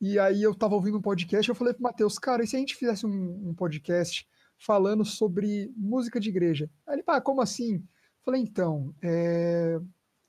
e 0.00 0.18
aí 0.18 0.42
eu 0.42 0.54
tava 0.54 0.74
ouvindo 0.74 0.98
um 0.98 1.02
podcast 1.02 1.48
e 1.48 1.50
eu 1.50 1.54
falei 1.54 1.74
pro 1.74 1.82
Matheus, 1.82 2.18
cara, 2.18 2.42
e 2.42 2.46
se 2.46 2.56
a 2.56 2.58
gente 2.58 2.74
fizesse 2.74 3.06
um, 3.06 3.50
um 3.50 3.54
podcast 3.54 4.26
falando 4.58 5.04
sobre 5.04 5.72
música 5.76 6.18
de 6.18 6.28
igreja? 6.28 6.70
Aí 6.86 6.96
ele, 6.96 7.02
pá, 7.02 7.20
como 7.20 7.40
assim? 7.40 7.82
Falei, 8.24 8.42
então, 8.42 8.94
é, 9.02 9.80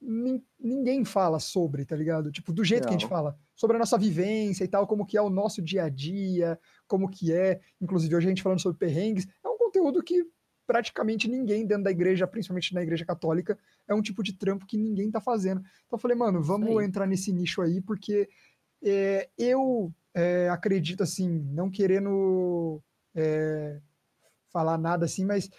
nin- 0.01 0.43
ninguém 0.59 1.03
fala 1.05 1.39
sobre, 1.39 1.85
tá 1.85 1.95
ligado? 1.95 2.31
Tipo, 2.31 2.53
do 2.53 2.63
jeito 2.63 2.87
que 2.87 2.93
a 2.93 2.97
gente 2.97 3.03
Não. 3.03 3.09
fala, 3.09 3.37
sobre 3.55 3.75
a 3.75 3.79
nossa 3.79 3.97
vivência 3.97 4.63
e 4.63 4.67
tal, 4.67 4.87
como 4.87 5.05
que 5.05 5.17
é 5.17 5.21
o 5.21 5.29
nosso 5.29 5.61
dia 5.61 5.83
a 5.83 5.89
dia, 5.89 6.59
como 6.87 7.09
que 7.09 7.33
é, 7.33 7.59
inclusive 7.79 8.15
hoje 8.15 8.27
a 8.27 8.29
gente 8.29 8.41
falando 8.41 8.61
sobre 8.61 8.77
perrengues, 8.77 9.27
é 9.43 9.47
um 9.47 9.57
conteúdo 9.57 10.01
que 10.01 10.25
praticamente 10.65 11.27
ninguém 11.27 11.65
dentro 11.65 11.83
da 11.83 11.91
igreja, 11.91 12.25
principalmente 12.25 12.73
na 12.73 12.81
igreja 12.81 13.05
católica, 13.05 13.59
é 13.87 13.93
um 13.93 14.01
tipo 14.01 14.23
de 14.23 14.33
trampo 14.33 14.65
que 14.65 14.77
ninguém 14.77 15.11
tá 15.11 15.19
fazendo. 15.19 15.59
Então 15.59 15.97
eu 15.97 15.99
falei, 15.99 16.15
mano, 16.15 16.41
vamos 16.41 16.77
aí. 16.77 16.85
entrar 16.85 17.05
nesse 17.05 17.31
nicho 17.33 17.61
aí, 17.61 17.81
porque 17.81 18.29
é, 18.81 19.29
eu 19.37 19.93
é, 20.13 20.49
acredito, 20.49 21.03
assim, 21.03 21.27
não 21.51 21.69
querendo 21.69 22.81
é, 23.13 23.81
falar 24.49 24.77
nada 24.77 25.05
assim, 25.05 25.25
mas 25.25 25.49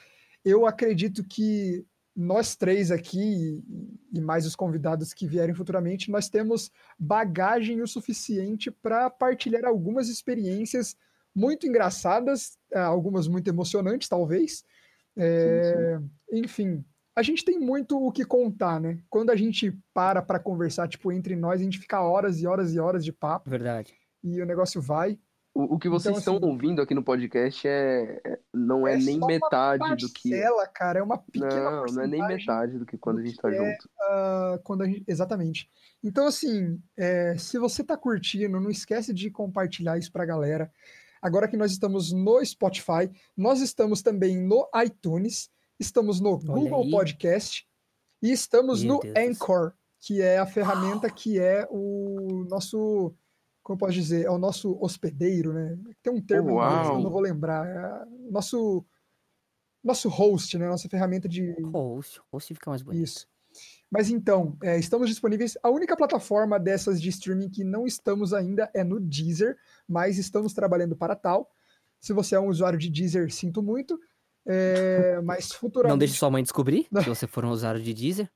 eu 0.45 0.67
acredito 0.67 1.23
que 1.23 1.87
nós 2.15 2.55
três 2.55 2.91
aqui, 2.91 3.63
e 4.13 4.21
mais 4.21 4.47
os 4.47 4.55
convidados 4.55 5.15
que 5.15 5.27
vierem 5.27 5.55
futuramente, 5.55 6.11
nós 6.11 6.29
temos 6.29 6.71
bagagem 6.99 7.81
o 7.81 7.87
suficiente 7.87 8.71
para 8.71 9.09
partilhar 9.09 9.65
algumas 9.65 10.09
experiências 10.09 10.95
muito 11.35 11.67
engraçadas, 11.67 12.59
eh, 12.71 12.79
algumas 12.79 13.27
muito 13.27 13.49
emocionantes, 13.49 14.09
talvez. 14.09 14.65
É, 15.17 15.99
Enfim, 16.33 16.85
a 17.17 17.23
gente 17.23 17.45
tem 17.45 17.59
muito 17.59 17.99
o 17.99 18.13
que 18.13 18.25
contar, 18.25 18.81
né? 18.81 18.99
Quando 19.09 19.31
a 19.31 19.37
gente 19.37 19.77
para 19.93 20.23
para 20.23 20.39
conversar, 20.39 20.89
tipo, 20.89 21.13
entre 21.13 21.37
nós, 21.37 21.61
a 21.61 21.65
gente 21.65 21.79
fica 21.79 22.01
horas 22.01 22.41
e 22.41 22.47
horas 22.47 22.75
e 22.75 22.79
horas 22.79 23.05
de 23.05 23.13
papo 23.13 23.49
Verdade. 23.49 23.95
e 24.23 24.41
o 24.41 24.47
negócio 24.47 24.81
vai. 24.81 25.19
O, 25.55 25.75
o 25.75 25.79
que 25.79 25.89
vocês 25.89 26.11
Então, 26.17 26.19
estão 26.19 26.37
assim, 26.37 26.47
ouvindo 26.47 26.81
aqui 26.81 26.95
no 26.95 27.03
podcast 27.03 27.69
é, 27.69 28.21
é- 28.25 28.39
não 28.55 28.87
é, 28.89 28.97
nem 28.97 29.19
só 29.19 29.27
uma 29.27 29.27
metade 29.27 29.97
do 29.97 30.09
que. 30.13 30.31
parcela, 30.31 30.67
cara, 30.69 30.99
é 31.01 31.03
uma 31.03 31.19
pequena 31.19 31.71
Não, 31.71 31.85
não 31.85 32.03
é 32.03 32.07
nem 32.07 32.27
metade 32.27 32.79
do 32.79 32.87
que 32.87 32.97
quando 32.97 33.19
a 33.19 33.21
do 33.21 33.27
gente 33.27 33.37
que 33.37 33.43
tá 33.43 33.51
é 33.53 33.57
junto. 33.57 33.91
ah, 34.01 34.61
quando 34.65 34.83
a 34.83 34.87
gente, 34.87 35.05
exatamente. 35.07 35.69
Então, 36.03 36.27
assim, 36.27 36.81
é, 36.97 37.37
se 37.37 37.59
você 37.59 37.85
tá 37.85 37.97
curtindo, 37.97 38.59
não 38.61 38.71
esquece 38.71 39.13
de 39.13 39.31
compartilhar 39.31 39.99
isso 39.99 40.11
pra 40.11 40.25
galera. 40.25 40.73
Agora 41.21 41.47
que 41.47 41.57
nós 41.57 41.71
estamos 41.71 42.13
no 42.13 42.45
Spotify, 42.45 43.11
nós 43.37 43.61
estamos 43.61 44.03
também 44.03 44.37
no 44.39 44.69
iTunes, 44.85 45.51
estamos 45.79 46.19
no 46.21 46.39
Google 46.39 46.83
aí. 46.85 46.91
Podcast 46.91 47.67
e 48.23 48.33
estamos 48.33 48.83
Meu 48.83 48.95
no 48.95 49.01
Deus. 49.01 49.15
Anchor, 49.17 49.73
que 50.01 50.21
é 50.23 50.39
a 50.39 50.47
ferramenta 50.47 51.09
que 51.11 51.39
é 51.39 51.69
o 51.71 52.45
nosso, 52.49 53.15
como 53.63 53.77
eu 53.77 53.79
posso 53.79 53.93
dizer, 53.93 54.27
é 54.27 54.31
o 54.31 54.39
nosso 54.39 54.77
hospedeiro, 54.83 55.53
né? 55.53 55.79
Tem 56.03 56.13
um 56.13 56.21
termo 56.21 56.51
inglês, 56.51 56.89
eu 56.89 57.01
não 57.01 57.11
vou 57.11 57.21
lembrar. 57.21 57.67
É 57.67 58.31
nosso, 58.31 58.85
nosso 59.83 60.09
host, 60.09 60.59
né? 60.59 60.69
Nossa 60.69 60.89
ferramenta 60.89 61.29
de, 61.29 61.53
Host. 61.63 62.21
Host 62.31 62.55
fica 62.55 62.71
mais 62.71 62.83
bonito. 62.83 63.05
isso. 63.05 63.29
Mas 63.91 64.11
então, 64.11 64.57
é, 64.63 64.79
estamos 64.79 65.09
disponíveis. 65.09 65.57
A 65.63 65.71
única 65.71 65.97
plataforma 65.97 66.59
dessas 66.59 67.01
de 67.01 67.09
streaming 67.11 67.51
que 67.51 67.63
não 67.63 67.87
estamos 67.87 68.33
ainda 68.33 68.71
é 68.75 68.83
no 68.83 68.99
Deezer, 68.99 69.57
mas 69.87 70.19
estamos 70.19 70.53
trabalhando 70.53 70.97
para 70.97 71.15
tal. 71.15 71.51
Se 72.01 72.13
você 72.13 72.35
é 72.35 72.41
um 72.41 72.49
usuário 72.49 72.79
de 72.79 72.91
Deezer, 72.91 73.33
sinto 73.33 73.63
muito. 73.63 74.01
É, 74.47 75.21
mas 75.23 75.53
futuramente. 75.53 75.91
Não 75.93 75.99
deixe 75.99 76.15
sua 76.15 76.31
mãe 76.31 76.43
descobrir 76.43 76.87
se 77.03 77.09
você 77.09 77.27
for 77.27 77.45
um 77.45 77.51
usuário 77.51 77.81
de 77.81 77.95
Deezer. 77.95 78.29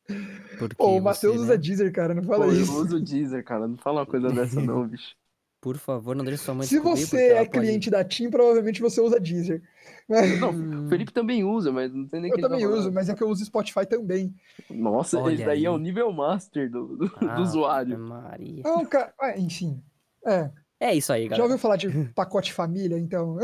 Porque 0.58 0.76
Pô, 0.76 0.96
o 0.96 1.00
Matheus 1.02 1.36
né, 1.36 1.42
usa 1.42 1.58
Deezer, 1.58 1.92
cara, 1.92 2.14
não 2.14 2.22
fala 2.22 2.44
Pô, 2.46 2.52
eu 2.52 2.60
isso. 2.60 2.72
uso 2.80 2.96
o 2.96 3.00
Deezer, 3.00 3.44
cara. 3.44 3.66
Não 3.66 3.76
fala 3.76 4.00
uma 4.00 4.06
coisa 4.06 4.28
dessa, 4.30 4.60
não, 4.60 4.86
bicho. 4.88 5.16
Por 5.60 5.78
favor, 5.78 6.14
não 6.14 6.24
deixe 6.24 6.44
sua 6.44 6.54
mãe 6.54 6.64
Se 6.66 6.78
você 6.78 7.32
é 7.32 7.36
pode- 7.44 7.50
cliente 7.50 7.90
da 7.90 8.04
TIM, 8.04 8.30
provavelmente 8.30 8.80
você 8.80 9.00
usa 9.00 9.18
Deezer. 9.18 9.60
Mas 10.08 10.38
Não, 10.38 10.50
o 10.86 10.88
Felipe 10.88 11.12
também 11.12 11.42
usa, 11.42 11.72
mas 11.72 11.92
não 11.92 12.06
tem 12.06 12.20
nem 12.20 12.30
eu 12.30 12.36
tá 12.40 12.48
também 12.48 12.64
uso, 12.66 12.92
mas 12.92 13.08
é 13.08 13.14
que 13.14 13.22
eu 13.22 13.28
uso 13.28 13.44
Spotify 13.44 13.84
também. 13.84 14.32
Nossa, 14.70 15.18
Olha 15.18 15.34
esse 15.34 15.44
daí 15.44 15.64
é 15.64 15.70
o 15.70 15.74
aí. 15.74 15.80
nível 15.82 16.12
master 16.12 16.70
do, 16.70 16.96
do, 16.96 17.08
do 17.08 17.28
Ave 17.28 17.42
usuário. 17.42 17.98
Maria. 17.98 18.62
Não, 18.64 18.84
cara, 18.86 19.12
ah, 19.20 19.36
enfim. 19.36 19.82
É, 20.24 20.50
É 20.78 20.94
isso 20.94 21.12
aí, 21.12 21.24
já 21.24 21.30
galera. 21.30 21.42
ouviu 21.44 21.58
falar 21.58 21.76
de 21.76 21.88
pacote 22.14 22.52
família, 22.52 22.96
então? 22.96 23.36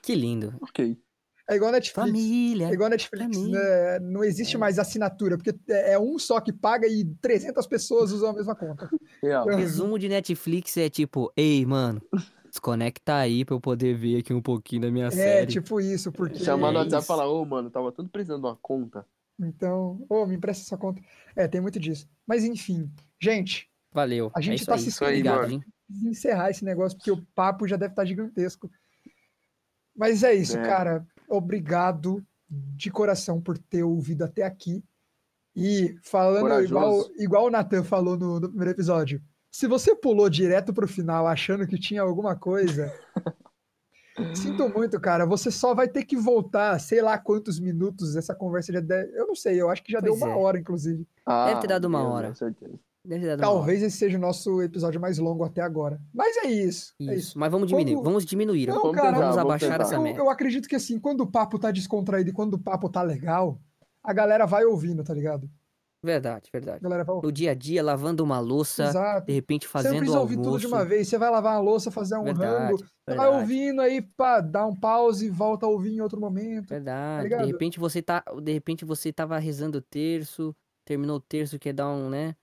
Que 0.00 0.14
lindo. 0.14 0.54
Ok. 0.62 0.96
É 1.50 1.56
igual 1.56 1.72
Netflix. 1.72 1.94
Família. 2.08 2.68
É 2.68 2.72
igual 2.72 2.88
Netflix, 2.90 3.36
Família. 3.36 3.58
né? 3.58 3.98
Não 4.00 4.22
existe 4.22 4.56
mais 4.56 4.78
assinatura, 4.78 5.36
porque 5.36 5.54
é 5.68 5.92
é 5.94 5.98
um 5.98 6.18
só 6.18 6.40
que 6.40 6.52
paga 6.52 6.86
e 6.86 7.04
300 7.20 7.66
pessoas 7.66 8.12
usam 8.12 8.30
a 8.30 8.32
mesma 8.32 8.54
conta. 8.54 8.88
Real. 9.22 9.46
O 9.46 9.56
resumo 9.56 9.98
de 9.98 10.08
Netflix 10.08 10.76
é 10.76 10.88
tipo, 10.88 11.32
ei, 11.36 11.66
mano, 11.66 12.00
desconecta 12.48 13.16
aí 13.16 13.44
pra 13.44 13.54
eu 13.56 13.60
poder 13.60 13.94
ver 13.96 14.18
aqui 14.20 14.32
um 14.32 14.40
pouquinho 14.42 14.82
da 14.82 14.90
minha 14.90 15.06
É, 15.06 15.10
série. 15.10 15.46
tipo 15.52 15.80
isso, 15.80 16.12
porque. 16.12 16.38
Chamar 16.38 16.70
no 16.70 16.78
É 16.78 16.80
WhatsApp 16.82 17.02
e 17.04 17.06
falar, 17.06 17.28
ô, 17.28 17.44
mano, 17.44 17.68
tava 17.70 17.90
tudo 17.90 18.08
precisando 18.08 18.42
de 18.42 18.46
uma 18.48 18.56
conta. 18.62 19.04
Então, 19.40 20.04
ô, 20.08 20.26
me 20.26 20.36
empresta 20.36 20.62
essa 20.62 20.76
conta. 20.76 21.00
É, 21.34 21.48
tem 21.48 21.60
muito 21.60 21.80
disso. 21.80 22.08
Mas 22.26 22.44
enfim, 22.44 22.88
gente, 23.20 23.68
Valeu. 23.92 24.30
A 24.36 24.38
é 24.38 24.42
gente 24.42 24.56
isso 24.58 24.66
tá 24.66 24.74
aí. 24.74 24.80
se 24.80 24.96
preciso 24.96 25.60
encerrar 26.04 26.50
esse 26.50 26.64
negócio, 26.64 26.96
porque 26.96 27.10
o 27.10 27.20
papo 27.34 27.66
já 27.66 27.74
deve 27.76 27.92
estar 27.92 28.04
gigantesco. 28.04 28.70
Mas 29.96 30.22
é 30.22 30.32
isso, 30.34 30.56
É. 30.56 30.62
cara. 30.62 31.04
Obrigado 31.30 32.24
de 32.48 32.90
coração 32.90 33.40
por 33.40 33.56
ter 33.56 33.84
ouvido 33.84 34.24
até 34.24 34.42
aqui. 34.42 34.82
E 35.54 35.96
falando 36.02 36.42
Corajoso. 36.42 36.66
igual, 36.66 37.10
igual 37.18 37.46
o 37.46 37.50
Nathan 37.50 37.82
falou 37.84 38.16
no, 38.16 38.40
no 38.40 38.48
primeiro 38.48 38.70
episódio, 38.70 39.22
se 39.50 39.66
você 39.66 39.96
pulou 39.96 40.28
direto 40.30 40.72
pro 40.72 40.86
final 40.86 41.26
achando 41.26 41.66
que 41.66 41.78
tinha 41.78 42.02
alguma 42.02 42.36
coisa, 42.36 42.92
sinto 44.34 44.68
muito, 44.68 45.00
cara. 45.00 45.26
Você 45.26 45.50
só 45.50 45.74
vai 45.74 45.88
ter 45.88 46.04
que 46.04 46.16
voltar, 46.16 46.78
sei 46.78 47.02
lá 47.02 47.18
quantos 47.18 47.58
minutos 47.58 48.16
essa 48.16 48.34
conversa 48.34 48.72
já 48.72 48.80
deve. 48.80 49.12
Eu 49.18 49.26
não 49.26 49.34
sei, 49.34 49.60
eu 49.60 49.68
acho 49.68 49.82
que 49.82 49.92
já 49.92 50.00
deu 50.00 50.12
Pois 50.12 50.22
uma 50.22 50.32
é. 50.32 50.36
hora, 50.36 50.58
inclusive. 50.58 51.06
Deve 51.46 51.60
ter 51.60 51.66
dado 51.66 51.84
uma 51.86 52.02
hora. 52.02 52.28
Com 52.28 52.34
certeza. 52.34 52.78
Deve 53.10 53.22
ter 53.22 53.26
dado 53.36 53.40
uma 53.40 53.48
hora. 53.48 53.56
Talvez 53.58 53.82
esse 53.82 53.96
seja 53.96 54.16
o 54.16 54.20
nosso 54.20 54.62
episódio 54.62 55.00
mais 55.00 55.18
longo 55.18 55.42
até 55.42 55.60
agora. 55.62 56.00
Mas 56.14 56.36
é 56.38 56.46
isso. 56.48 56.94
É 57.00 57.04
Isso. 57.04 57.12
isso. 57.14 57.38
Mas 57.38 57.50
vamos 57.50 57.66
diminuir. 57.68 57.94
Vamos- 57.94 58.04
Vamos 58.08 58.24
diminuir. 58.24 58.66
Não, 58.68 58.82
vamos, 58.82 58.96
cara, 58.96 59.18
vamos 59.18 59.36
abaixar 59.38 59.80
essa 59.80 59.96
Eu, 59.96 60.02
merda. 60.02 60.20
eu 60.20 60.30
acredito 60.30 60.68
que 60.68 60.76
assim, 60.76 60.98
quando 60.98 61.22
o 61.22 61.26
papo 61.26 61.58
tá 61.58 61.70
descontraído 61.72 62.30
e 62.30 62.32
quando 62.32 62.54
o 62.54 62.58
papo 62.58 62.88
tá 62.88 63.02
legal, 63.02 63.60
a 64.04 64.12
galera 64.12 64.46
vai 64.46 64.64
ouvindo, 64.64 65.02
tá 65.02 65.12
ligado? 65.12 65.50
Verdade, 66.02 66.48
verdade. 66.50 66.80
Galera 66.82 67.04
vai. 67.04 67.16
No 67.22 67.30
dia 67.30 67.50
a 67.50 67.54
dia, 67.54 67.82
lavando 67.82 68.24
uma 68.24 68.38
louça, 68.40 68.84
Exato. 68.84 69.26
de 69.26 69.32
repente 69.34 69.66
Você 69.66 69.68
não 69.68 69.72
fazendo 69.82 69.96
precisa 69.98 70.20
ouvir 70.20 70.36
almoço. 70.36 70.50
tudo 70.52 70.60
de 70.60 70.66
uma 70.66 70.82
vez. 70.84 71.08
Você 71.08 71.18
vai 71.18 71.28
lavar 71.30 71.54
uma 71.56 71.60
louça, 71.60 71.90
fazer 71.90 72.16
um 72.16 72.24
Verdade, 72.24 72.64
rango. 72.72 72.78
Você 72.78 73.14
vai 73.16 73.28
ouvindo 73.28 73.80
aí, 73.82 74.00
pá, 74.00 74.40
dá 74.40 74.64
um 74.64 74.74
pause 74.74 75.26
e 75.26 75.30
volta 75.30 75.66
a 75.66 75.68
ouvir 75.68 75.92
em 75.94 76.00
outro 76.00 76.18
momento. 76.18 76.68
Verdade. 76.68 77.24
ligado? 77.24 77.44
de 77.44 77.52
repente 77.52 77.78
você 77.78 78.00
tá, 78.00 78.24
de 78.42 78.50
repente 78.52 78.82
você 78.84 79.12
tava 79.12 79.36
rezando 79.38 79.76
o 79.76 79.82
terço, 79.82 80.56
terminou 80.86 81.16
o 81.16 81.20
terço, 81.20 81.58
quer 81.58 81.74
dar 81.74 81.90
um, 81.90 82.08
né, 82.08 82.34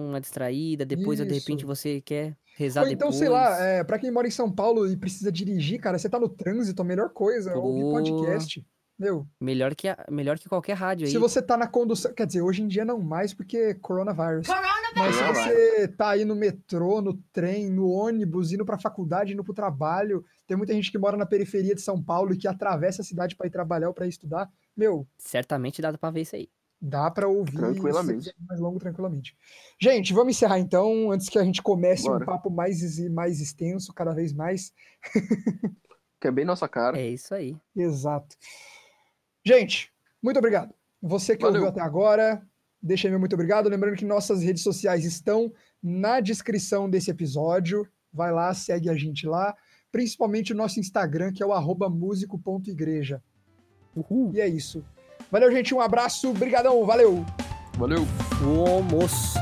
uma 0.00 0.20
distraída, 0.20 0.84
depois 0.84 1.18
de 1.18 1.24
repente 1.32 1.64
você 1.64 2.00
quer 2.00 2.36
rezar 2.56 2.82
Ou 2.82 2.88
então, 2.88 3.08
depois. 3.08 3.16
sei 3.18 3.28
lá, 3.28 3.58
é, 3.64 3.84
pra 3.84 3.98
quem 3.98 4.10
mora 4.10 4.26
em 4.26 4.30
São 4.30 4.50
Paulo 4.50 4.86
e 4.90 4.96
precisa 4.96 5.30
dirigir, 5.32 5.80
cara, 5.80 5.98
você 5.98 6.08
tá 6.08 6.18
no 6.18 6.28
trânsito, 6.28 6.82
a 6.82 6.84
melhor 6.84 7.10
coisa 7.10 7.50
é 7.50 7.54
ouvir 7.54 7.82
podcast. 7.90 8.64
Meu, 8.98 9.26
Melhor 9.40 9.74
que 9.74 9.88
a- 9.88 10.04
melhor 10.10 10.38
que 10.38 10.48
qualquer 10.48 10.74
rádio 10.74 11.06
aí. 11.06 11.10
se 11.12 11.18
você 11.18 11.42
tá 11.42 11.56
na 11.56 11.66
condução, 11.66 12.12
quer 12.12 12.24
dizer, 12.26 12.42
hoje 12.42 12.62
em 12.62 12.68
dia 12.68 12.84
não 12.84 13.00
mais 13.00 13.34
porque 13.34 13.74
coronavírus. 13.74 14.46
Mas 14.94 15.16
se 15.16 15.22
você 15.32 15.88
tá 15.88 16.10
aí 16.10 16.24
no 16.24 16.36
metrô, 16.36 17.00
no 17.00 17.14
trem, 17.32 17.68
no 17.70 17.88
ônibus, 17.88 18.52
indo 18.52 18.64
pra 18.64 18.78
faculdade, 18.78 19.32
indo 19.32 19.42
pro 19.42 19.54
trabalho, 19.54 20.22
tem 20.46 20.56
muita 20.56 20.72
gente 20.74 20.92
que 20.92 20.98
mora 20.98 21.16
na 21.16 21.26
periferia 21.26 21.74
de 21.74 21.80
São 21.80 22.00
Paulo 22.00 22.34
e 22.34 22.36
que 22.36 22.46
atravessa 22.46 23.00
a 23.02 23.04
cidade 23.04 23.34
pra 23.34 23.46
ir 23.46 23.50
trabalhar 23.50 23.88
ou 23.88 23.94
pra 23.94 24.06
ir 24.06 24.10
estudar. 24.10 24.48
Meu, 24.76 25.08
Certamente 25.18 25.82
dá 25.82 25.96
pra 25.96 26.10
ver 26.10 26.20
isso 26.20 26.36
aí. 26.36 26.48
Dá 26.84 27.08
pra 27.08 27.28
ouvir 27.28 27.56
Tranquilamente. 27.56 28.34
mais 28.48 28.58
longo 28.58 28.80
tranquilamente. 28.80 29.36
Gente, 29.80 30.12
vamos 30.12 30.34
encerrar 30.36 30.58
então, 30.58 31.12
antes 31.12 31.28
que 31.28 31.38
a 31.38 31.44
gente 31.44 31.62
comece 31.62 32.08
um 32.08 32.12
Bora. 32.14 32.26
papo 32.26 32.50
mais 32.50 32.98
e 32.98 33.08
mais 33.08 33.40
extenso, 33.40 33.92
cada 33.94 34.12
vez 34.12 34.32
mais. 34.32 34.72
Que 36.20 36.28
é 36.28 36.30
bem 36.30 36.44
nossa 36.44 36.68
cara. 36.68 36.96
É 37.00 37.08
isso 37.08 37.34
aí. 37.34 37.56
Exato. 37.74 38.36
Gente, 39.44 39.92
muito 40.22 40.36
obrigado. 40.38 40.72
Você 41.02 41.36
que 41.36 41.42
Valeu. 41.42 41.62
ouviu 41.62 41.68
até 41.70 41.80
agora, 41.80 42.40
deixa 42.80 43.08
aí 43.08 43.10
meu 43.10 43.18
muito 43.18 43.32
obrigado. 43.34 43.68
Lembrando 43.68 43.96
que 43.96 44.04
nossas 44.04 44.40
redes 44.40 44.62
sociais 44.62 45.04
estão 45.04 45.52
na 45.82 46.20
descrição 46.20 46.88
desse 46.88 47.10
episódio. 47.10 47.88
Vai 48.12 48.30
lá, 48.30 48.54
segue 48.54 48.88
a 48.88 48.94
gente 48.94 49.26
lá. 49.26 49.56
principalmente 49.90 50.52
o 50.52 50.56
nosso 50.56 50.78
Instagram, 50.78 51.32
que 51.32 51.42
é 51.42 51.46
o 51.46 51.52
arroba 51.52 51.88
músico.igreja. 51.90 53.20
Uhul. 53.96 54.30
E 54.32 54.40
é 54.40 54.46
isso. 54.46 54.84
Valeu, 55.32 55.50
gente. 55.50 55.74
Um 55.74 55.80
abraço. 55.80 56.30
Brigadão. 56.34 56.84
Valeu. 56.84 57.24
Valeu. 57.78 58.06
Vamos. 58.42 59.32